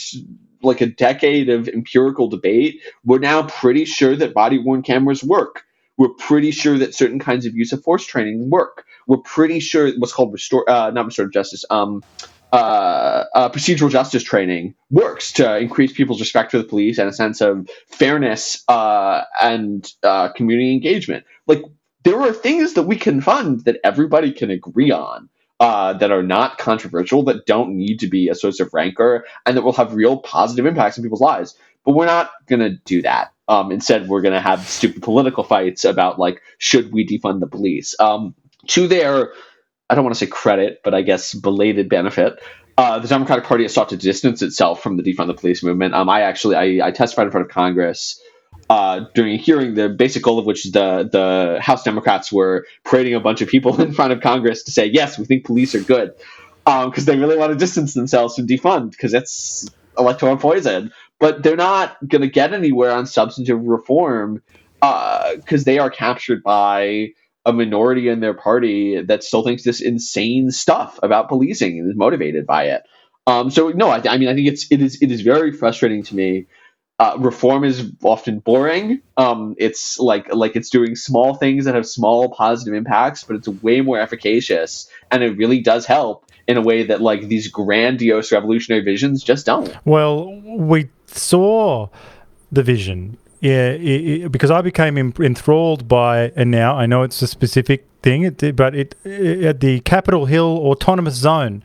like 0.62 0.80
a 0.80 0.86
decade 0.86 1.48
of 1.48 1.68
empirical 1.68 2.28
debate, 2.28 2.82
we're 3.04 3.18
now 3.18 3.44
pretty 3.44 3.84
sure 3.84 4.16
that 4.16 4.34
body 4.34 4.58
worn 4.58 4.82
cameras 4.82 5.24
work. 5.24 5.62
We're 5.96 6.14
pretty 6.18 6.50
sure 6.50 6.78
that 6.78 6.94
certain 6.94 7.18
kinds 7.18 7.46
of 7.46 7.54
use 7.54 7.72
of 7.72 7.82
force 7.82 8.06
training 8.06 8.50
work. 8.50 8.84
We're 9.06 9.18
pretty 9.18 9.60
sure 9.60 9.90
what's 9.98 10.12
called 10.12 10.32
restore, 10.32 10.68
uh, 10.68 10.90
not 10.90 11.06
restorative 11.06 11.32
justice, 11.32 11.64
um, 11.70 12.02
uh, 12.52 13.24
uh, 13.34 13.48
procedural 13.50 13.90
justice 13.90 14.22
training 14.22 14.74
works 14.90 15.32
to 15.32 15.58
increase 15.58 15.92
people's 15.92 16.20
respect 16.20 16.50
for 16.50 16.58
the 16.58 16.64
police 16.64 16.98
and 16.98 17.08
a 17.08 17.12
sense 17.12 17.40
of 17.40 17.68
fairness 17.88 18.64
uh, 18.68 19.22
and 19.40 19.92
uh, 20.02 20.30
community 20.32 20.72
engagement. 20.72 21.24
Like 21.46 21.62
there 22.02 22.20
are 22.20 22.32
things 22.32 22.74
that 22.74 22.84
we 22.84 22.96
can 22.96 23.20
fund 23.20 23.64
that 23.64 23.78
everybody 23.84 24.32
can 24.32 24.50
agree 24.50 24.90
on. 24.90 25.28
Uh, 25.58 25.92
that 25.92 26.10
are 26.10 26.22
not 26.22 26.56
controversial, 26.56 27.22
that 27.24 27.44
don't 27.44 27.76
need 27.76 28.00
to 28.00 28.06
be 28.06 28.30
a 28.30 28.34
source 28.34 28.60
of 28.60 28.72
rancor, 28.72 29.26
and 29.44 29.58
that 29.58 29.62
will 29.62 29.74
have 29.74 29.92
real 29.92 30.16
positive 30.16 30.64
impacts 30.64 30.96
in 30.96 31.02
people's 31.02 31.20
lives. 31.20 31.54
But 31.84 31.92
we're 31.92 32.06
not 32.06 32.30
going 32.46 32.60
to 32.60 32.78
do 32.86 33.02
that. 33.02 33.34
Um, 33.46 33.70
instead, 33.70 34.08
we're 34.08 34.22
going 34.22 34.32
to 34.32 34.40
have 34.40 34.66
stupid 34.66 35.02
political 35.02 35.44
fights 35.44 35.84
about, 35.84 36.18
like, 36.18 36.40
should 36.56 36.90
we 36.90 37.06
defund 37.06 37.40
the 37.40 37.46
police? 37.46 37.94
Um, 38.00 38.34
to 38.68 38.88
their, 38.88 39.34
I 39.90 39.94
don't 39.94 40.04
want 40.04 40.14
to 40.14 40.18
say 40.24 40.30
credit, 40.30 40.80
but 40.82 40.94
I 40.94 41.02
guess 41.02 41.34
belated 41.34 41.90
benefit, 41.90 42.40
uh, 42.78 43.00
the 43.00 43.08
Democratic 43.08 43.44
Party 43.44 43.64
has 43.64 43.74
sought 43.74 43.90
to 43.90 43.98
distance 43.98 44.40
itself 44.40 44.82
from 44.82 44.96
the 44.96 45.02
defund 45.02 45.26
the 45.26 45.34
police 45.34 45.62
movement. 45.62 45.92
Um, 45.94 46.08
I 46.08 46.22
actually 46.22 46.56
I, 46.56 46.86
I 46.86 46.90
testified 46.90 47.26
in 47.26 47.32
front 47.32 47.44
of 47.44 47.52
Congress 47.52 48.18
uh, 48.70 49.06
during 49.16 49.34
a 49.34 49.36
hearing, 49.36 49.74
the 49.74 49.88
basic 49.88 50.22
goal 50.22 50.38
of 50.38 50.46
which 50.46 50.62
the 50.70 51.08
the 51.10 51.58
House 51.60 51.82
Democrats 51.82 52.30
were 52.30 52.66
parading 52.84 53.14
a 53.14 53.20
bunch 53.20 53.42
of 53.42 53.48
people 53.48 53.78
in 53.82 53.92
front 53.92 54.12
of 54.12 54.20
Congress 54.20 54.62
to 54.62 54.70
say, 54.70 54.86
yes, 54.86 55.18
we 55.18 55.24
think 55.24 55.44
police 55.44 55.74
are 55.74 55.80
good, 55.82 56.12
because 56.64 56.98
um, 56.98 57.04
they 57.04 57.18
really 57.18 57.36
want 57.36 57.52
to 57.52 57.58
distance 57.58 57.94
themselves 57.94 58.36
from 58.36 58.46
defund 58.46 58.92
because 58.92 59.12
it's 59.12 59.68
electoral 59.98 60.36
poison. 60.36 60.92
But 61.18 61.42
they're 61.42 61.56
not 61.56 61.96
going 62.06 62.22
to 62.22 62.28
get 62.28 62.54
anywhere 62.54 62.92
on 62.92 63.06
substantive 63.06 63.60
reform 63.60 64.40
because 64.80 65.62
uh, 65.62 65.64
they 65.66 65.78
are 65.78 65.90
captured 65.90 66.42
by 66.44 67.08
a 67.44 67.52
minority 67.52 68.08
in 68.08 68.20
their 68.20 68.34
party 68.34 69.02
that 69.02 69.24
still 69.24 69.42
thinks 69.42 69.64
this 69.64 69.80
insane 69.80 70.52
stuff 70.52 70.98
about 71.02 71.28
policing 71.28 71.80
and 71.80 71.90
is 71.90 71.96
motivated 71.96 72.46
by 72.46 72.66
it. 72.66 72.82
Um, 73.26 73.50
so 73.50 73.70
no, 73.70 73.90
I, 73.90 74.00
I 74.08 74.16
mean 74.16 74.28
I 74.28 74.34
think 74.34 74.46
it's 74.46 74.70
it 74.70 74.80
is 74.80 75.02
it 75.02 75.10
is 75.10 75.22
very 75.22 75.52
frustrating 75.52 76.04
to 76.04 76.14
me 76.14 76.46
uh, 77.00 77.16
reform 77.18 77.64
is 77.64 77.90
often 78.02 78.40
boring. 78.40 79.00
Um, 79.16 79.54
it's 79.58 79.98
like 79.98 80.32
like 80.34 80.54
it's 80.54 80.68
doing 80.68 80.94
small 80.94 81.34
things 81.34 81.64
that 81.64 81.74
have 81.74 81.86
small 81.86 82.28
positive 82.28 82.74
impacts, 82.74 83.24
but 83.24 83.36
it's 83.36 83.48
way 83.48 83.80
more 83.80 83.98
efficacious, 83.98 84.86
and 85.10 85.22
it 85.22 85.30
really 85.38 85.60
does 85.60 85.86
help 85.86 86.26
in 86.46 86.58
a 86.58 86.60
way 86.60 86.82
that 86.84 87.00
like 87.00 87.28
these 87.28 87.48
grandiose 87.48 88.30
revolutionary 88.30 88.84
visions 88.84 89.24
just 89.24 89.46
don't. 89.46 89.74
Well, 89.86 90.42
we 90.44 90.90
saw 91.06 91.88
the 92.52 92.62
vision, 92.62 93.16
yeah, 93.40 93.70
it, 93.70 94.24
it, 94.24 94.32
because 94.32 94.50
I 94.50 94.60
became 94.60 94.98
enthralled 94.98 95.88
by, 95.88 96.32
and 96.36 96.50
now 96.50 96.76
I 96.76 96.84
know 96.84 97.02
it's 97.02 97.22
a 97.22 97.26
specific 97.26 97.86
thing, 98.02 98.28
but 98.54 98.74
it, 98.74 98.94
at 99.06 99.60
the 99.60 99.80
Capitol 99.80 100.26
Hill 100.26 100.58
Autonomous 100.58 101.14
Zone 101.14 101.64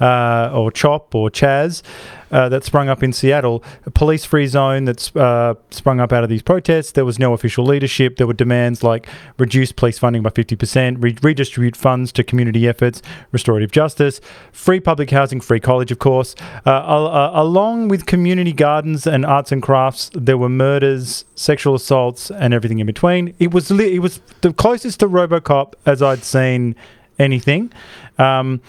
uh, 0.00 0.50
or 0.54 0.70
CHOP 0.70 1.12
or 1.12 1.28
CHAZ 1.28 1.82
uh, 2.30 2.48
that 2.48 2.64
sprung 2.64 2.88
up 2.88 3.02
in 3.02 3.12
Seattle, 3.12 3.62
a 3.84 3.90
police 3.90 4.24
free 4.24 4.46
zone 4.46 4.84
that's 4.84 5.14
uh, 5.16 5.54
sprung 5.70 6.00
up 6.00 6.12
out 6.12 6.24
of 6.24 6.30
these 6.30 6.42
protests. 6.42 6.92
There 6.92 7.04
was 7.04 7.18
no 7.18 7.32
official 7.32 7.64
leadership. 7.64 8.16
There 8.16 8.26
were 8.26 8.34
demands 8.34 8.82
like 8.82 9.06
reduce 9.38 9.72
police 9.72 9.98
funding 9.98 10.22
by 10.22 10.30
50%, 10.30 11.02
re- 11.02 11.16
redistribute 11.22 11.76
funds 11.76 12.12
to 12.12 12.24
community 12.24 12.68
efforts, 12.68 13.02
restorative 13.32 13.70
justice, 13.70 14.20
free 14.52 14.80
public 14.80 15.10
housing, 15.10 15.40
free 15.40 15.60
college, 15.60 15.90
of 15.90 15.98
course. 15.98 16.34
Uh, 16.64 16.70
uh, 16.70 17.30
along 17.34 17.88
with 17.88 18.06
community 18.06 18.52
gardens 18.52 19.06
and 19.06 19.24
arts 19.24 19.52
and 19.52 19.62
crafts, 19.62 20.10
there 20.14 20.38
were 20.38 20.48
murders, 20.48 21.24
sexual 21.34 21.74
assaults, 21.74 22.30
and 22.30 22.52
everything 22.54 22.78
in 22.78 22.86
between. 22.86 23.34
It 23.38 23.52
was, 23.52 23.70
li- 23.70 23.94
it 23.94 24.00
was 24.00 24.20
the 24.40 24.52
closest 24.52 25.00
to 25.00 25.08
Robocop 25.08 25.74
as 25.84 26.02
I'd 26.02 26.24
seen 26.24 26.74
anything. 27.18 27.72
Um, 28.18 28.60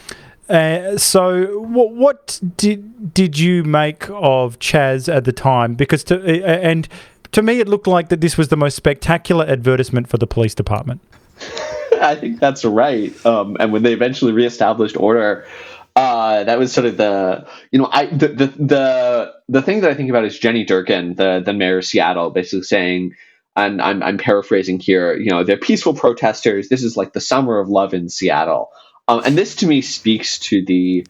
Uh, 0.50 0.98
so, 0.98 1.60
what, 1.60 1.92
what 1.92 2.40
did 2.56 3.14
did 3.14 3.38
you 3.38 3.64
make 3.64 4.10
of 4.10 4.60
Chaz 4.60 5.14
at 5.14 5.26
the 5.26 5.34
time? 5.34 5.76
Because 5.76 6.04
to 6.06 6.16
uh, 6.16 6.48
and 6.48 6.88
to 7.34 7.42
me, 7.42 7.60
it 7.60 7.68
looked 7.68 7.88
like 7.88 8.10
that 8.10 8.22
this 8.22 8.38
was 8.38 8.48
the 8.48 8.56
most 8.56 8.76
spectacular 8.76 9.46
advertisement 9.46 10.08
for 10.08 10.18
the 10.18 10.28
police 10.28 10.56
department. 10.56 11.02
I 12.02 12.16
think 12.16 12.40
that's 12.40 12.64
right. 12.64 13.14
Um, 13.26 13.58
and 13.60 13.74
when 13.74 13.84
they 13.84 13.92
eventually 13.92 14.32
reestablished 14.32 14.96
order, 14.98 15.46
uh, 15.96 16.44
that 16.44 16.60
was 16.60 16.72
sort 16.72 16.86
of 16.86 16.98
the 16.98 17.46
you 17.72 17.80
know 17.80 17.90
I 17.92 18.06
the, 18.06 18.28
the 18.30 18.48
the 18.48 19.34
the 19.50 19.62
thing 19.62 19.82
that 19.82 19.92
I 19.92 19.96
think 19.96 20.10
about 20.10 20.24
is 20.24 20.40
Jenny 20.40 20.66
Durkan, 20.66 21.18
the 21.18 21.42
the 21.46 21.54
mayor 21.54 21.80
of 21.80 21.86
Seattle, 21.86 22.30
basically 22.30 22.64
saying. 22.64 23.16
And 23.56 23.82
I'm, 23.82 24.04
I'm 24.04 24.20
paraphrasing 24.20 24.80
here. 24.80 25.18
You 25.18 25.32
know, 25.32 25.44
they're 25.44 25.58
peaceful 25.58 25.96
protesters. 25.96 26.70
This 26.70 26.84
is 26.84 26.96
like 26.96 27.14
the 27.14 27.20
summer 27.20 27.58
of 27.58 27.68
love 27.68 27.92
in 27.92 28.08
Seattle. 28.08 28.70
Um, 29.08 29.22
and 29.26 29.38
this 29.38 29.56
to 29.58 29.68
me 29.68 29.82
speaks 29.82 30.40
to 30.40 30.64
the 30.64 31.06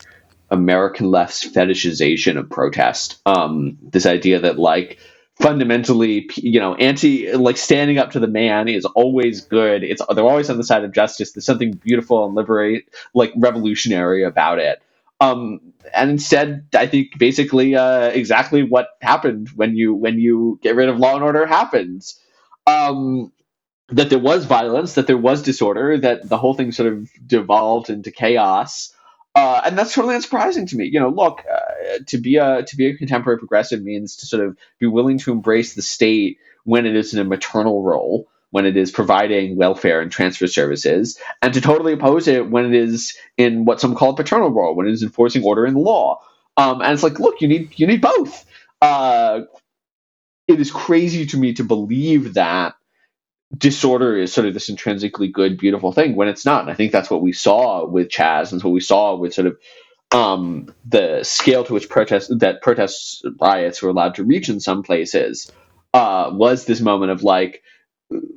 American 0.49 1.09
left's 1.11 1.47
fetishization 1.47 2.37
of 2.37 2.49
protest. 2.49 3.19
Um, 3.25 3.77
this 3.81 4.05
idea 4.05 4.39
that 4.41 4.59
like 4.59 4.99
fundamentally, 5.39 6.29
you 6.35 6.59
know, 6.59 6.75
anti 6.75 7.31
like 7.33 7.57
standing 7.57 7.97
up 7.97 8.11
to 8.11 8.19
the 8.19 8.27
man 8.27 8.67
is 8.67 8.85
always 8.85 9.41
good. 9.41 9.83
It's 9.83 10.01
they're 10.13 10.23
always 10.23 10.49
on 10.49 10.57
the 10.57 10.63
side 10.63 10.83
of 10.83 10.93
justice. 10.93 11.33
There's 11.33 11.45
something 11.45 11.71
beautiful 11.71 12.25
and 12.25 12.35
liberate 12.35 12.89
like 13.13 13.33
revolutionary 13.35 14.23
about 14.23 14.59
it. 14.59 14.81
Um, 15.19 15.73
and 15.93 16.11
instead, 16.11 16.67
I 16.75 16.85
think 16.85 17.17
basically 17.17 17.75
uh, 17.75 18.09
exactly 18.09 18.63
what 18.63 18.89
happened 19.01 19.49
when 19.55 19.75
you 19.75 19.93
when 19.93 20.19
you 20.19 20.59
get 20.61 20.75
rid 20.75 20.89
of 20.89 20.99
law 20.99 21.15
and 21.15 21.23
order 21.23 21.45
happens. 21.45 22.19
Um, 22.67 23.31
that 23.89 24.09
there 24.09 24.19
was 24.19 24.45
violence, 24.45 24.95
that 24.95 25.07
there 25.07 25.17
was 25.17 25.41
disorder, 25.41 25.97
that 25.97 26.27
the 26.27 26.37
whole 26.37 26.53
thing 26.53 26.71
sort 26.71 26.91
of 26.91 27.09
devolved 27.25 27.89
into 27.89 28.11
chaos. 28.11 28.93
Uh, 29.35 29.61
and 29.65 29.77
that's 29.77 29.93
totally 29.93 30.15
unsurprising 30.15 30.67
to 30.69 30.75
me. 30.75 30.85
You 30.85 30.99
know, 30.99 31.09
look, 31.09 31.43
uh, 31.49 31.99
to 32.07 32.17
be 32.17 32.37
a 32.37 32.63
to 32.63 32.75
be 32.75 32.87
a 32.87 32.97
contemporary 32.97 33.37
progressive 33.39 33.83
means 33.83 34.17
to 34.17 34.25
sort 34.25 34.43
of 34.43 34.57
be 34.79 34.87
willing 34.87 35.19
to 35.19 35.31
embrace 35.31 35.75
the 35.75 35.81
state 35.83 36.39
when 36.63 36.85
it 36.85 36.95
is 36.95 37.13
in 37.13 37.19
a 37.19 37.23
maternal 37.23 37.83
role, 37.83 38.27
when 38.49 38.65
it 38.65 38.75
is 38.75 38.91
providing 38.91 39.55
welfare 39.55 40.01
and 40.01 40.11
transfer 40.11 40.47
services, 40.47 41.19
and 41.41 41.53
to 41.53 41.61
totally 41.61 41.93
oppose 41.93 42.27
it 42.27 42.49
when 42.49 42.65
it 42.65 42.73
is 42.73 43.15
in 43.37 43.65
what 43.65 43.79
some 43.79 43.95
call 43.95 44.11
a 44.11 44.15
paternal 44.15 44.49
role, 44.49 44.75
when 44.75 44.87
it 44.87 44.91
is 44.93 45.03
enforcing 45.03 45.43
order 45.43 45.65
and 45.65 45.77
law. 45.77 46.19
Um, 46.57 46.81
and 46.81 46.91
it's 46.91 47.03
like, 47.03 47.19
look, 47.19 47.39
you 47.39 47.47
need 47.47 47.79
you 47.79 47.85
need 47.87 48.01
both. 48.01 48.43
Uh, 48.81 49.41
it 50.47 50.61
is 50.61 50.71
crazy 50.71 51.27
to 51.27 51.37
me 51.37 51.53
to 51.55 51.65
believe 51.65 52.35
that 52.35 52.75
disorder 53.55 54.17
is 54.17 54.33
sort 54.33 54.47
of 54.47 54.53
this 54.53 54.69
intrinsically 54.69 55.27
good, 55.27 55.57
beautiful 55.57 55.91
thing 55.91 56.15
when 56.15 56.27
it's 56.27 56.45
not. 56.45 56.61
And 56.61 56.69
I 56.69 56.73
think 56.73 56.91
that's 56.91 57.09
what 57.09 57.21
we 57.21 57.33
saw 57.33 57.85
with 57.85 58.09
Chaz, 58.09 58.51
and 58.51 58.61
what 58.63 58.71
we 58.71 58.81
saw 58.81 59.15
with 59.15 59.33
sort 59.33 59.47
of 59.47 59.57
um, 60.11 60.73
the 60.85 61.23
scale 61.23 61.63
to 61.65 61.73
which 61.73 61.89
protests 61.89 62.31
that 62.39 62.61
protests 62.61 63.23
riots 63.39 63.81
were 63.81 63.89
allowed 63.89 64.15
to 64.15 64.23
reach 64.23 64.49
in 64.49 64.59
some 64.59 64.83
places 64.83 65.51
uh, 65.93 66.29
was 66.33 66.65
this 66.65 66.81
moment 66.81 67.11
of 67.11 67.23
like 67.23 67.61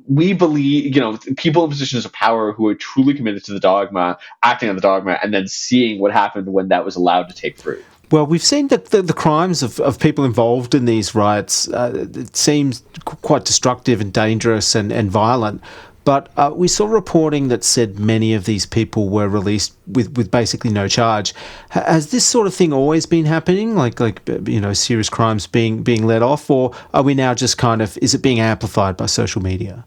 we 0.07 0.33
believe, 0.33 0.93
you 0.93 1.01
know, 1.01 1.17
people 1.37 1.63
in 1.63 1.69
positions 1.69 2.05
of 2.05 2.11
power 2.11 2.51
who 2.51 2.67
are 2.67 2.75
truly 2.75 3.13
committed 3.13 3.45
to 3.45 3.53
the 3.53 3.59
dogma, 3.59 4.17
acting 4.43 4.69
on 4.69 4.75
the 4.75 4.81
dogma, 4.81 5.17
and 5.23 5.33
then 5.33 5.47
seeing 5.47 5.99
what 5.99 6.11
happened 6.11 6.51
when 6.51 6.69
that 6.69 6.83
was 6.83 6.97
allowed 6.97 7.29
to 7.29 7.35
take 7.35 7.57
fruit. 7.57 7.85
Well, 8.11 8.25
we've 8.25 8.43
seen 8.43 8.67
that 8.67 8.87
the, 8.87 9.01
the, 9.01 9.13
crimes 9.13 9.63
of, 9.63 9.79
of 9.79 9.97
people 9.97 10.25
involved 10.25 10.75
in 10.75 10.83
these 10.83 11.15
riots 11.15 11.69
uh, 11.69 12.07
it 12.13 12.35
seems 12.35 12.83
quite 13.05 13.45
destructive 13.45 14.01
and 14.01 14.11
dangerous 14.11 14.75
and, 14.75 14.91
and 14.91 15.09
violent. 15.09 15.61
But 16.03 16.29
uh, 16.35 16.51
we 16.53 16.67
saw 16.67 16.87
reporting 16.87 17.47
that 17.49 17.63
said 17.63 17.99
many 17.99 18.33
of 18.33 18.45
these 18.45 18.65
people 18.65 19.09
were 19.09 19.29
released 19.29 19.75
with, 19.87 20.17
with 20.17 20.31
basically 20.31 20.71
no 20.71 20.87
charge. 20.87 21.33
H- 21.75 21.83
has 21.85 22.11
this 22.11 22.25
sort 22.25 22.47
of 22.47 22.55
thing 22.55 22.73
always 22.73 23.05
been 23.05 23.25
happening, 23.25 23.75
like 23.75 23.99
like 23.99 24.27
you 24.47 24.59
know 24.59 24.73
serious 24.73 25.09
crimes 25.09 25.45
being 25.45 25.83
being 25.83 26.05
let 26.07 26.23
off, 26.23 26.49
or 26.49 26.73
are 26.93 27.03
we 27.03 27.13
now 27.13 27.35
just 27.35 27.59
kind 27.59 27.83
of 27.83 27.99
is 27.99 28.15
it 28.15 28.23
being 28.23 28.39
amplified 28.39 28.97
by 28.97 29.05
social 29.05 29.43
media? 29.43 29.85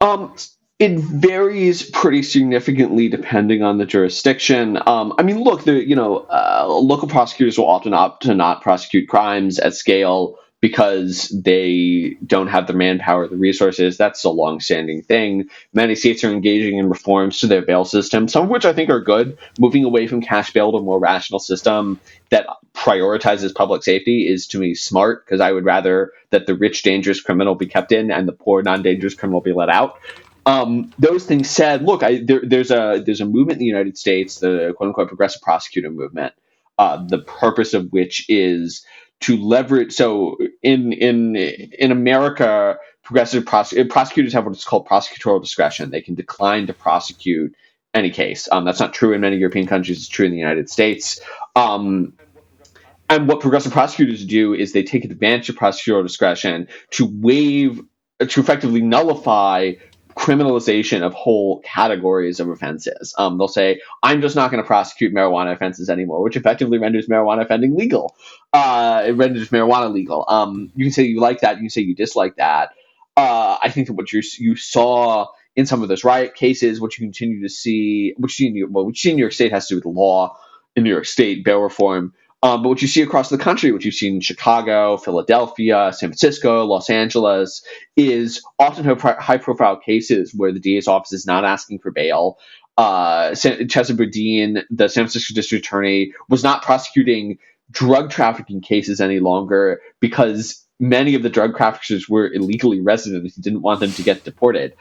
Um, 0.00 0.32
it 0.78 0.96
varies 0.98 1.88
pretty 1.90 2.22
significantly 2.22 3.08
depending 3.08 3.62
on 3.62 3.78
the 3.78 3.86
jurisdiction. 3.86 4.78
Um, 4.86 5.12
I 5.18 5.22
mean, 5.22 5.42
look, 5.42 5.64
the 5.64 5.86
you 5.86 5.96
know 5.96 6.18
uh, 6.30 6.66
local 6.68 7.08
prosecutors 7.08 7.58
will 7.58 7.68
often 7.68 7.94
opt 7.94 8.24
to 8.24 8.34
not 8.34 8.62
prosecute 8.62 9.08
crimes 9.08 9.58
at 9.58 9.74
scale 9.74 10.38
because 10.60 11.28
they 11.44 12.16
don't 12.26 12.48
have 12.48 12.66
the 12.66 12.72
manpower, 12.72 13.28
the 13.28 13.36
resources. 13.36 13.96
That's 13.96 14.24
a 14.24 14.30
long-standing 14.30 15.02
thing. 15.02 15.48
Many 15.72 15.94
states 15.94 16.24
are 16.24 16.32
engaging 16.32 16.78
in 16.78 16.88
reforms 16.88 17.38
to 17.40 17.46
their 17.46 17.62
bail 17.62 17.84
system, 17.84 18.26
some 18.26 18.44
of 18.44 18.48
which 18.48 18.64
I 18.64 18.72
think 18.72 18.90
are 18.90 19.00
good. 19.00 19.38
Moving 19.60 19.84
away 19.84 20.08
from 20.08 20.20
cash 20.20 20.52
bail 20.52 20.72
to 20.72 20.78
a 20.78 20.82
more 20.82 20.98
rational 20.98 21.38
system 21.38 22.00
that 22.30 22.48
prioritizes 22.74 23.54
public 23.54 23.84
safety 23.84 24.26
is 24.28 24.48
to 24.48 24.58
me 24.58 24.74
smart 24.74 25.24
because 25.24 25.40
I 25.40 25.52
would 25.52 25.64
rather 25.64 26.12
that 26.30 26.46
the 26.46 26.56
rich, 26.56 26.82
dangerous 26.82 27.20
criminal 27.20 27.54
be 27.54 27.66
kept 27.66 27.92
in 27.92 28.10
and 28.10 28.26
the 28.26 28.32
poor, 28.32 28.60
non-dangerous 28.62 29.14
criminal 29.14 29.40
be 29.40 29.52
let 29.52 29.68
out. 29.68 29.98
Um, 30.48 30.94
those 30.98 31.26
things 31.26 31.50
said, 31.50 31.82
look, 31.82 32.02
I, 32.02 32.22
there, 32.24 32.40
there's 32.42 32.70
a 32.70 33.02
there's 33.04 33.20
a 33.20 33.26
movement 33.26 33.56
in 33.56 33.58
the 33.58 33.66
United 33.66 33.98
States, 33.98 34.38
the 34.38 34.72
quote 34.76 34.88
unquote 34.88 35.08
progressive 35.08 35.42
prosecutor 35.42 35.90
movement, 35.90 36.32
uh, 36.78 37.04
the 37.06 37.18
purpose 37.18 37.74
of 37.74 37.88
which 37.90 38.24
is 38.30 38.84
to 39.20 39.36
leverage. 39.36 39.92
So 39.92 40.38
in 40.62 40.94
in 40.94 41.36
in 41.36 41.92
America, 41.92 42.78
progressive 43.04 43.44
prose- 43.44 43.74
prosecutors 43.90 44.32
have 44.32 44.46
what's 44.46 44.64
called 44.64 44.88
prosecutorial 44.88 45.42
discretion. 45.42 45.90
They 45.90 46.00
can 46.00 46.14
decline 46.14 46.66
to 46.68 46.72
prosecute 46.72 47.54
any 47.92 48.10
case. 48.10 48.48
Um, 48.50 48.64
that's 48.64 48.80
not 48.80 48.94
true 48.94 49.12
in 49.12 49.20
many 49.20 49.36
European 49.36 49.66
countries. 49.66 49.98
It's 49.98 50.08
true 50.08 50.24
in 50.26 50.32
the 50.32 50.38
United 50.38 50.70
States. 50.70 51.20
Um, 51.56 52.14
and 53.10 53.28
what 53.28 53.40
progressive 53.40 53.72
prosecutors 53.72 54.24
do 54.24 54.54
is 54.54 54.72
they 54.72 54.82
take 54.82 55.04
advantage 55.04 55.50
of 55.50 55.56
prosecutorial 55.56 56.04
discretion 56.04 56.68
to 56.92 57.06
waive, 57.06 57.82
to 58.20 58.40
effectively 58.40 58.82
nullify 58.82 59.74
criminalization 60.18 61.02
of 61.02 61.14
whole 61.14 61.60
categories 61.60 62.40
of 62.40 62.48
offenses. 62.48 63.14
Um, 63.16 63.38
they'll 63.38 63.48
say, 63.48 63.80
I'm 64.02 64.20
just 64.20 64.34
not 64.34 64.50
going 64.50 64.62
to 64.62 64.66
prosecute 64.66 65.14
marijuana 65.14 65.54
offenses 65.54 65.88
anymore, 65.88 66.22
which 66.22 66.36
effectively 66.36 66.78
renders 66.78 67.06
marijuana 67.06 67.42
offending 67.42 67.76
legal. 67.76 68.16
Uh, 68.52 69.04
it 69.06 69.12
renders 69.12 69.48
marijuana 69.50 69.92
legal. 69.92 70.24
Um, 70.28 70.72
you 70.74 70.86
can 70.86 70.92
say 70.92 71.04
you 71.04 71.20
like 71.20 71.40
that, 71.40 71.56
you 71.56 71.62
can 71.62 71.70
say 71.70 71.82
you 71.82 71.94
dislike 71.94 72.36
that. 72.36 72.70
Uh, 73.16 73.58
I 73.62 73.70
think 73.70 73.86
that 73.86 73.94
what 73.94 74.12
you 74.12 74.22
you 74.38 74.56
saw 74.56 75.26
in 75.56 75.66
some 75.66 75.82
of 75.82 75.88
those 75.88 76.04
riot 76.04 76.34
cases, 76.34 76.80
what 76.80 76.98
you 76.98 77.06
continue 77.06 77.42
to 77.42 77.48
see, 77.48 78.14
which 78.16 78.38
you 78.40 78.68
well, 78.70 78.86
which 78.86 79.04
in 79.06 79.16
New 79.16 79.22
York 79.22 79.32
State 79.32 79.52
has 79.52 79.68
to 79.68 79.74
do 79.74 79.88
with 79.88 79.96
law 79.96 80.36
in 80.76 80.84
New 80.84 80.90
York 80.90 81.06
State, 81.06 81.44
bail 81.44 81.60
reform, 81.60 82.12
um, 82.42 82.62
but 82.62 82.68
what 82.68 82.82
you 82.82 82.88
see 82.88 83.02
across 83.02 83.30
the 83.30 83.38
country, 83.38 83.72
what 83.72 83.84
you've 83.84 83.94
seen 83.94 84.16
in 84.16 84.20
Chicago, 84.20 84.96
Philadelphia, 84.96 85.92
San 85.92 86.10
Francisco, 86.10 86.64
Los 86.64 86.88
Angeles, 86.88 87.64
is 87.96 88.42
often 88.58 88.84
high 88.84 89.38
profile 89.38 89.76
cases 89.76 90.32
where 90.36 90.52
the 90.52 90.60
DA's 90.60 90.86
office 90.86 91.12
is 91.12 91.26
not 91.26 91.44
asking 91.44 91.80
for 91.80 91.90
bail. 91.90 92.38
Uh, 92.76 93.30
Chesa 93.30 93.96
Boudin, 93.96 94.62
the 94.70 94.88
San 94.88 95.02
Francisco 95.02 95.34
district 95.34 95.66
attorney, 95.66 96.12
was 96.28 96.44
not 96.44 96.62
prosecuting 96.62 97.38
drug 97.72 98.10
trafficking 98.10 98.60
cases 98.60 99.00
any 99.00 99.18
longer 99.18 99.80
because 100.00 100.64
many 100.78 101.16
of 101.16 101.24
the 101.24 101.30
drug 101.30 101.56
traffickers 101.56 102.08
were 102.08 102.32
illegally 102.32 102.80
resident. 102.80 103.30
He 103.34 103.42
didn't 103.42 103.62
want 103.62 103.80
them 103.80 103.90
to 103.92 104.02
get 104.02 104.22
deported. 104.22 104.74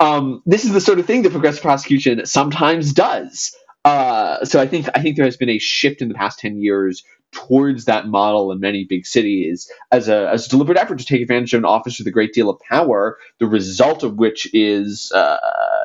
Um, 0.00 0.42
this 0.44 0.64
is 0.64 0.72
the 0.72 0.80
sort 0.80 0.98
of 0.98 1.06
thing 1.06 1.22
that 1.22 1.32
progressive 1.32 1.62
prosecution 1.62 2.26
sometimes 2.26 2.92
does. 2.92 3.54
Uh, 3.86 4.44
so 4.44 4.60
I 4.60 4.66
think 4.66 4.88
I 4.96 5.00
think 5.00 5.14
there 5.14 5.24
has 5.24 5.36
been 5.36 5.48
a 5.48 5.60
shift 5.60 6.02
in 6.02 6.08
the 6.08 6.14
past 6.14 6.40
ten 6.40 6.60
years 6.60 7.04
towards 7.30 7.84
that 7.84 8.08
model 8.08 8.50
in 8.50 8.58
many 8.58 8.84
big 8.84 9.06
cities 9.06 9.70
as 9.92 10.08
a, 10.08 10.28
as 10.28 10.46
a 10.46 10.48
deliberate 10.48 10.76
effort 10.76 10.98
to 10.98 11.04
take 11.04 11.20
advantage 11.22 11.54
of 11.54 11.58
an 11.58 11.64
office 11.64 11.98
with 11.98 12.06
a 12.08 12.10
great 12.10 12.32
deal 12.32 12.50
of 12.50 12.58
power. 12.68 13.16
The 13.38 13.46
result 13.46 14.02
of 14.02 14.16
which 14.16 14.52
is, 14.52 15.12
uh, 15.12 15.38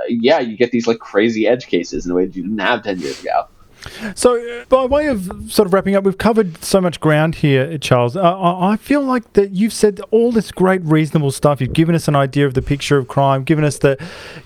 yeah, 0.09 0.39
you 0.39 0.57
get 0.57 0.71
these 0.71 0.87
like 0.87 0.97
crazy 0.97 1.47
edge 1.47 1.67
cases 1.67 2.05
in 2.05 2.11
a 2.11 2.15
way 2.15 2.25
that 2.25 2.35
you 2.35 2.41
didn't 2.41 2.57
have 2.57 2.83
ten 2.83 2.99
years 2.99 3.21
ago. 3.21 3.47
So, 4.15 4.37
uh, 4.37 4.65
by 4.65 4.85
way 4.85 5.07
of 5.07 5.51
sort 5.51 5.65
of 5.65 5.73
wrapping 5.73 5.95
up, 5.95 6.03
we've 6.03 6.17
covered 6.17 6.63
so 6.63 6.81
much 6.81 6.99
ground 6.99 7.35
here, 7.35 7.77
Charles. 7.77 8.15
Uh, 8.15 8.37
I 8.39 8.77
feel 8.77 9.01
like 9.01 9.33
that 9.33 9.51
you've 9.51 9.73
said 9.73 10.01
all 10.11 10.31
this 10.31 10.51
great, 10.51 10.81
reasonable 10.83 11.31
stuff. 11.31 11.61
You've 11.61 11.73
given 11.73 11.95
us 11.95 12.07
an 12.07 12.15
idea 12.15 12.45
of 12.45 12.53
the 12.53 12.61
picture 12.61 12.97
of 12.97 13.07
crime, 13.07 13.43
given 13.43 13.63
us 13.63 13.77
the, 13.79 13.97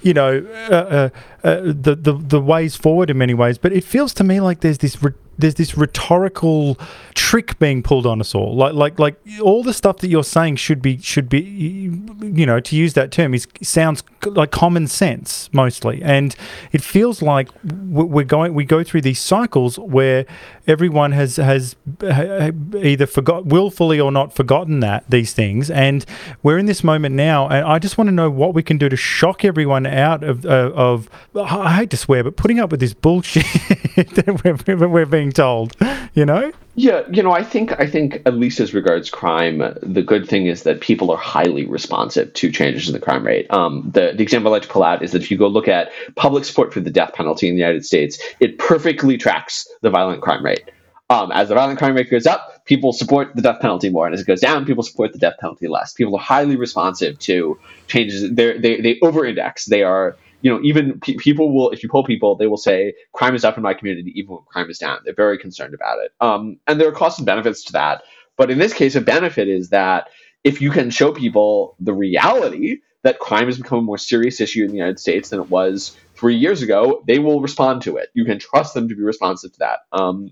you 0.02 0.14
know, 0.14 0.46
uh, 0.70 0.74
uh, 0.74 1.10
uh 1.44 1.62
the, 1.62 1.96
the 1.96 2.14
the 2.14 2.42
ways 2.42 2.76
forward 2.76 3.10
in 3.10 3.18
many 3.18 3.34
ways. 3.34 3.58
But 3.58 3.74
it 3.74 3.84
feels 3.84 4.14
to 4.16 4.24
me 4.24 4.40
like 4.40 4.62
there's 4.62 4.80
this 4.80 5.02
there's 5.38 5.56
this 5.56 5.78
rhetorical 5.78 6.78
trick 7.14 7.58
being 7.60 7.82
pulled 7.84 8.06
on 8.06 8.20
us 8.20 8.36
all. 8.36 8.56
Like 8.56 8.74
like 8.74 9.00
like 9.00 9.16
all 9.42 9.64
the 9.64 9.74
stuff 9.74 9.98
that 9.98 10.08
you're 10.08 10.24
saying 10.24 10.58
should 10.58 10.82
be 10.82 10.98
should 11.00 11.30
be 11.30 11.40
you 11.42 12.46
know 12.46 12.60
to 12.60 12.76
use 12.76 12.94
that 12.94 13.12
term 13.12 13.34
is 13.34 13.48
sounds 13.62 14.04
like 14.26 14.52
common 14.52 14.88
sense 14.88 15.50
mostly, 15.54 16.02
and 16.04 16.36
it 16.72 16.82
feels 16.82 17.22
like 17.22 17.50
we're 17.64 18.26
going 18.26 18.54
we 18.54 18.66
go 18.66 18.84
through 18.84 19.02
these 19.02 19.20
cycles 19.20 19.78
where 19.80 20.26
everyone 20.68 21.12
has 21.12 21.38
has 21.38 21.76
either 22.04 23.06
forgot 23.06 23.46
willfully 23.46 24.00
or 24.00 24.12
not 24.12 24.34
forgotten 24.34 24.80
that 24.82 25.04
these 25.10 25.34
things, 25.34 25.70
and 25.70 26.06
we're 26.44 26.58
in 26.58 26.66
this 26.66 26.84
moment 26.84 27.16
now, 27.16 27.48
and 27.48 27.66
I 27.66 27.80
just 27.80 27.98
want 27.98 28.08
to 28.08 28.14
know 28.14 28.30
what 28.30 28.54
we 28.54 28.64
can 28.64 28.78
do 28.78 28.90
to 28.90 28.98
shock 28.98 29.46
everyone 29.46 29.86
out 29.86 30.24
of 30.24 30.46
uh, 30.46 30.72
of 30.74 31.10
I 31.36 31.76
hate 31.76 31.90
to 31.92 31.98
swear, 31.98 32.24
but 32.24 32.36
putting 32.36 32.60
up 32.60 32.72
with 32.72 32.80
this 32.80 32.94
bullshit 32.94 33.44
that 33.96 34.68
we're, 34.68 34.88
we're 34.88 35.06
being 35.06 35.25
told, 35.32 35.76
you 36.14 36.26
know. 36.26 36.52
Yeah, 36.78 37.04
you 37.10 37.24
know, 37.24 37.32
I 37.32 37.42
think 37.42 37.80
I 37.80 37.88
think 37.88 38.22
at 38.26 38.34
least 38.34 38.60
as 38.60 38.74
regards 38.74 39.10
crime, 39.10 39.60
the 39.82 40.02
good 40.02 40.28
thing 40.28 40.48
is 40.48 40.64
that 40.64 40.82
people 40.82 41.10
are 41.10 41.18
highly 41.18 41.66
responsive 41.66 42.34
to 42.34 42.52
changes 42.52 42.90
in 42.90 42.94
the 42.94 43.00
crime 43.00 43.26
rate. 43.26 43.48
Um, 43.50 43.90
the 43.94 44.14
the 44.14 44.24
example 44.24 44.52
I 44.52 44.58
like 44.58 44.64
to 44.64 44.68
pull 44.68 44.84
out 44.84 45.02
is 45.02 45.14
that 45.14 45.22
if 45.22 45.32
you 45.32 45.38
go 45.38 45.48
look 45.48 45.70
at 45.70 45.92
public 46.16 46.44
support 46.44 46.74
for 46.74 46.82
the 46.82 46.92
death 46.92 47.14
penalty 47.14 47.48
in 47.48 47.56
the 47.56 47.62
United 47.62 47.86
States, 47.86 48.22
it 48.42 48.60
perfectly 48.60 49.18
tracks 49.18 49.68
the 49.82 49.90
violent 49.90 50.22
crime 50.22 50.44
rate. 50.44 50.70
Um, 51.10 51.32
as 51.32 51.50
the 51.50 51.56
violent 51.56 51.78
crime 51.78 51.96
rate 51.96 52.10
goes 52.10 52.26
up, 52.26 52.66
people 52.66 52.92
support 52.92 53.36
the 53.36 53.42
death 53.42 53.62
penalty 53.62 53.90
more, 53.90 54.08
and 54.08 54.14
as 54.14 54.22
it 54.22 54.28
goes 54.28 54.42
down, 54.42 54.66
people 54.66 54.84
support 54.84 55.14
the 55.14 55.20
death 55.20 55.36
penalty 55.40 55.68
less. 55.68 55.94
People 55.94 56.16
are 56.16 56.22
highly 56.22 56.56
responsive 56.56 57.18
to 57.20 57.58
changes. 57.88 58.34
They're, 58.34 58.60
they 58.60 58.82
they 58.82 59.00
over-index. 59.02 59.66
They 59.66 59.84
are 59.84 60.18
you 60.46 60.52
know, 60.52 60.60
even 60.62 61.00
pe- 61.00 61.16
people 61.16 61.52
will, 61.52 61.72
if 61.72 61.82
you 61.82 61.90
poll 61.90 62.04
people, 62.04 62.36
they 62.36 62.46
will 62.46 62.56
say 62.56 62.94
crime 63.14 63.34
is 63.34 63.44
up 63.44 63.58
in 63.58 63.64
my 63.64 63.74
community, 63.74 64.14
even 64.16 64.36
when 64.36 64.44
crime 64.44 64.70
is 64.70 64.78
down. 64.78 65.00
They're 65.04 65.16
very 65.16 65.40
concerned 65.40 65.74
about 65.74 65.98
it. 66.04 66.12
Um, 66.22 66.58
and 66.68 66.80
there 66.80 66.88
are 66.88 66.92
costs 66.92 67.18
and 67.18 67.26
benefits 67.26 67.64
to 67.64 67.74
that. 67.74 68.04
But 68.38 68.52
in 68.52 68.60
this 68.60 68.72
case, 68.72 68.94
a 68.94 69.02
benefit 69.02 69.48
is 69.48 69.70
that 69.70 70.08
if 70.44 70.62
you 70.62 70.70
can 70.70 70.92
show 70.92 71.12
people 71.12 71.76
the 71.80 71.94
reality 71.94 72.78
that 73.02 73.18
crime 73.18 73.48
has 73.48 73.58
become 73.58 73.80
a 73.80 73.82
more 73.82 73.98
serious 73.98 74.40
issue 74.40 74.64
in 74.64 74.70
the 74.70 74.78
United 74.78 75.00
States 75.00 75.30
than 75.30 75.40
it 75.40 75.50
was 75.50 75.98
three 76.14 76.36
years 76.36 76.62
ago, 76.62 77.04
they 77.08 77.18
will 77.18 77.42
respond 77.42 77.82
to 77.82 77.98
it. 77.98 78.10
You 78.14 78.24
can 78.24 78.38
trust 78.38 78.76
them 78.76 78.88
to 78.88 78.96
be 78.96 79.02
responsive 79.02 79.52
to 79.54 79.60
that. 79.60 79.80
Um, 79.92 80.30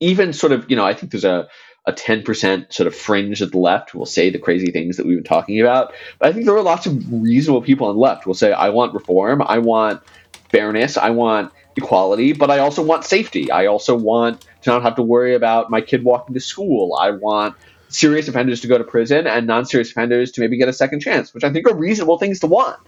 even 0.00 0.34
sort 0.34 0.52
of, 0.52 0.70
you 0.70 0.76
know, 0.76 0.84
I 0.84 0.92
think 0.92 1.10
there's 1.10 1.24
a 1.24 1.48
a 1.86 1.92
10% 1.92 2.72
sort 2.72 2.86
of 2.86 2.94
fringe 2.94 3.40
at 3.42 3.52
the 3.52 3.58
left 3.58 3.94
will 3.94 4.06
say 4.06 4.30
the 4.30 4.38
crazy 4.38 4.70
things 4.70 4.96
that 4.96 5.06
we've 5.06 5.16
been 5.16 5.24
talking 5.24 5.60
about. 5.60 5.92
But 6.18 6.28
I 6.28 6.32
think 6.32 6.44
there 6.44 6.56
are 6.56 6.62
lots 6.62 6.86
of 6.86 7.12
reasonable 7.12 7.62
people 7.62 7.88
on 7.88 7.94
the 7.96 8.00
left 8.00 8.26
will 8.26 8.34
say, 8.34 8.52
I 8.52 8.68
want 8.68 8.94
reform, 8.94 9.42
I 9.42 9.58
want 9.58 10.02
fairness, 10.50 10.96
I 10.96 11.10
want 11.10 11.52
equality, 11.76 12.32
but 12.32 12.50
I 12.50 12.58
also 12.58 12.82
want 12.82 13.04
safety. 13.04 13.50
I 13.50 13.66
also 13.66 13.96
want 13.96 14.46
to 14.62 14.70
not 14.70 14.82
have 14.82 14.96
to 14.96 15.02
worry 15.02 15.34
about 15.34 15.70
my 15.70 15.80
kid 15.80 16.04
walking 16.04 16.34
to 16.34 16.40
school. 16.40 16.96
I 17.00 17.12
want 17.12 17.56
serious 17.88 18.28
offenders 18.28 18.60
to 18.60 18.68
go 18.68 18.78
to 18.78 18.84
prison 18.84 19.26
and 19.26 19.46
non 19.46 19.64
serious 19.64 19.90
offenders 19.90 20.32
to 20.32 20.40
maybe 20.40 20.58
get 20.58 20.68
a 20.68 20.72
second 20.72 21.00
chance, 21.00 21.32
which 21.32 21.44
I 21.44 21.52
think 21.52 21.68
are 21.68 21.74
reasonable 21.74 22.18
things 22.18 22.40
to 22.40 22.46
want. 22.46 22.78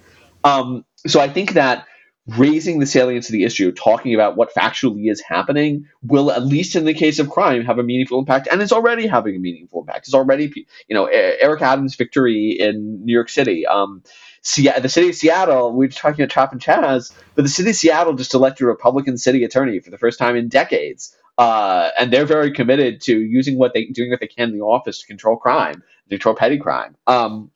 Um, 0.44 0.84
so 1.06 1.20
I 1.20 1.28
think 1.28 1.52
that 1.54 1.86
raising 2.26 2.78
the 2.78 2.86
salience 2.86 3.28
of 3.28 3.32
the 3.32 3.44
issue, 3.44 3.72
talking 3.72 4.14
about 4.14 4.36
what 4.36 4.54
factually 4.54 5.10
is 5.10 5.20
happening, 5.20 5.86
will 6.02 6.30
at 6.30 6.44
least 6.44 6.76
in 6.76 6.84
the 6.84 6.94
case 6.94 7.18
of 7.18 7.28
crime 7.30 7.64
have 7.64 7.78
a 7.78 7.82
meaningful 7.82 8.18
impact, 8.18 8.48
and 8.50 8.62
it's 8.62 8.72
already 8.72 9.06
having 9.06 9.34
a 9.34 9.38
meaningful 9.38 9.80
impact. 9.80 10.06
It's 10.06 10.14
already, 10.14 10.52
you 10.88 10.94
know, 10.94 11.06
Eric 11.06 11.62
Adams' 11.62 11.96
victory 11.96 12.56
in 12.58 13.04
New 13.04 13.12
York 13.12 13.28
City. 13.28 13.66
Um, 13.66 14.02
the 14.42 14.88
city 14.88 15.08
of 15.08 15.14
Seattle, 15.14 15.72
we 15.72 15.86
were 15.86 15.92
talking 15.92 16.22
about 16.22 16.32
Trap 16.32 16.52
and 16.52 16.60
Chaz, 16.60 17.12
but 17.34 17.42
the 17.42 17.48
city 17.48 17.70
of 17.70 17.76
Seattle 17.76 18.14
just 18.14 18.34
elected 18.34 18.64
a 18.64 18.66
Republican 18.66 19.16
city 19.16 19.44
attorney 19.44 19.78
for 19.80 19.90
the 19.90 19.98
first 19.98 20.18
time 20.18 20.36
in 20.36 20.48
decades. 20.48 21.16
Uh, 21.38 21.90
and 21.98 22.12
they're 22.12 22.26
very 22.26 22.52
committed 22.52 23.00
to 23.00 23.18
using 23.18 23.56
what 23.56 23.72
they 23.72 23.86
doing 23.86 24.10
what 24.10 24.20
they 24.20 24.26
can 24.26 24.50
in 24.50 24.58
the 24.58 24.64
office 24.64 25.00
to 25.00 25.06
control 25.06 25.36
crime, 25.36 25.82
to 26.04 26.08
control 26.10 26.34
petty 26.34 26.58
crime. 26.58 26.94
Um, 27.06 27.50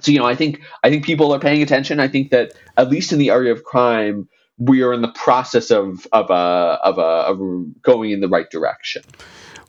so 0.00 0.12
you 0.12 0.18
know, 0.18 0.26
I 0.26 0.34
think 0.34 0.60
I 0.82 0.90
think 0.90 1.04
people 1.04 1.32
are 1.32 1.38
paying 1.38 1.62
attention. 1.62 2.00
I 2.00 2.08
think 2.08 2.30
that 2.30 2.52
at 2.76 2.90
least 2.90 3.12
in 3.12 3.18
the 3.18 3.30
area 3.30 3.52
of 3.52 3.64
crime, 3.64 4.28
we 4.58 4.82
are 4.82 4.92
in 4.92 5.02
the 5.02 5.12
process 5.12 5.70
of 5.70 6.06
of 6.12 6.30
a 6.30 6.32
uh, 6.32 6.78
of 6.82 6.98
a 6.98 7.00
uh, 7.00 7.24
of 7.28 7.82
going 7.82 8.10
in 8.10 8.20
the 8.20 8.28
right 8.28 8.50
direction. 8.50 9.02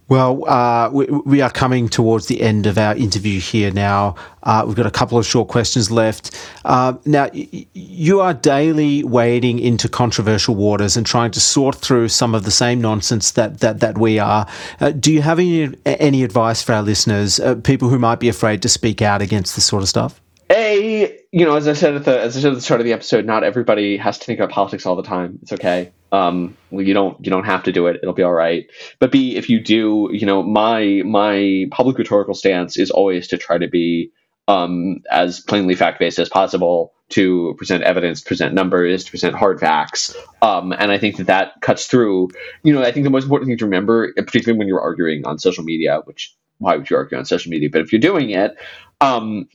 Well, 0.07 0.47
uh, 0.47 0.91
we, 0.91 1.05
we, 1.05 1.41
are 1.41 1.49
coming 1.49 1.89
towards 1.89 2.27
the 2.27 2.41
end 2.41 2.67
of 2.67 2.77
our 2.77 2.95
interview 2.95 3.39
here 3.39 3.71
now. 3.71 4.15
Uh, 4.43 4.63
we've 4.67 4.75
got 4.75 4.85
a 4.85 4.91
couple 4.91 5.17
of 5.17 5.25
short 5.25 5.47
questions 5.47 5.89
left. 5.89 6.37
Uh, 6.63 6.93
now, 7.05 7.29
y- 7.33 7.65
you 7.73 8.19
are 8.21 8.35
daily 8.35 9.03
wading 9.03 9.57
into 9.57 9.89
controversial 9.89 10.53
waters 10.53 10.95
and 10.95 11.07
trying 11.07 11.31
to 11.31 11.39
sort 11.39 11.75
through 11.75 12.09
some 12.09 12.35
of 12.35 12.43
the 12.43 12.51
same 12.51 12.79
nonsense 12.79 13.31
that 13.31 13.61
that, 13.61 13.79
that 13.79 13.97
we 13.97 14.19
are. 14.19 14.45
Uh, 14.79 14.91
do 14.91 15.11
you 15.11 15.23
have 15.23 15.39
any 15.39 15.75
any 15.87 16.23
advice 16.23 16.61
for 16.61 16.73
our 16.73 16.83
listeners, 16.83 17.39
uh, 17.39 17.55
people 17.55 17.89
who 17.89 17.97
might 17.97 18.19
be 18.19 18.29
afraid 18.29 18.61
to 18.61 18.69
speak 18.69 19.01
out 19.01 19.23
against 19.23 19.55
this 19.55 19.65
sort 19.65 19.81
of 19.81 19.89
stuff? 19.89 20.21
A, 20.51 21.19
you 21.35 21.43
know, 21.43 21.57
as 21.57 21.67
I 21.67 21.73
said 21.73 21.95
at 21.95 22.05
the 22.05 22.17
as 22.17 22.37
I 22.37 22.39
said 22.39 22.53
at 22.53 22.55
the 22.55 22.61
start 22.61 22.79
of 22.79 22.85
the 22.85 22.93
episode, 22.93 23.25
not 23.25 23.43
everybody 23.43 23.97
has 23.97 24.17
to 24.19 24.25
think 24.25 24.39
about 24.39 24.53
politics 24.53 24.85
all 24.85 24.95
the 24.95 25.03
time. 25.03 25.39
It's 25.41 25.51
okay. 25.51 25.91
Um, 26.13 26.55
you 26.71 26.93
don't 26.93 27.17
you 27.25 27.29
don't 27.29 27.43
have 27.43 27.63
to 27.63 27.73
do 27.73 27.87
it. 27.87 27.97
It'll 28.01 28.13
be 28.13 28.23
all 28.23 28.31
right. 28.31 28.67
But 28.99 29.11
B, 29.11 29.35
if 29.35 29.49
you 29.49 29.59
do, 29.59 30.07
you 30.13 30.25
know, 30.25 30.41
my 30.43 31.01
my 31.05 31.65
public 31.71 31.97
rhetorical 31.97 32.35
stance 32.35 32.77
is 32.77 32.89
always 32.89 33.27
to 33.27 33.37
try 33.37 33.57
to 33.57 33.67
be 33.67 34.13
um, 34.47 35.01
as 35.11 35.41
plainly 35.41 35.75
fact 35.75 35.99
based 35.99 36.19
as 36.19 36.29
possible, 36.29 36.93
to 37.09 37.53
present 37.57 37.83
evidence, 37.83 38.21
present 38.21 38.53
numbers, 38.53 39.03
to 39.03 39.11
present 39.11 39.35
hard 39.35 39.59
facts. 39.59 40.15
Um, 40.41 40.71
and 40.71 40.89
I 40.89 40.97
think 40.97 41.17
that 41.17 41.27
that 41.27 41.59
cuts 41.59 41.87
through. 41.87 42.29
You 42.63 42.71
know, 42.71 42.81
I 42.81 42.93
think 42.93 43.03
the 43.03 43.09
most 43.09 43.25
important 43.25 43.49
thing 43.49 43.57
to 43.57 43.65
remember, 43.65 44.13
particularly 44.13 44.57
when 44.57 44.69
you're 44.69 44.79
arguing 44.79 45.25
on 45.25 45.37
social 45.37 45.65
media, 45.65 45.99
which 46.05 46.33
why 46.59 46.77
would 46.77 46.89
you 46.89 46.95
argue 46.95 47.17
on 47.17 47.25
social 47.25 47.49
media? 47.49 47.67
But 47.69 47.81
if 47.81 47.91
you're 47.91 47.99
doing 47.99 48.29
it, 48.29 48.55
um, 49.01 49.49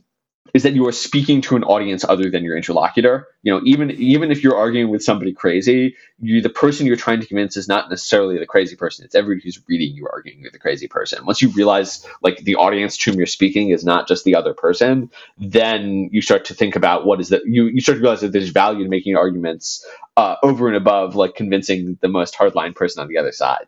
is 0.55 0.63
that 0.65 0.75
you 0.75 0.87
are 0.87 0.93
speaking 0.93 1.41
to 1.43 1.57
an 1.57 1.65
audience 1.65 2.05
other 2.09 2.31
than 2.31 2.45
your 2.45 2.57
interlocutor. 2.57 3.29
You 3.43 3.53
know, 3.55 3.61
even 3.65 3.91
even 3.93 4.31
if 4.33 4.43
you're 4.43 4.57
arguing 4.57 4.91
with 4.91 5.03
somebody 5.03 5.33
crazy, 5.33 5.97
you 6.21 6.41
the 6.41 6.51
person 6.51 6.87
you're 6.87 6.97
trying 6.97 7.21
to 7.21 7.27
convince 7.27 7.57
is 7.57 7.69
not 7.69 7.91
necessarily 7.91 8.39
the 8.39 8.47
crazy 8.47 8.77
person. 8.77 9.05
It's 9.05 9.15
everybody 9.15 9.43
who's 9.45 9.61
reading 9.69 9.95
you 9.97 10.09
arguing 10.13 10.43
with 10.43 10.53
the 10.53 10.59
crazy 10.59 10.89
person. 10.89 11.27
Once 11.27 11.43
you 11.43 11.51
realize 11.51 12.07
like 12.23 12.39
the 12.39 12.57
audience 12.57 12.97
to 12.99 13.11
whom 13.11 13.19
you're 13.19 13.27
speaking 13.27 13.71
is 13.71 13.85
not 13.85 14.09
just 14.09 14.25
the 14.25 14.35
other 14.35 14.55
person, 14.55 15.11
then 15.39 16.11
you 16.13 16.23
start 16.23 16.45
to 16.47 16.55
think 16.55 16.77
about 16.77 17.07
what 17.07 17.21
is 17.21 17.31
that 17.31 17.43
you 17.47 17.67
you 17.67 17.81
start 17.81 17.99
to 17.99 18.03
realize 18.03 18.21
that 18.21 18.33
there's 18.33 18.51
value 18.51 18.85
in 18.85 18.91
making 18.91 19.17
arguments 19.17 19.87
uh, 20.17 20.37
over 20.43 20.69
and 20.69 20.77
above 20.77 21.17
like 21.17 21.35
convincing 21.35 21.99
the 22.03 22.09
most 22.09 22.35
hardline 22.35 22.75
person 22.75 23.03
on 23.03 23.09
the 23.09 23.19
other 23.19 23.33
side 23.33 23.67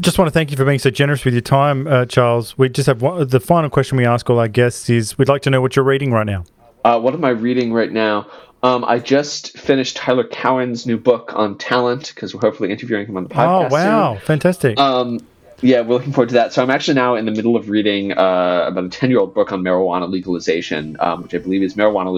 just 0.00 0.18
want 0.18 0.26
to 0.26 0.32
thank 0.32 0.50
you 0.50 0.56
for 0.56 0.64
being 0.64 0.78
so 0.78 0.90
generous 0.90 1.24
with 1.24 1.34
your 1.34 1.40
time, 1.40 1.86
uh, 1.86 2.06
Charles. 2.06 2.56
We 2.56 2.68
just 2.68 2.86
have 2.86 3.02
one, 3.02 3.26
the 3.26 3.40
final 3.40 3.70
question 3.70 3.98
we 3.98 4.06
ask 4.06 4.28
all 4.30 4.38
our 4.38 4.48
guests 4.48 4.88
is: 4.88 5.18
We'd 5.18 5.28
like 5.28 5.42
to 5.42 5.50
know 5.50 5.60
what 5.60 5.76
you're 5.76 5.84
reading 5.84 6.12
right 6.12 6.26
now. 6.26 6.44
Uh, 6.84 6.98
what 6.98 7.14
am 7.14 7.24
I 7.24 7.30
reading 7.30 7.72
right 7.72 7.90
now? 7.90 8.28
Um, 8.62 8.84
I 8.84 9.00
just 9.00 9.58
finished 9.58 9.96
Tyler 9.96 10.24
Cowen's 10.24 10.86
new 10.86 10.96
book 10.96 11.32
on 11.34 11.58
talent 11.58 12.12
because 12.14 12.32
we're 12.32 12.40
hopefully 12.40 12.70
interviewing 12.70 13.06
him 13.06 13.16
on 13.16 13.24
the 13.24 13.30
podcast. 13.30 13.70
Oh 13.70 13.72
wow, 13.72 14.14
soon. 14.14 14.24
fantastic! 14.24 14.78
Um, 14.78 15.18
yeah, 15.62 15.80
we're 15.80 15.94
looking 15.94 16.12
forward 16.12 16.28
to 16.30 16.34
that. 16.34 16.52
So 16.52 16.62
I'm 16.62 16.70
actually 16.70 16.94
now 16.94 17.14
in 17.14 17.24
the 17.24 17.32
middle 17.32 17.56
of 17.56 17.68
reading 17.68 18.12
uh, 18.12 18.64
about 18.66 18.84
a 18.84 18.88
10 18.88 19.10
year 19.10 19.20
old 19.20 19.32
book 19.32 19.52
on 19.52 19.62
marijuana 19.62 20.08
legalization, 20.10 20.96
um, 21.00 21.22
which 21.22 21.34
I 21.34 21.38
believe 21.38 21.62
is 21.62 21.74
marijuana 21.74 22.12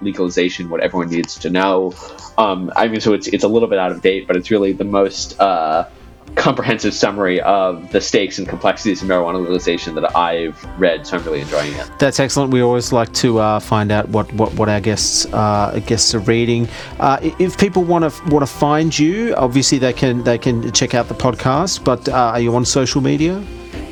legalization, 0.00 0.70
what 0.70 0.80
everyone 0.80 1.10
needs 1.10 1.36
to 1.40 1.50
know. 1.50 1.92
Um, 2.38 2.72
I 2.74 2.88
mean, 2.88 3.00
so 3.00 3.12
it's 3.12 3.28
it's 3.28 3.44
a 3.44 3.48
little 3.48 3.68
bit 3.68 3.78
out 3.78 3.92
of 3.92 4.00
date, 4.00 4.26
but 4.26 4.36
it's 4.36 4.50
really 4.50 4.72
the 4.72 4.84
most 4.84 5.38
uh, 5.40 5.88
comprehensive 6.34 6.94
summary 6.94 7.40
of 7.42 7.90
the 7.92 8.00
stakes 8.00 8.38
and 8.38 8.48
complexities 8.48 9.02
of 9.02 9.08
marijuana 9.08 9.40
legalization 9.40 9.94
that 9.94 10.16
I've 10.16 10.62
read, 10.78 11.06
so 11.06 11.16
I'm 11.16 11.24
really 11.24 11.40
enjoying 11.40 11.72
it. 11.74 11.90
That's 11.98 12.20
excellent. 12.20 12.52
We 12.52 12.60
always 12.60 12.92
like 12.92 13.12
to 13.14 13.38
uh, 13.38 13.60
find 13.60 13.92
out 13.92 14.08
what, 14.08 14.32
what, 14.34 14.52
what 14.54 14.68
our 14.68 14.80
guests 14.80 15.26
uh, 15.32 15.80
guests 15.86 16.14
are 16.14 16.20
reading. 16.20 16.68
Uh, 16.98 17.18
if 17.38 17.58
people 17.58 17.84
want 17.84 18.10
to 18.10 18.30
want 18.30 18.46
to 18.46 18.52
find 18.52 18.96
you, 18.98 19.34
obviously 19.36 19.78
they 19.78 19.92
can 19.92 20.22
they 20.24 20.38
can 20.38 20.72
check 20.72 20.94
out 20.94 21.08
the 21.08 21.14
podcast. 21.14 21.84
But 21.84 22.08
uh, 22.08 22.12
are 22.12 22.40
you 22.40 22.54
on 22.54 22.64
social 22.64 23.00
media? 23.00 23.42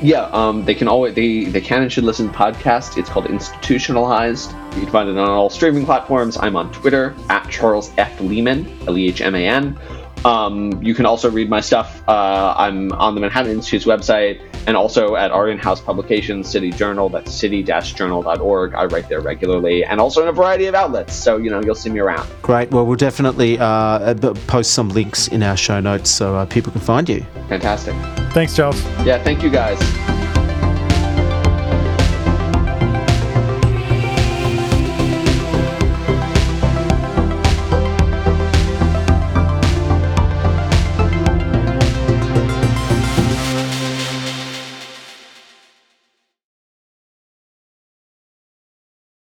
Yeah, 0.01 0.23
um, 0.33 0.65
they 0.65 0.75
can 0.75 0.89
always 0.89 1.15
they 1.15 1.45
they 1.45 1.61
can 1.61 1.83
and 1.83 1.93
should 1.93 2.05
listen 2.05 2.29
to 2.29 2.35
podcast. 2.35 2.99
It's 2.99 3.09
called 3.09 3.27
Institutionalized. 3.27 4.51
You 4.75 4.83
can 4.83 4.91
find 4.91 5.09
it 5.09 5.17
on 5.17 5.29
all 5.29 5.49
streaming 5.49 5.85
platforms. 5.85 6.37
I'm 6.39 6.57
on 6.57 6.73
Twitter 6.73 7.15
at 7.29 7.49
Charles 7.49 7.93
F 7.99 8.21
Lehman, 8.21 8.67
L 8.89 8.99
E 8.99 9.09
H 9.09 9.21
M 9.21 9.35
A 9.35 9.47
N. 9.47 9.79
Um, 10.25 10.83
you 10.83 10.95
can 10.95 11.07
also 11.07 11.31
read 11.31 11.49
my 11.49 11.61
stuff. 11.61 12.03
Uh, 12.09 12.55
I'm 12.57 12.93
on 12.93 13.15
the 13.15 13.21
Manhattan 13.21 13.53
Institute's 13.53 13.85
website 13.85 14.41
and 14.67 14.77
also 14.77 15.17
at 15.17 15.31
our 15.31 15.49
in-house 15.49 15.81
publication, 15.81 16.45
City 16.45 16.71
Journal. 16.71 17.09
That's 17.09 17.33
city-journal.org. 17.33 18.75
I 18.75 18.85
write 18.85 19.09
there 19.09 19.21
regularly, 19.21 19.85
and 19.85 20.01
also 20.01 20.23
in 20.23 20.29
a 20.29 20.33
variety 20.33 20.67
of 20.67 20.75
outlets. 20.75 21.15
So 21.15 21.37
you 21.37 21.51
know 21.51 21.61
you'll 21.63 21.75
see 21.75 21.91
me 21.91 22.01
around. 22.01 22.29
Great. 22.43 22.71
Well, 22.71 22.87
we'll 22.87 22.97
definitely 22.97 23.59
uh, 23.59 24.15
post 24.47 24.73
some 24.73 24.91
links 24.91 25.29
in 25.29 25.43
our 25.43 25.57
show 25.57 25.81
notes 25.81 26.11
so 26.11 26.37
uh, 26.37 26.47
people 26.47 26.73
can 26.73 26.81
find 26.81 27.09
you. 27.09 27.27
Fantastic. 27.49 27.95
Thanks, 28.33 28.55
Charles. 28.55 28.83
Yeah. 29.05 29.23
Thank 29.23 29.43
you, 29.43 29.51
guys. 29.51 30.32